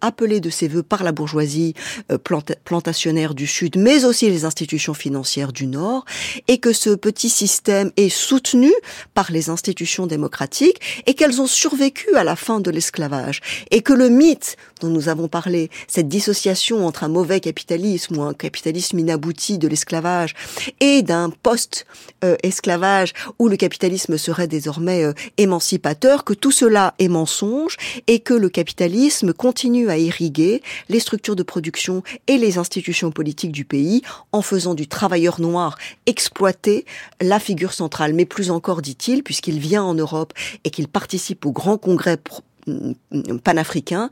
appelée 0.00 0.40
de 0.40 0.50
ses 0.50 0.68
voeux 0.68 0.82
par 0.82 1.02
la 1.02 1.12
bourgeoisie 1.12 1.74
euh, 2.12 2.18
plantationnaire 2.64 3.34
du 3.34 3.46
Sud, 3.46 3.76
mais 3.76 4.04
aussi 4.04 4.28
les 4.28 4.44
institutions 4.44 4.94
financières 4.94 5.52
du 5.52 5.66
Nord, 5.66 6.04
et 6.46 6.58
que 6.58 6.72
ce 6.72 6.90
petit 6.90 7.28
système 7.28 7.90
est 7.96 8.08
soutenu 8.08 8.72
par 9.14 9.30
les 9.32 9.50
institutions 9.50 10.06
démocratiques 10.06 10.80
et 11.06 11.14
qu'elles 11.14 11.40
ont 11.40 11.46
survécu 11.46 12.14
à 12.16 12.24
la 12.24 12.36
fin 12.36 12.60
de 12.60 12.70
l'esclavage, 12.70 13.40
et 13.70 13.82
que 13.82 13.92
le 13.92 14.08
mythe 14.08 14.56
dont 14.78 14.88
nous 14.88 15.08
avons 15.08 15.28
parlé, 15.28 15.70
cette 15.86 16.08
dissociation 16.08 16.86
entre 16.86 17.04
un 17.04 17.08
mauvais 17.08 17.40
capitalisme 17.40 18.18
ou 18.18 18.22
un 18.22 18.34
capitalisme 18.34 18.98
inabouti 18.98 19.58
de 19.58 19.68
l'esclavage 19.68 20.34
et 20.80 21.02
d'un 21.02 21.30
post-esclavage 21.30 23.12
où 23.38 23.48
le 23.48 23.56
capitalisme 23.56 24.18
serait 24.18 24.48
désormais 24.48 25.04
euh, 25.04 25.12
émancipateur, 25.36 26.24
que 26.24 26.34
tout 26.34 26.52
cela 26.52 26.94
est 26.98 27.08
mensonge 27.08 27.76
et 28.06 28.20
que 28.20 28.34
le 28.34 28.48
capitalisme 28.48 29.32
continue 29.32 29.90
à 29.90 29.98
irriguer 29.98 30.62
les 30.88 31.00
structures 31.00 31.36
de 31.36 31.42
production 31.42 32.02
et 32.26 32.38
les 32.38 32.58
institutions 32.58 33.10
politiques 33.10 33.52
du 33.52 33.64
pays 33.64 34.02
en 34.32 34.42
faisant 34.42 34.74
du 34.74 34.86
travailleur 34.86 35.40
noir 35.40 35.78
exploiter 36.06 36.84
la 37.20 37.38
figure 37.38 37.72
centrale. 37.72 38.14
Mais 38.14 38.24
plus 38.24 38.50
encore, 38.50 38.82
dit-il, 38.82 39.22
puisqu'il 39.22 39.58
vient 39.58 39.84
en 39.84 39.94
Europe 39.94 40.32
et 40.64 40.70
qu'il 40.70 40.88
participe 40.88 41.46
au 41.46 41.52
grand 41.52 41.78
congrès 41.78 42.18
panafricain, 43.44 44.10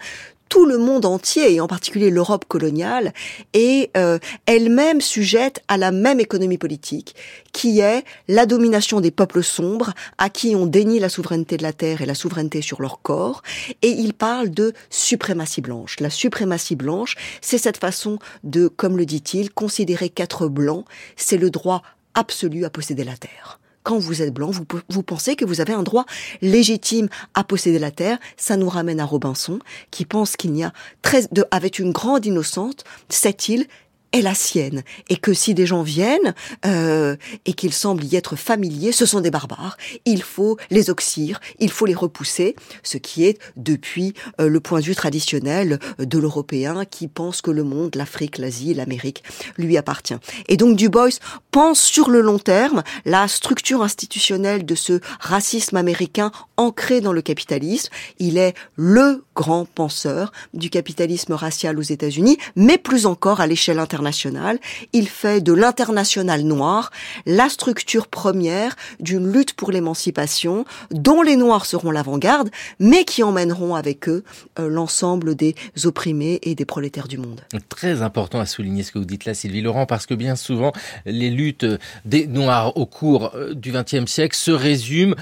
tout 0.48 0.66
le 0.66 0.78
monde 0.78 1.04
entier, 1.04 1.54
et 1.54 1.60
en 1.60 1.66
particulier 1.66 2.10
l'Europe 2.10 2.44
coloniale, 2.46 3.12
est 3.52 3.96
euh, 3.96 4.18
elle-même 4.46 5.00
sujette 5.00 5.62
à 5.68 5.76
la 5.76 5.92
même 5.92 6.20
économie 6.20 6.58
politique, 6.58 7.14
qui 7.52 7.80
est 7.80 8.04
la 8.28 8.46
domination 8.46 9.00
des 9.00 9.10
peuples 9.10 9.42
sombres, 9.42 9.92
à 10.18 10.30
qui 10.30 10.54
on 10.54 10.66
dénie 10.66 10.98
la 10.98 11.08
souveraineté 11.08 11.56
de 11.56 11.62
la 11.62 11.72
terre 11.72 12.02
et 12.02 12.06
la 12.06 12.14
souveraineté 12.14 12.62
sur 12.62 12.80
leur 12.80 13.02
corps, 13.02 13.42
et 13.82 13.90
il 13.90 14.14
parle 14.14 14.50
de 14.50 14.72
suprématie 14.90 15.60
blanche. 15.60 16.00
La 16.00 16.10
suprématie 16.10 16.76
blanche, 16.76 17.16
c'est 17.40 17.58
cette 17.58 17.78
façon 17.78 18.18
de, 18.44 18.68
comme 18.68 18.96
le 18.96 19.06
dit-il, 19.06 19.50
considérer 19.50 20.08
qu'être 20.08 20.48
blanc, 20.48 20.84
c'est 21.16 21.38
le 21.38 21.50
droit 21.50 21.82
absolu 22.14 22.64
à 22.64 22.70
posséder 22.70 23.04
la 23.04 23.16
terre 23.16 23.58
quand 23.86 24.00
vous 24.00 24.20
êtes 24.20 24.34
blanc, 24.34 24.50
vous, 24.50 25.02
pensez 25.04 25.36
que 25.36 25.44
vous 25.44 25.60
avez 25.60 25.72
un 25.72 25.84
droit 25.84 26.06
légitime 26.42 27.08
à 27.34 27.44
posséder 27.44 27.78
la 27.78 27.92
terre. 27.92 28.18
Ça 28.36 28.56
nous 28.56 28.68
ramène 28.68 28.98
à 28.98 29.04
Robinson, 29.04 29.60
qui 29.92 30.04
pense 30.04 30.34
qu'il 30.34 30.50
n'y 30.50 30.64
a 30.64 30.72
très, 31.02 31.28
de, 31.30 31.44
avec 31.52 31.78
une 31.78 31.92
grande 31.92 32.26
innocente, 32.26 32.82
cette 33.08 33.48
île 33.48 33.68
est 34.12 34.22
la 34.22 34.34
sienne 34.34 34.82
et 35.08 35.16
que 35.16 35.34
si 35.34 35.54
des 35.54 35.66
gens 35.66 35.82
viennent 35.82 36.34
euh, 36.64 37.16
et 37.44 37.52
qu'ils 37.52 37.72
semblent 37.72 38.04
y 38.04 38.16
être 38.16 38.36
familiers, 38.36 38.92
ce 38.92 39.06
sont 39.06 39.20
des 39.20 39.30
barbares. 39.30 39.76
Il 40.04 40.22
faut 40.22 40.56
les 40.70 40.90
oxyre, 40.90 41.40
il 41.58 41.70
faut 41.70 41.86
les 41.86 41.94
repousser, 41.94 42.56
ce 42.82 42.98
qui 42.98 43.24
est 43.24 43.38
depuis 43.56 44.14
euh, 44.40 44.48
le 44.48 44.60
point 44.60 44.80
de 44.80 44.84
vue 44.84 44.94
traditionnel 44.94 45.78
de 45.98 46.18
l'Européen 46.18 46.84
qui 46.84 47.08
pense 47.08 47.42
que 47.42 47.50
le 47.50 47.64
monde, 47.64 47.94
l'Afrique, 47.94 48.38
l'Asie, 48.38 48.74
l'Amérique 48.74 49.22
lui 49.56 49.76
appartient. 49.76 50.16
Et 50.48 50.56
donc 50.56 50.76
Du 50.76 50.88
Bois 50.88 51.08
pense 51.50 51.80
sur 51.80 52.10
le 52.10 52.20
long 52.20 52.38
terme 52.38 52.82
la 53.04 53.28
structure 53.28 53.82
institutionnelle 53.82 54.64
de 54.64 54.74
ce 54.74 55.00
racisme 55.20 55.76
américain 55.76 56.32
ancré 56.56 57.00
dans 57.00 57.12
le 57.12 57.22
capitalisme. 57.22 57.90
Il 58.18 58.38
est 58.38 58.54
le 58.76 59.24
grand 59.34 59.66
penseur 59.66 60.32
du 60.54 60.70
capitalisme 60.70 61.34
racial 61.34 61.78
aux 61.78 61.82
États-Unis, 61.82 62.38
mais 62.56 62.78
plus 62.78 63.06
encore 63.06 63.40
à 63.40 63.46
l'échelle 63.46 63.78
internationale 63.78 63.95
il 64.92 65.08
fait 65.08 65.40
de 65.40 65.52
l'international 65.52 66.42
noir 66.42 66.90
la 67.24 67.48
structure 67.48 68.08
première 68.08 68.76
d'une 69.00 69.32
lutte 69.32 69.54
pour 69.54 69.70
l'émancipation 69.70 70.64
dont 70.90 71.22
les 71.22 71.36
Noirs 71.36 71.66
seront 71.66 71.90
l'avant-garde, 71.90 72.50
mais 72.78 73.04
qui 73.04 73.22
emmèneront 73.22 73.74
avec 73.74 74.08
eux 74.08 74.24
euh, 74.58 74.68
l'ensemble 74.68 75.34
des 75.34 75.54
opprimés 75.84 76.38
et 76.42 76.54
des 76.54 76.64
prolétaires 76.64 77.08
du 77.08 77.18
monde. 77.18 77.40
Très 77.68 78.02
important 78.02 78.40
à 78.40 78.46
souligner 78.46 78.82
ce 78.82 78.92
que 78.92 78.98
vous 78.98 79.04
dites 79.04 79.24
là, 79.24 79.34
Sylvie 79.34 79.62
Laurent, 79.62 79.86
parce 79.86 80.06
que 80.06 80.14
bien 80.14 80.36
souvent, 80.36 80.72
les 81.04 81.30
luttes 81.30 81.66
des 82.04 82.26
Noirs 82.26 82.76
au 82.76 82.86
cours 82.86 83.32
euh, 83.34 83.54
du 83.54 83.72
XXe 83.72 84.10
siècle 84.10 84.36
se 84.36 84.50
résument 84.50 85.16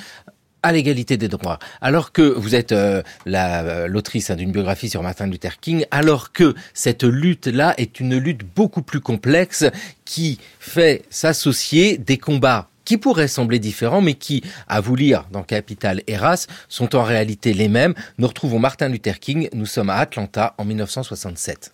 à 0.65 0.73
l'égalité 0.73 1.17
des 1.17 1.29
droits. 1.29 1.59
Alors 1.81 2.11
que 2.11 2.23
vous 2.23 2.55
êtes 2.55 2.73
euh, 2.73 3.03
euh, 3.29 3.87
l'autrice 3.87 4.31
hein, 4.31 4.37
d'une 4.37 4.51
biographie 4.51 4.89
sur 4.89 5.03
Martin 5.03 5.27
Luther 5.27 5.61
King, 5.61 5.85
alors 5.91 6.33
que 6.33 6.55
cette 6.73 7.05
lutte-là 7.05 7.75
est 7.77 8.01
une 8.01 8.17
lutte 8.17 8.41
beaucoup 8.57 8.83
plus 8.83 9.01
complexe 9.01 9.65
qui 10.05 10.41
fait 10.59 11.05
s'associer 11.11 11.99
des 11.99 12.17
combats 12.17 12.69
qui 12.85 12.97
pourraient 12.99 13.29
sembler 13.29 13.59
différents, 13.59 14.03
mais 14.03 14.15
qui, 14.15 14.43
à 14.69 14.81
vous 14.81 14.95
lire 14.97 15.25
dans 15.31 15.43
Capital 15.43 16.03
et 16.07 16.17
Race, 16.17 16.47
sont 16.69 16.97
en 16.97 17.03
réalité 17.03 17.55
les 17.55 17.69
mêmes. 17.69 17.95
Nous 18.19 18.27
retrouvons 18.27 18.59
Martin 18.59 18.89
Luther 18.89 19.19
King. 19.21 19.49
Nous 19.55 19.67
sommes 19.67 19.91
à 19.91 19.97
Atlanta 19.97 20.55
en 20.59 20.65
1967. 20.65 21.73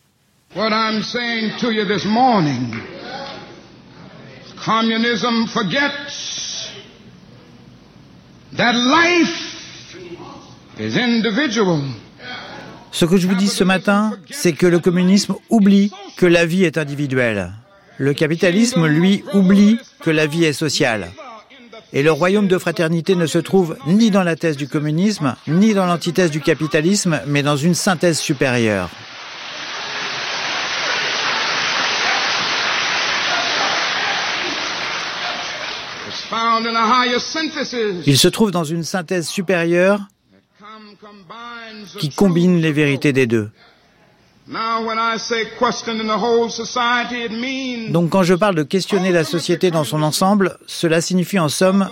What 0.57 0.71
I'm 0.71 1.03
saying 1.03 1.53
to 1.61 1.71
you 1.71 1.85
this 1.87 2.05
morning, 2.05 2.75
communism 4.65 5.47
forgets 5.49 6.50
that 8.57 8.73
life 8.73 9.97
is 10.79 10.97
individual. 10.97 11.83
Ce 12.93 13.05
que 13.05 13.17
je 13.17 13.29
vous 13.29 13.37
dis 13.37 13.49
ce 13.49 13.63
matin, 13.63 14.13
c'est 14.31 14.53
que 14.53 14.67
le 14.67 14.81
communisme 14.81 15.37
oublie 15.49 15.93
que 16.17 16.27
la 16.27 16.45
vie 16.45 16.65
est 16.65 16.77
individuelle. 16.77 17.53
Le 17.99 18.15
capitalisme, 18.15 18.87
lui, 18.87 19.23
oublie 19.33 19.79
que 20.01 20.11
la 20.11 20.27
vie 20.27 20.45
est 20.45 20.53
sociale. 20.53 21.11
Et 21.93 22.03
le 22.03 22.13
royaume 22.13 22.49
de 22.49 22.59
fraternité 22.59 23.15
ne 23.15 23.27
se 23.27 23.39
trouve 23.39 23.77
ni 23.87 24.11
dans 24.11 24.23
la 24.23 24.37
thèse 24.37 24.57
du 24.57 24.69
communisme, 24.69 25.35
ni 25.47 25.75
dans 25.75 25.87
l'antithèse 25.87 26.31
du 26.31 26.41
capitalisme, 26.41 27.21
mais 27.27 27.43
dans 27.43 27.57
une 27.57 27.75
synthèse 27.75 28.19
supérieure. 28.19 28.91
Il 38.07 38.19
se 38.19 38.29
trouve 38.29 38.51
dans 38.51 38.65
une 38.65 38.85
synthèse 38.85 39.29
supérieure 39.29 40.01
qui 41.99 42.11
combine 42.11 42.61
les 42.61 42.73
vérités 42.73 43.13
des 43.13 43.27
deux. 43.27 43.51
Donc 47.91 48.11
quand 48.11 48.23
je 48.23 48.35
parle 48.35 48.55
de 48.57 48.63
questionner 48.63 49.13
la 49.13 49.25
société 49.25 49.71
dans 49.71 49.85
son 49.85 50.03
ensemble, 50.03 50.59
cela 50.67 51.01
signifie 51.01 51.39
en 51.39 51.49
somme 51.49 51.89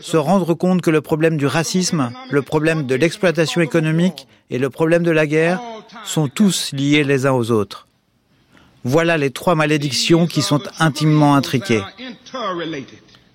se 0.00 0.16
rendre 0.16 0.54
compte 0.54 0.80
que 0.80 0.90
le 0.90 1.00
problème 1.00 1.36
du 1.36 1.46
racisme, 1.46 2.12
le 2.30 2.42
problème 2.42 2.86
de 2.86 2.94
l'exploitation 2.94 3.60
économique 3.60 4.26
et 4.50 4.58
le 4.58 4.70
problème 4.70 5.02
de 5.02 5.10
la 5.10 5.26
guerre 5.26 5.60
sont 6.04 6.28
tous 6.28 6.72
liés 6.72 7.04
les 7.04 7.26
uns 7.26 7.32
aux 7.32 7.50
autres. 7.50 7.86
Voilà 8.84 9.16
les 9.18 9.30
trois 9.30 9.54
malédictions 9.54 10.26
qui 10.26 10.42
sont 10.42 10.62
intimement 10.78 11.34
intriquées. 11.34 11.82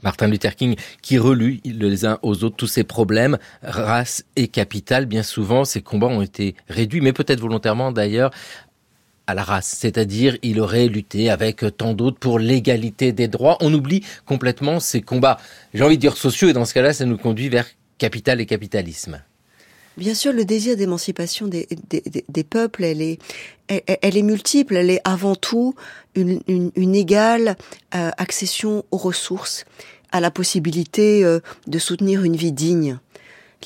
Martin 0.04 0.28
Luther 0.28 0.56
King 0.56 0.76
qui 1.02 1.18
relut 1.18 1.60
les 1.66 2.06
uns 2.06 2.20
aux 2.22 2.44
autres 2.44 2.56
tous 2.56 2.68
ces 2.68 2.84
problèmes, 2.84 3.38
race 3.64 4.24
et 4.36 4.48
capital. 4.48 5.06
Bien 5.06 5.24
souvent, 5.24 5.66
ces 5.66 5.82
combats 5.82 6.08
ont 6.08 6.22
été 6.22 6.56
réduits, 6.70 7.02
mais 7.02 7.14
peut-être 7.14 7.40
volontairement 7.40 7.92
d'ailleurs, 7.92 8.32
à 9.28 9.34
la 9.34 9.44
race, 9.44 9.76
c'est-à-dire 9.78 10.38
il 10.42 10.62
aurait 10.62 10.88
lutté 10.88 11.30
avec 11.30 11.66
tant 11.76 11.94
d'autres 11.94 12.18
pour 12.18 12.40
l'égalité 12.40 13.12
des 13.12 13.28
droits. 13.28 13.58
On 13.60 13.74
oublie 13.74 14.04
complètement 14.26 14.80
ces 14.80 15.02
combats, 15.02 15.38
j'ai 15.74 15.84
envie 15.84 15.98
de 15.98 16.02
dire 16.02 16.16
sociaux, 16.16 16.48
et 16.48 16.54
dans 16.54 16.64
ce 16.64 16.74
cas-là, 16.74 16.94
ça 16.94 17.06
nous 17.06 17.18
conduit 17.18 17.50
vers 17.50 17.66
capital 17.98 18.40
et 18.40 18.46
capitalisme. 18.46 19.22
Bien 19.98 20.14
sûr, 20.14 20.32
le 20.32 20.46
désir 20.46 20.78
d'émancipation 20.78 21.48
des, 21.48 21.68
des, 21.90 22.04
des, 22.30 22.44
peuples, 22.44 22.84
elle 22.84 23.02
est, 23.02 23.20
elle, 23.68 24.16
est 24.16 24.22
multiple. 24.22 24.76
Elle 24.76 24.92
est 24.92 25.02
avant 25.04 25.36
tout 25.36 25.74
une, 26.14 26.40
une, 26.48 26.72
une 26.76 26.96
égale 26.96 27.58
euh, 27.96 28.12
accession 28.18 28.86
aux 28.92 28.98
ressources, 28.98 29.66
à 30.12 30.20
la 30.20 30.30
possibilité 30.30 31.26
euh, 31.26 31.40
de 31.66 31.80
soutenir 31.80 32.24
une 32.24 32.36
vie 32.36 32.52
digne 32.52 33.00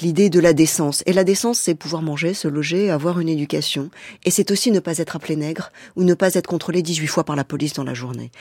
l'idée 0.01 0.29
de 0.29 0.39
la 0.39 0.53
décence. 0.53 1.03
Et 1.05 1.13
la 1.13 1.23
décence, 1.23 1.59
c'est 1.59 1.75
pouvoir 1.75 2.01
manger, 2.01 2.33
se 2.33 2.47
loger, 2.47 2.89
avoir 2.89 3.19
une 3.19 3.29
éducation. 3.29 3.89
Et 4.23 4.31
c'est 4.31 4.51
aussi 4.51 4.71
ne 4.71 4.79
pas 4.79 4.97
être 4.97 5.15
appelé 5.15 5.35
nègre 5.35 5.71
ou 5.95 6.03
ne 6.03 6.13
pas 6.13 6.33
être 6.35 6.47
contrôlé 6.47 6.81
18 6.81 7.07
fois 7.07 7.23
par 7.23 7.35
la 7.35 7.43
police 7.43 7.73
dans 7.73 7.83
la 7.83 7.93
journée. 7.93 8.31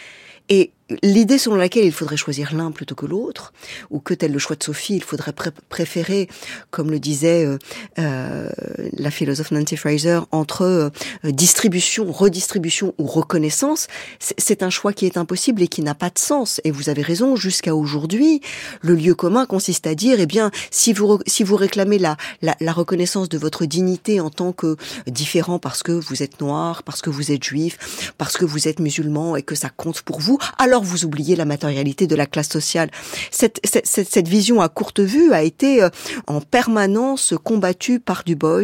Et 0.50 0.72
l'idée 1.02 1.38
selon 1.38 1.56
laquelle 1.56 1.84
il 1.84 1.92
faudrait 1.92 2.16
choisir 2.16 2.54
l'un 2.54 2.70
plutôt 2.70 2.94
que 2.94 3.06
l'autre, 3.06 3.52
ou 3.90 4.00
que 4.00 4.14
tel 4.14 4.32
le 4.32 4.38
choix 4.38 4.56
de 4.56 4.62
Sophie, 4.62 4.96
il 4.96 5.02
faudrait 5.02 5.32
préférer, 5.68 6.28
comme 6.70 6.90
le 6.90 6.98
disait 6.98 7.44
euh, 7.44 7.58
euh, 7.98 8.48
la 8.94 9.10
philosophe 9.10 9.52
Nancy 9.52 9.76
Fraser, 9.76 10.20
entre 10.32 10.62
euh, 10.62 10.90
distribution, 11.24 12.10
redistribution 12.10 12.94
ou 12.98 13.06
reconnaissance, 13.06 13.86
c'est 14.18 14.62
un 14.62 14.70
choix 14.70 14.92
qui 14.92 15.06
est 15.06 15.16
impossible 15.16 15.62
et 15.62 15.68
qui 15.68 15.82
n'a 15.82 15.94
pas 15.94 16.10
de 16.10 16.18
sens. 16.18 16.60
Et 16.64 16.70
vous 16.70 16.88
avez 16.88 17.02
raison, 17.02 17.36
jusqu'à 17.36 17.74
aujourd'hui, 17.74 18.40
le 18.82 18.94
lieu 18.94 19.14
commun 19.14 19.46
consiste 19.46 19.86
à 19.86 19.94
dire, 19.94 20.18
eh 20.18 20.26
bien, 20.26 20.50
si 20.70 20.92
vous 20.92 21.20
si 21.26 21.44
vous 21.44 21.56
réclamez 21.56 21.98
la, 21.98 22.16
la, 22.42 22.56
la 22.60 22.72
reconnaissance 22.72 23.28
de 23.28 23.38
votre 23.38 23.64
dignité 23.64 24.20
en 24.20 24.30
tant 24.30 24.52
que 24.52 24.76
différent 25.06 25.58
parce 25.58 25.82
que 25.82 25.92
vous 25.92 26.22
êtes 26.22 26.40
noir, 26.40 26.82
parce 26.82 27.02
que 27.02 27.10
vous 27.10 27.30
êtes 27.32 27.44
juif, 27.44 28.12
parce 28.18 28.36
que 28.36 28.44
vous 28.44 28.68
êtes 28.68 28.80
musulman 28.80 29.36
et 29.36 29.42
que 29.42 29.54
ça 29.54 29.68
compte 29.68 30.02
pour 30.02 30.20
vous, 30.20 30.38
alors 30.58 30.82
vous 30.82 31.04
oubliez 31.04 31.36
la 31.36 31.44
matérialité 31.44 32.06
de 32.06 32.16
la 32.16 32.26
classe 32.26 32.48
sociale. 32.48 32.90
Cette, 33.30 33.60
cette, 33.64 33.86
cette 33.86 34.28
vision 34.28 34.60
à 34.60 34.68
courte 34.68 35.00
vue 35.00 35.32
a 35.32 35.42
été 35.42 35.82
euh, 35.82 35.88
en 36.26 36.40
permanence 36.40 37.34
combattue 37.44 38.00
par 38.00 38.24
Du 38.24 38.36
Bois, 38.36 38.62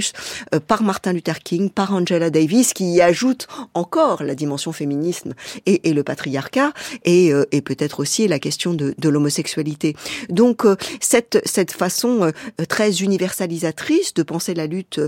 euh, 0.54 0.60
par 0.60 0.82
Martin 0.82 1.12
Luther 1.12 1.40
King, 1.40 1.70
par 1.70 1.92
Angela 1.92 2.30
Davis, 2.30 2.72
qui 2.72 2.94
y 2.94 3.00
ajoute 3.00 3.46
encore 3.74 4.22
la 4.22 4.34
dimension 4.34 4.72
féminisme 4.72 5.34
et, 5.66 5.88
et 5.88 5.92
le 5.92 6.02
patriarcat, 6.02 6.72
et, 7.04 7.32
euh, 7.32 7.44
et 7.52 7.60
peut-être 7.60 8.00
aussi 8.00 8.28
la 8.28 8.38
question 8.38 8.74
de, 8.74 8.94
de 8.98 9.08
l'homosexualité. 9.08 9.94
Donc 10.28 10.64
cette, 11.00 11.40
cette 11.44 11.72
façon 11.72 12.32
très 12.68 13.02
universalisatrice 13.02 14.14
de 14.14 14.22
penser 14.22 14.54
la 14.54 14.66
lutte 14.66 15.00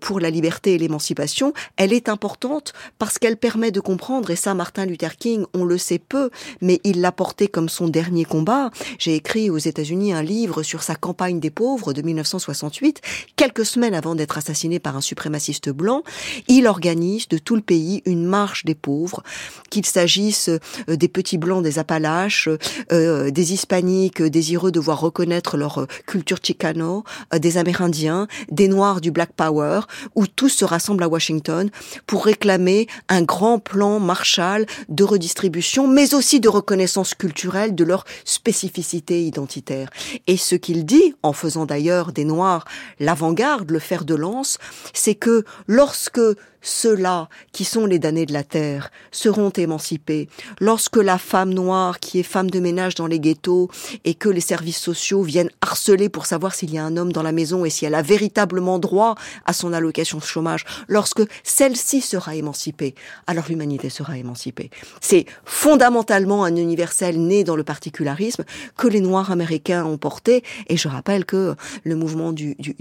pour 0.00 0.20
la 0.20 0.30
liberté 0.30 0.74
et 0.74 0.78
l'émancipation, 0.78 1.52
elle 1.76 1.92
est 1.92 2.08
importante 2.08 2.72
parce 2.98 3.18
qu'elle 3.18 3.36
permet 3.36 3.70
de 3.70 3.80
comprendre, 3.80 4.30
et 4.30 4.36
ça 4.36 4.54
Martin 4.54 4.86
Luther 4.86 5.16
King, 5.16 5.44
on 5.54 5.64
le 5.64 5.78
sait 5.78 5.93
peu, 5.98 6.30
mais 6.60 6.80
il 6.84 7.00
l'a 7.00 7.12
porté 7.12 7.48
comme 7.48 7.68
son 7.68 7.88
dernier 7.88 8.24
combat. 8.24 8.70
J'ai 8.98 9.14
écrit 9.14 9.50
aux 9.50 9.58
États-Unis 9.58 10.12
un 10.12 10.22
livre 10.22 10.62
sur 10.62 10.82
sa 10.82 10.94
campagne 10.94 11.40
des 11.40 11.50
pauvres 11.50 11.92
de 11.92 12.02
1968, 12.02 13.00
quelques 13.36 13.66
semaines 13.66 13.94
avant 13.94 14.14
d'être 14.14 14.38
assassiné 14.38 14.78
par 14.78 14.96
un 14.96 15.00
suprémaciste 15.00 15.70
blanc. 15.70 16.02
Il 16.48 16.66
organise 16.66 17.28
de 17.28 17.38
tout 17.38 17.56
le 17.56 17.62
pays 17.62 18.02
une 18.06 18.24
marche 18.24 18.64
des 18.64 18.74
pauvres, 18.74 19.22
qu'il 19.70 19.86
s'agisse 19.86 20.48
euh, 20.88 20.96
des 20.96 21.08
petits 21.08 21.38
blancs 21.38 21.62
des 21.62 21.78
Appalaches, 21.78 22.48
euh, 22.92 23.30
des 23.30 23.52
hispaniques 23.52 24.22
désireux 24.22 24.72
de 24.72 24.80
voir 24.80 25.00
reconnaître 25.00 25.56
leur 25.56 25.86
culture 26.06 26.38
chicano, 26.42 27.04
euh, 27.32 27.38
des 27.38 27.58
Amérindiens, 27.58 28.28
des 28.50 28.68
Noirs 28.68 29.00
du 29.00 29.10
Black 29.10 29.32
Power, 29.32 29.80
où 30.14 30.26
tous 30.26 30.48
se 30.48 30.64
rassemblent 30.64 31.02
à 31.02 31.08
Washington 31.08 31.70
pour 32.06 32.24
réclamer 32.24 32.86
un 33.08 33.22
grand 33.22 33.58
plan 33.58 34.00
Marshall 34.00 34.66
de 34.88 35.04
redistribution, 35.04 35.83
mais 35.86 36.14
aussi 36.14 36.40
de 36.40 36.48
reconnaissance 36.48 37.14
culturelle 37.14 37.74
de 37.74 37.84
leur 37.84 38.04
spécificité 38.24 39.24
identitaire. 39.24 39.90
Et 40.26 40.36
ce 40.36 40.54
qu'il 40.54 40.84
dit, 40.84 41.14
en 41.22 41.32
faisant 41.32 41.66
d'ailleurs 41.66 42.12
des 42.12 42.24
Noirs 42.24 42.64
l'avant-garde, 43.00 43.70
le 43.70 43.78
fer 43.78 44.04
de 44.04 44.14
lance, 44.14 44.58
c'est 44.92 45.14
que 45.14 45.44
lorsque 45.66 46.20
ceux-là, 46.64 47.28
qui 47.52 47.64
sont 47.64 47.86
les 47.86 48.00
damnés 48.00 48.26
de 48.26 48.32
la 48.32 48.42
terre, 48.42 48.90
seront 49.12 49.50
émancipés. 49.50 50.28
Lorsque 50.58 50.96
la 50.96 51.18
femme 51.18 51.52
noire, 51.52 52.00
qui 52.00 52.18
est 52.18 52.24
femme 52.24 52.50
de 52.50 52.58
ménage 52.58 52.96
dans 52.96 53.06
les 53.06 53.20
ghettos, 53.20 53.70
et 54.04 54.14
que 54.14 54.28
les 54.28 54.40
services 54.40 54.78
sociaux 54.78 55.22
viennent 55.22 55.50
harceler 55.60 56.08
pour 56.08 56.26
savoir 56.26 56.54
s'il 56.54 56.72
y 56.72 56.78
a 56.78 56.84
un 56.84 56.96
homme 56.96 57.12
dans 57.12 57.22
la 57.22 57.32
maison 57.32 57.64
et 57.64 57.70
si 57.70 57.84
elle 57.84 57.94
a 57.94 58.02
véritablement 58.02 58.78
droit 58.78 59.14
à 59.44 59.52
son 59.52 59.72
allocation 59.72 60.18
de 60.18 60.24
chômage, 60.24 60.64
lorsque 60.88 61.22
celle-ci 61.42 62.00
sera 62.00 62.34
émancipée, 62.34 62.94
alors 63.26 63.44
l'humanité 63.48 63.90
sera 63.90 64.16
émancipée. 64.16 64.70
C'est 65.00 65.26
fondamentalement 65.44 66.44
un 66.44 66.56
universel 66.56 67.20
né 67.20 67.44
dans 67.44 67.56
le 67.56 67.64
particularisme 67.64 68.44
que 68.76 68.88
les 68.88 69.00
Noirs 69.00 69.30
américains 69.30 69.84
ont 69.84 69.98
porté, 69.98 70.42
et 70.68 70.76
je 70.78 70.88
rappelle 70.88 71.26
que 71.26 71.54
le 71.82 71.94
mouvement 71.94 72.32
du, 72.32 72.54
du, 72.58 72.74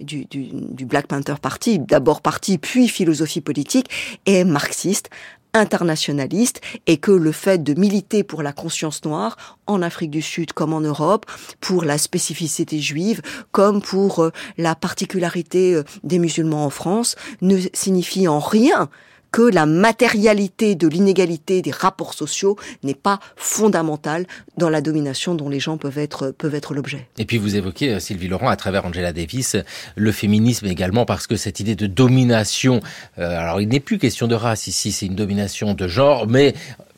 du, 0.00 0.24
du, 0.24 0.86
Black 0.86 1.06
Panther 1.06 1.34
Party, 1.40 1.78
d'abord 1.78 2.22
parti 2.22 2.58
puis 2.58 2.88
philosophie 2.88 3.25
politique 3.42 3.90
est 4.26 4.44
marxiste, 4.44 5.10
internationaliste 5.56 6.60
et 6.86 6.98
que 6.98 7.10
le 7.10 7.32
fait 7.32 7.62
de 7.62 7.78
militer 7.78 8.22
pour 8.22 8.42
la 8.42 8.52
conscience 8.52 9.04
noire 9.04 9.58
en 9.66 9.82
Afrique 9.82 10.10
du 10.10 10.22
Sud 10.22 10.52
comme 10.52 10.72
en 10.72 10.80
Europe, 10.80 11.26
pour 11.60 11.84
la 11.84 11.98
spécificité 11.98 12.78
juive 12.80 13.22
comme 13.52 13.82
pour 13.82 14.22
euh, 14.22 14.30
la 14.58 14.74
particularité 14.74 15.74
euh, 15.74 15.82
des 16.04 16.18
musulmans 16.18 16.64
en 16.64 16.70
France 16.70 17.16
ne 17.40 17.58
signifie 17.72 18.28
en 18.28 18.38
rien 18.38 18.88
que 19.36 19.42
la 19.42 19.66
matérialité 19.66 20.76
de 20.76 20.88
l'inégalité 20.88 21.60
des 21.60 21.70
rapports 21.70 22.14
sociaux 22.14 22.56
n'est 22.82 22.94
pas 22.94 23.20
fondamentale 23.36 24.24
dans 24.56 24.70
la 24.70 24.80
domination 24.80 25.34
dont 25.34 25.50
les 25.50 25.60
gens 25.60 25.76
peuvent 25.76 25.98
être, 25.98 26.30
peuvent 26.30 26.54
être 26.54 26.72
l'objet. 26.72 27.06
Et 27.18 27.26
puis 27.26 27.36
vous 27.36 27.54
évoquez, 27.54 27.90
euh, 27.90 28.00
Sylvie 28.00 28.28
Laurent, 28.28 28.48
à 28.48 28.56
travers 28.56 28.86
Angela 28.86 29.12
Davis, 29.12 29.58
le 29.94 30.10
féminisme 30.10 30.64
également, 30.68 31.04
parce 31.04 31.26
que 31.26 31.36
cette 31.36 31.60
idée 31.60 31.76
de 31.76 31.86
domination, 31.86 32.80
euh, 33.18 33.38
alors 33.38 33.60
il 33.60 33.68
n'est 33.68 33.78
plus 33.78 33.98
question 33.98 34.26
de 34.26 34.34
race 34.34 34.68
ici, 34.68 34.90
c'est 34.90 35.04
une 35.04 35.16
domination 35.16 35.74
de 35.74 35.86
genre, 35.86 36.26
mais 36.26 36.54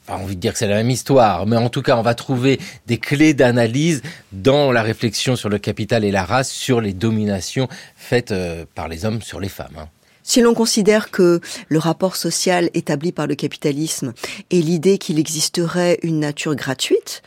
pas 0.07 0.15
envie 0.15 0.37
de 0.37 0.41
dire 0.41 0.53
que 0.53 0.61
c'est 0.61 0.69
la 0.69 0.77
même 0.77 0.91
histoire, 0.91 1.45
mais 1.45 1.57
en 1.57 1.71
tout 1.71 1.83
cas, 1.83 1.97
on 1.97 2.03
va 2.03 2.15
trouver 2.15 2.61
des 2.87 2.99
clés 2.99 3.35
d'analyse 3.35 4.01
dans 4.31 4.71
la 4.71 4.83
réflexion 4.83 5.35
sur 5.35 5.49
le 5.49 5.59
capital 5.59 6.05
et 6.05 6.13
la 6.13 6.25
race, 6.25 6.53
sur 6.53 6.81
les 6.81 6.93
dominations 6.93 7.67
faites 7.97 8.31
euh, 8.31 8.65
par 8.77 8.87
les 8.87 9.05
hommes 9.05 9.23
sur 9.23 9.41
les 9.41 9.49
femmes. 9.49 9.89
Si 10.29 10.43
l'on 10.43 10.53
considère 10.53 11.11
que 11.11 11.41
le 11.69 11.79
rapport 11.79 12.15
social 12.15 12.69
établi 12.75 13.13
par 13.13 13.27
le 13.27 13.35
capitalisme 13.35 14.13
est 14.51 14.61
l'idée 14.61 14.99
qu'il 14.99 15.19
existerait 15.19 15.99
une 16.03 16.21
nature 16.21 16.55
gratuite, 16.55 17.23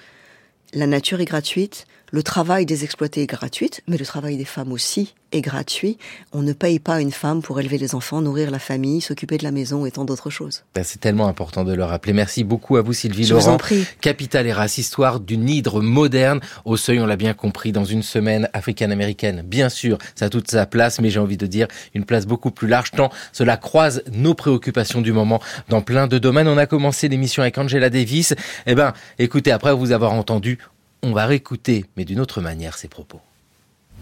la 0.75 0.85
nature 0.85 1.19
est 1.19 1.25
gratuite, 1.25 1.87
le 2.11 2.21
travail 2.21 2.67
des 2.67 2.83
exploités 2.83 3.23
est 3.23 3.25
gratuit, 3.25 3.71
mais 3.87 3.97
le 3.97 4.05
travail 4.05 4.37
des 4.37 4.45
femmes 4.45 4.71
aussi 4.71 5.15
est 5.31 5.41
gratuit. 5.41 5.97
On 6.33 6.41
ne 6.41 6.53
paye 6.53 6.79
pas 6.79 7.01
une 7.01 7.11
femme 7.11 7.41
pour 7.41 7.59
élever 7.59 7.77
les 7.77 7.95
enfants, 7.95 8.21
nourrir 8.21 8.51
la 8.51 8.59
famille, 8.59 9.01
s'occuper 9.01 9.37
de 9.37 9.43
la 9.43 9.51
maison 9.51 9.85
et 9.85 9.91
tant 9.91 10.05
d'autres 10.05 10.29
choses. 10.29 10.63
Ben, 10.75 10.83
c'est 10.83 10.99
tellement 10.99 11.27
important 11.27 11.63
de 11.63 11.73
le 11.73 11.83
rappeler. 11.83 12.13
Merci 12.13 12.43
beaucoup 12.43 12.77
à 12.77 12.81
vous 12.81 12.93
Sylvie 12.93 13.23
Je 13.25 13.33
Laurent. 13.33 13.45
vous 13.45 13.51
en 13.53 13.57
prie. 13.57 13.85
Capital 14.01 14.47
et 14.47 14.53
race, 14.53 14.77
histoire 14.77 15.19
d'une 15.19 15.49
hydre 15.49 15.81
moderne. 15.81 16.39
Au 16.65 16.77
seuil, 16.77 16.99
on 16.99 17.05
l'a 17.05 17.15
bien 17.15 17.33
compris, 17.33 17.71
dans 17.71 17.85
une 17.85 18.03
semaine 18.03 18.49
africaine-américaine. 18.53 19.41
Bien 19.45 19.69
sûr, 19.69 19.97
ça 20.15 20.25
a 20.25 20.29
toute 20.29 20.49
sa 20.49 20.65
place, 20.65 20.99
mais 21.01 21.09
j'ai 21.09 21.19
envie 21.19 21.37
de 21.37 21.47
dire 21.47 21.67
une 21.93 22.05
place 22.05 22.25
beaucoup 22.25 22.51
plus 22.51 22.67
large, 22.67 22.91
tant 22.91 23.09
cela 23.31 23.57
croise 23.57 24.03
nos 24.11 24.33
préoccupations 24.33 25.01
du 25.01 25.11
moment 25.11 25.41
dans 25.69 25.81
plein 25.81 26.07
de 26.07 26.17
domaines. 26.17 26.47
On 26.47 26.57
a 26.57 26.65
commencé 26.65 27.07
l'émission 27.07 27.41
avec 27.41 27.57
Angela 27.57 27.89
Davis. 27.89 28.33
Eh 28.65 28.75
ben, 28.75 28.93
écoutez, 29.19 29.51
après 29.51 29.73
vous 29.73 29.91
avoir 29.91 30.13
entendu, 30.13 30.57
on 31.03 31.13
va 31.13 31.25
réécouter, 31.25 31.85
mais 31.97 32.05
d'une 32.05 32.19
autre 32.19 32.41
manière, 32.41 32.77
ses 32.77 32.87
propos. 32.87 33.19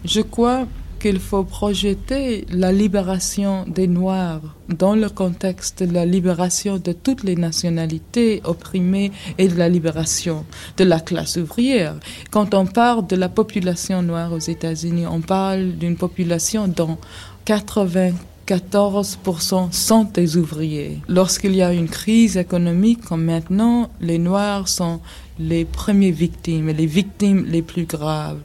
Je 0.05 0.21
crois 0.21 0.67
qu'il 0.99 1.19
faut 1.19 1.43
projeter 1.43 2.45
la 2.51 2.71
libération 2.71 3.65
des 3.67 3.87
Noirs 3.87 4.41
dans 4.67 4.95
le 4.95 5.09
contexte 5.09 5.81
de 5.81 5.93
la 5.93 6.05
libération 6.05 6.77
de 6.77 6.91
toutes 6.91 7.23
les 7.23 7.35
nationalités 7.35 8.41
opprimées 8.43 9.11
et 9.37 9.47
de 9.47 9.55
la 9.55 9.69
libération 9.69 10.45
de 10.77 10.83
la 10.83 10.99
classe 10.99 11.37
ouvrière. 11.37 11.95
Quand 12.31 12.53
on 12.53 12.65
parle 12.65 13.07
de 13.07 13.15
la 13.15 13.29
population 13.29 14.01
noire 14.01 14.33
aux 14.33 14.39
États-Unis, 14.39 15.07
on 15.07 15.21
parle 15.21 15.77
d'une 15.77 15.95
population 15.95 16.67
dont 16.67 16.97
94% 17.45 19.71
sont 19.71 20.03
des 20.03 20.37
ouvriers. 20.37 20.99
Lorsqu'il 21.07 21.55
y 21.55 21.61
a 21.61 21.73
une 21.73 21.87
crise 21.87 22.37
économique 22.37 23.05
comme 23.05 23.23
maintenant, 23.23 23.89
les 24.01 24.19
Noirs 24.19 24.67
sont 24.67 24.99
les 25.39 25.65
premières 25.65 26.13
victimes 26.13 26.69
et 26.69 26.73
les 26.73 26.85
victimes 26.85 27.45
les 27.47 27.61
plus 27.61 27.85
graves. 27.85 28.39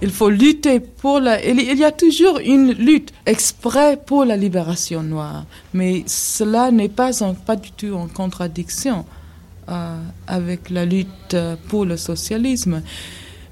Il 0.00 0.10
faut 0.10 0.30
lutter 0.30 0.78
pour 0.78 1.18
la... 1.18 1.44
Il 1.44 1.76
y 1.76 1.84
a 1.84 1.90
toujours 1.90 2.38
une 2.38 2.72
lutte 2.72 3.12
exprès 3.26 3.96
pour 3.96 4.24
la 4.24 4.36
libération 4.36 5.02
noire, 5.02 5.44
mais 5.74 6.04
cela 6.06 6.70
n'est 6.70 6.88
pas, 6.88 7.10
pas 7.44 7.56
du 7.56 7.72
tout 7.72 7.94
en 7.94 8.06
contradiction 8.06 9.04
euh, 9.68 10.00
avec 10.28 10.70
la 10.70 10.84
lutte 10.84 11.36
pour 11.68 11.84
le 11.84 11.96
socialisme. 11.96 12.82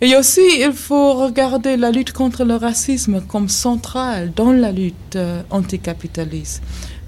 Et 0.01 0.14
aussi, 0.14 0.47
il 0.61 0.72
faut 0.72 1.14
regarder 1.14 1.76
la 1.76 1.90
lutte 1.90 2.12
contre 2.12 2.44
le 2.44 2.55
racisme 2.55 3.22
comme 3.22 3.49
centrale 3.49 4.32
dans 4.34 4.53
la 4.53 4.70
lutte 4.70 5.16
euh, 5.16 5.42
anticapitaliste. 5.51 6.62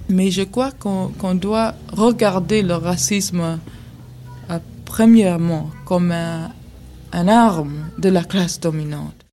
Mais 0.09 0.31
je 0.31 0.43
crois 0.43 0.73
qu'on 0.73 1.35
doit 1.35 1.75
regarder 1.93 2.63
le 2.63 2.75
racisme 2.75 3.59
euh, 4.51 4.59
premièrement 4.85 5.71
comme 5.85 6.11
un, 6.13 6.51
un 7.13 7.29
arme 7.29 7.91
de 7.99 8.09
la 8.09 8.25
classe 8.25 8.59
dominante. 8.59 9.28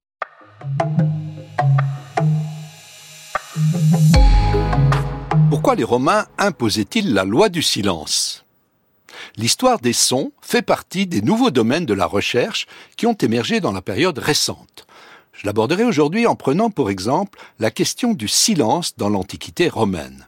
Pourquoi 5.49 5.75
les 5.75 5.83
Romains 5.83 6.27
imposaient-ils 6.37 7.13
la 7.13 7.23
loi 7.23 7.49
du 7.49 7.61
silence? 7.61 8.45
L'histoire 9.37 9.79
des 9.79 9.93
sons 9.93 10.31
fait 10.41 10.61
partie 10.61 11.07
des 11.07 11.21
nouveaux 11.21 11.51
domaines 11.51 11.85
de 11.85 11.93
la 11.93 12.05
recherche 12.05 12.67
qui 12.97 13.07
ont 13.07 13.13
émergé 13.13 13.59
dans 13.59 13.71
la 13.71 13.81
période 13.81 14.17
récente. 14.17 14.85
Je 15.33 15.45
l'aborderai 15.45 15.83
aujourd'hui 15.83 16.27
en 16.27 16.35
prenant 16.35 16.69
pour 16.69 16.89
exemple 16.89 17.39
la 17.59 17.71
question 17.71 18.13
du 18.13 18.27
silence 18.27 18.95
dans 18.97 19.09
l'Antiquité 19.09 19.67
romaine. 19.67 20.27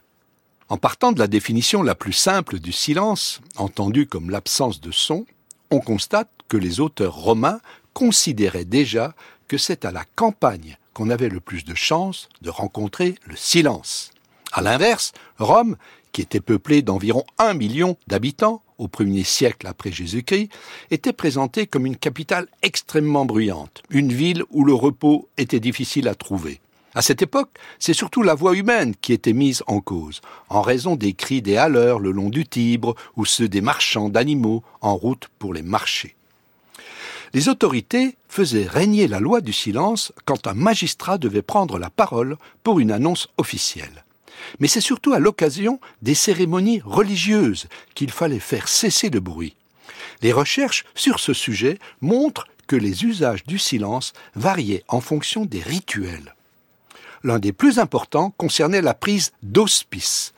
En 0.68 0.76
partant 0.76 1.12
de 1.12 1.18
la 1.18 1.28
définition 1.28 1.82
la 1.82 1.94
plus 1.94 2.12
simple 2.12 2.58
du 2.58 2.72
silence, 2.72 3.40
entendue 3.56 4.06
comme 4.06 4.30
l'absence 4.30 4.80
de 4.80 4.90
son, 4.90 5.24
on 5.70 5.80
constate 5.80 6.30
que 6.48 6.58
les 6.58 6.80
auteurs 6.80 7.14
romains 7.14 7.60
considéraient 7.94 8.66
déjà 8.66 9.14
que 9.48 9.58
c'est 9.58 9.84
à 9.84 9.90
la 9.90 10.04
campagne 10.14 10.76
qu'on 10.94 11.10
avait 11.10 11.28
le 11.28 11.40
plus 11.40 11.64
de 11.64 11.74
chances 11.74 12.28
de 12.42 12.50
rencontrer 12.50 13.16
le 13.26 13.36
silence. 13.36 14.12
À 14.52 14.62
l'inverse, 14.62 15.12
Rome, 15.38 15.76
qui 16.12 16.22
était 16.22 16.40
peuplée 16.40 16.82
d'environ 16.82 17.24
un 17.38 17.54
million 17.54 17.96
d'habitants 18.06 18.62
au 18.78 18.88
premier 18.88 19.24
siècle 19.24 19.66
après 19.66 19.90
Jésus-Christ, 19.90 20.50
était 20.90 21.12
présentée 21.12 21.66
comme 21.66 21.86
une 21.86 21.96
capitale 21.96 22.46
extrêmement 22.62 23.24
bruyante, 23.24 23.82
une 23.90 24.12
ville 24.12 24.44
où 24.50 24.64
le 24.64 24.74
repos 24.74 25.28
était 25.36 25.60
difficile 25.60 26.08
à 26.08 26.14
trouver. 26.14 26.60
À 26.94 27.02
cette 27.02 27.22
époque, 27.22 27.50
c'est 27.78 27.92
surtout 27.92 28.22
la 28.22 28.34
voix 28.34 28.56
humaine 28.56 28.94
qui 29.00 29.12
était 29.12 29.32
mise 29.32 29.62
en 29.66 29.80
cause, 29.80 30.20
en 30.48 30.62
raison 30.62 30.96
des 30.96 31.12
cris 31.12 31.42
des 31.42 31.56
haleurs 31.56 31.98
le 31.98 32.10
long 32.10 32.30
du 32.30 32.46
Tibre 32.46 32.94
ou 33.16 33.24
ceux 33.24 33.48
des 33.48 33.60
marchands 33.60 34.08
d'animaux 34.08 34.62
en 34.80 34.96
route 34.96 35.28
pour 35.38 35.54
les 35.54 35.62
marchés. 35.62 36.16
Les 37.34 37.48
autorités 37.48 38.16
faisaient 38.28 38.66
régner 38.66 39.06
la 39.06 39.20
loi 39.20 39.40
du 39.40 39.52
silence 39.52 40.12
quand 40.24 40.46
un 40.46 40.54
magistrat 40.54 41.18
devait 41.18 41.42
prendre 41.42 41.78
la 41.78 41.90
parole 41.90 42.36
pour 42.62 42.80
une 42.80 42.90
annonce 42.90 43.28
officielle. 43.36 44.04
Mais 44.60 44.68
c'est 44.68 44.80
surtout 44.80 45.12
à 45.12 45.18
l'occasion 45.18 45.80
des 46.02 46.14
cérémonies 46.14 46.80
religieuses 46.84 47.66
qu'il 47.94 48.10
fallait 48.10 48.38
faire 48.38 48.68
cesser 48.68 49.10
le 49.10 49.20
bruit. 49.20 49.56
Les 50.22 50.32
recherches 50.32 50.84
sur 50.94 51.20
ce 51.20 51.32
sujet 51.32 51.78
montrent 52.00 52.46
que 52.66 52.76
les 52.76 53.04
usages 53.04 53.44
du 53.44 53.58
silence 53.58 54.12
variaient 54.34 54.84
en 54.88 55.00
fonction 55.00 55.44
des 55.44 55.62
rituels. 55.62 56.34
L'un 57.24 57.38
des 57.38 57.52
plus 57.52 57.78
importants 57.78 58.30
concernait 58.36 58.82
la 58.82 58.94
prise 58.94 59.32
d'hospice. 59.42 60.32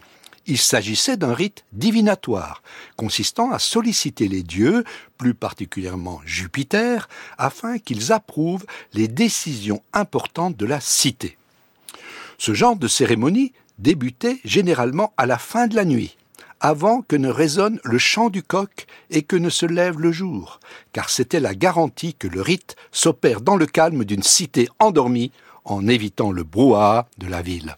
Il 0.51 0.59
s'agissait 0.59 1.17
d'un 1.17 1.33
rite 1.33 1.65
divinatoire, 1.73 2.65
consistant 2.97 3.53
à 3.53 3.61
solliciter 3.61 4.27
les 4.27 4.43
dieux, 4.43 4.83
plus 5.17 5.33
particulièrement 5.33 6.21
Jupiter, 6.25 7.09
afin 7.39 7.79
qu'ils 7.79 8.11
approuvent 8.11 8.67
les 8.93 9.07
décisions 9.07 9.81
importantes 9.93 10.57
de 10.57 10.67
la 10.67 10.81
cité. 10.81 11.39
Ce 12.37 12.53
genre 12.53 12.75
de 12.75 12.89
cérémonie 12.89 13.53
débutait 13.79 14.41
généralement 14.45 15.13
à 15.17 15.25
la 15.25 15.39
fin 15.39 15.69
de 15.69 15.77
la 15.77 15.85
nuit, 15.85 16.17
avant 16.59 17.03
que 17.03 17.15
ne 17.15 17.29
résonne 17.29 17.79
le 17.85 17.99
chant 17.99 18.29
du 18.29 18.43
coq 18.43 18.87
et 19.11 19.23
que 19.23 19.37
ne 19.37 19.51
se 19.51 19.67
lève 19.67 20.01
le 20.01 20.11
jour, 20.11 20.59
car 20.93 21.11
c'était 21.11 21.39
la 21.39 21.55
garantie 21.55 22.15
que 22.15 22.27
le 22.27 22.43
rite 22.43 22.75
s'opère 22.91 23.41
dans 23.41 23.57
le 23.57 23.67
calme 23.67 24.05
d'une 24.05 24.25
cité 24.25 24.69
endormie 24.81 25.31
en 25.65 25.87
évitant 25.87 26.33
le 26.33 26.43
brouhaha 26.43 27.07
de 27.19 27.29
la 27.29 27.41
ville. 27.41 27.77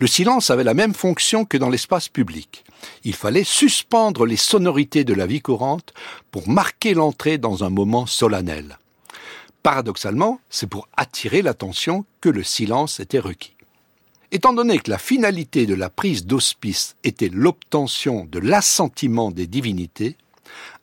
Le 0.00 0.06
silence 0.06 0.48
avait 0.48 0.64
la 0.64 0.72
même 0.72 0.94
fonction 0.94 1.44
que 1.44 1.58
dans 1.58 1.68
l'espace 1.68 2.08
public. 2.08 2.64
Il 3.04 3.14
fallait 3.14 3.44
suspendre 3.44 4.24
les 4.24 4.36
sonorités 4.36 5.04
de 5.04 5.12
la 5.12 5.26
vie 5.26 5.42
courante 5.42 5.92
pour 6.30 6.48
marquer 6.48 6.94
l'entrée 6.94 7.36
dans 7.36 7.64
un 7.64 7.68
moment 7.68 8.06
solennel. 8.06 8.78
Paradoxalement, 9.62 10.40
c'est 10.48 10.68
pour 10.68 10.88
attirer 10.96 11.42
l'attention 11.42 12.06
que 12.22 12.30
le 12.30 12.42
silence 12.42 12.98
était 12.98 13.18
requis. 13.18 13.52
Étant 14.32 14.54
donné 14.54 14.78
que 14.78 14.90
la 14.90 14.96
finalité 14.96 15.66
de 15.66 15.74
la 15.74 15.90
prise 15.90 16.24
d'hospice 16.24 16.96
était 17.04 17.28
l'obtention 17.28 18.26
de 18.30 18.38
l'assentiment 18.38 19.30
des 19.30 19.46
divinités, 19.46 20.16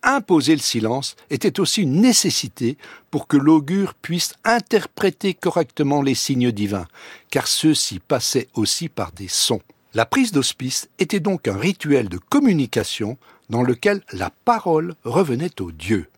imposer 0.04 0.54
le 0.54 0.62
silence 0.62 1.16
était 1.30 1.60
aussi 1.60 1.82
une 1.84 2.02
nécessité 2.02 2.78
pour 3.12 3.28
que 3.28 3.38
l'augure 3.38 3.94
puisse 3.94 4.34
interpréter 4.44 5.34
correctement 5.34 6.02
les 6.02 6.16
signes 6.16 6.52
divins, 6.52 6.88
car 7.30 7.48
ceux-ci 7.48 8.00
passaient 8.00 8.48
aussi 8.54 8.90
par 8.90 9.12
des 9.12 9.28
sons. 9.28 9.62
La 9.94 10.06
prise 10.06 10.32
d'hospice 10.32 10.90
était 11.00 11.20
donc 11.20 11.48
un 11.48 11.58
rituel 11.58 12.10
de 12.10 12.18
communication 12.18 13.18
dans 13.50 13.64
lequel 13.64 14.02
la 14.12 14.30
parole 14.30 14.96
revenait 15.04 15.62
au 15.62 15.72
Dieu. 15.72 16.10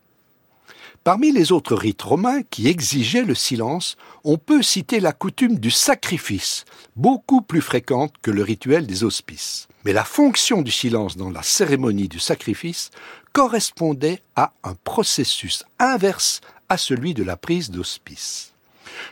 Parmi 1.03 1.31
les 1.31 1.51
autres 1.51 1.75
rites 1.75 2.01
romains 2.01 2.43
qui 2.43 2.67
exigeaient 2.67 3.23
le 3.23 3.35
silence, 3.35 3.95
on 4.25 4.37
peut 4.37 4.61
citer 4.61 4.99
la 4.99 5.13
coutume 5.13 5.57
du 5.57 5.71
sacrifice, 5.71 6.65
beaucoup 6.95 7.41
plus 7.41 7.61
fréquente 7.61 8.13
que 8.21 8.31
le 8.31 8.43
rituel 8.43 8.85
des 8.85 9.03
hospices. 9.03 9.69
Mais 9.85 9.93
la 9.93 10.03
fonction 10.03 10.61
du 10.61 10.71
silence 10.71 11.15
dans 11.15 11.29
la 11.29 11.41
cérémonie 11.41 12.09
du 12.09 12.19
sacrifice 12.19 12.91
correspondait 13.33 14.21
à 14.35 14.53
un 14.63 14.75
processus 14.83 15.63
inverse 15.79 16.41
à 16.67 16.77
celui 16.77 17.13
de 17.13 17.23
la 17.23 17.37
prise 17.37 17.71
d'hospice. 17.71 18.53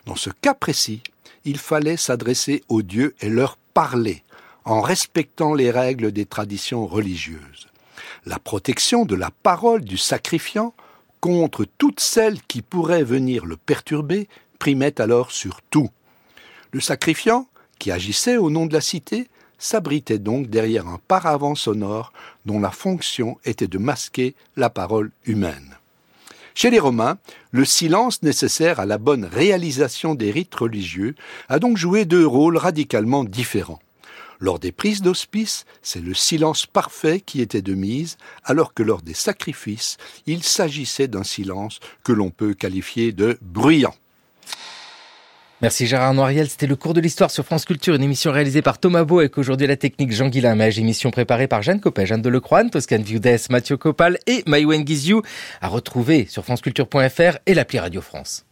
Dans 0.05 0.15
ce 0.15 0.29
cas 0.29 0.53
précis, 0.53 1.01
il 1.45 1.57
fallait 1.57 1.97
s'adresser 1.97 2.63
aux 2.67 2.81
dieux 2.81 3.15
et 3.21 3.29
leur 3.29 3.57
parler, 3.73 4.23
en 4.65 4.81
respectant 4.81 5.53
les 5.53 5.71
règles 5.71 6.11
des 6.11 6.25
traditions 6.25 6.85
religieuses. 6.85 7.67
La 8.25 8.37
protection 8.37 9.05
de 9.05 9.15
la 9.15 9.31
parole 9.31 9.81
du 9.81 9.97
sacrifiant 9.97 10.73
contre 11.21 11.65
toutes 11.77 11.99
celles 11.99 12.41
qui 12.43 12.61
pourraient 12.61 13.03
venir 13.03 13.45
le 13.45 13.55
perturber 13.55 14.27
primait 14.59 14.99
alors 14.99 15.31
sur 15.31 15.61
tout. 15.61 15.89
Le 16.71 16.81
sacrifiant, 16.81 17.47
qui 17.79 17.91
agissait 17.91 18.37
au 18.37 18.49
nom 18.49 18.65
de 18.65 18.73
la 18.73 18.81
cité, 18.81 19.29
s'abritait 19.57 20.19
donc 20.19 20.47
derrière 20.47 20.87
un 20.87 20.99
paravent 21.07 21.55
sonore 21.55 22.13
dont 22.45 22.59
la 22.59 22.71
fonction 22.71 23.37
était 23.45 23.67
de 23.67 23.77
masquer 23.77 24.35
la 24.55 24.69
parole 24.69 25.11
humaine. 25.25 25.77
Chez 26.55 26.71
les 26.71 26.79
Romains, 26.79 27.19
le 27.51 27.65
silence 27.65 28.23
nécessaire 28.23 28.79
à 28.79 28.87
la 28.87 28.97
bonne 28.97 29.25
réalisation 29.25 30.15
des 30.15 30.31
rites 30.31 30.55
religieux 30.55 31.13
a 31.49 31.59
donc 31.59 31.77
joué 31.77 32.05
deux 32.05 32.25
rôles 32.25 32.57
radicalement 32.57 33.23
différents. 33.23 33.79
Lors 34.39 34.59
des 34.59 34.71
prises 34.71 35.01
d'hospice, 35.01 35.65
c'est 35.81 36.01
le 36.01 36.13
silence 36.13 36.65
parfait 36.65 37.21
qui 37.21 37.41
était 37.41 37.61
de 37.61 37.73
mise, 37.73 38.17
alors 38.43 38.73
que 38.73 38.83
lors 38.83 39.01
des 39.01 39.13
sacrifices, 39.13 39.97
il 40.27 40.43
s'agissait 40.43 41.07
d'un 41.07 41.23
silence 41.23 41.79
que 42.03 42.11
l'on 42.11 42.29
peut 42.29 42.53
qualifier 42.53 43.11
de 43.11 43.37
bruyant. 43.41 43.95
Merci 45.63 45.87
Gérard 45.87 46.13
Noiriel, 46.13 46.47
c'était 46.47 46.67
le 46.67 46.75
cours 46.75 46.93
de 46.93 47.01
l'histoire 47.01 47.31
sur 47.31 47.43
France 47.43 47.65
Culture, 47.65 47.95
une 47.95 48.03
émission 48.03 48.31
réalisée 48.31 48.61
par 48.61 48.77
Thomas 48.77 49.03
Beau 49.03 49.19
avec 49.19 49.39
aujourd'hui 49.39 49.65
la 49.65 49.75
technique 49.75 50.11
Jean 50.11 50.29
Guillain 50.29 50.53
Mage, 50.53 50.77
émission 50.77 51.09
préparée 51.09 51.47
par 51.47 51.63
Jeanne 51.63 51.79
Copet, 51.79 52.05
Jeanne 52.05 52.21
Delecroix, 52.21 52.63
Toscane 52.65 53.01
Viudès, 53.01 53.49
Mathieu 53.49 53.75
Copal 53.75 54.19
et 54.27 54.43
Maïwen 54.45 54.83
Guizou, 54.83 55.23
à 55.59 55.67
retrouver 55.67 56.27
sur 56.29 56.43
franceculture.fr 56.43 57.39
et 57.47 57.55
l'appli 57.55 57.79
Radio 57.79 58.01
France. 58.01 58.47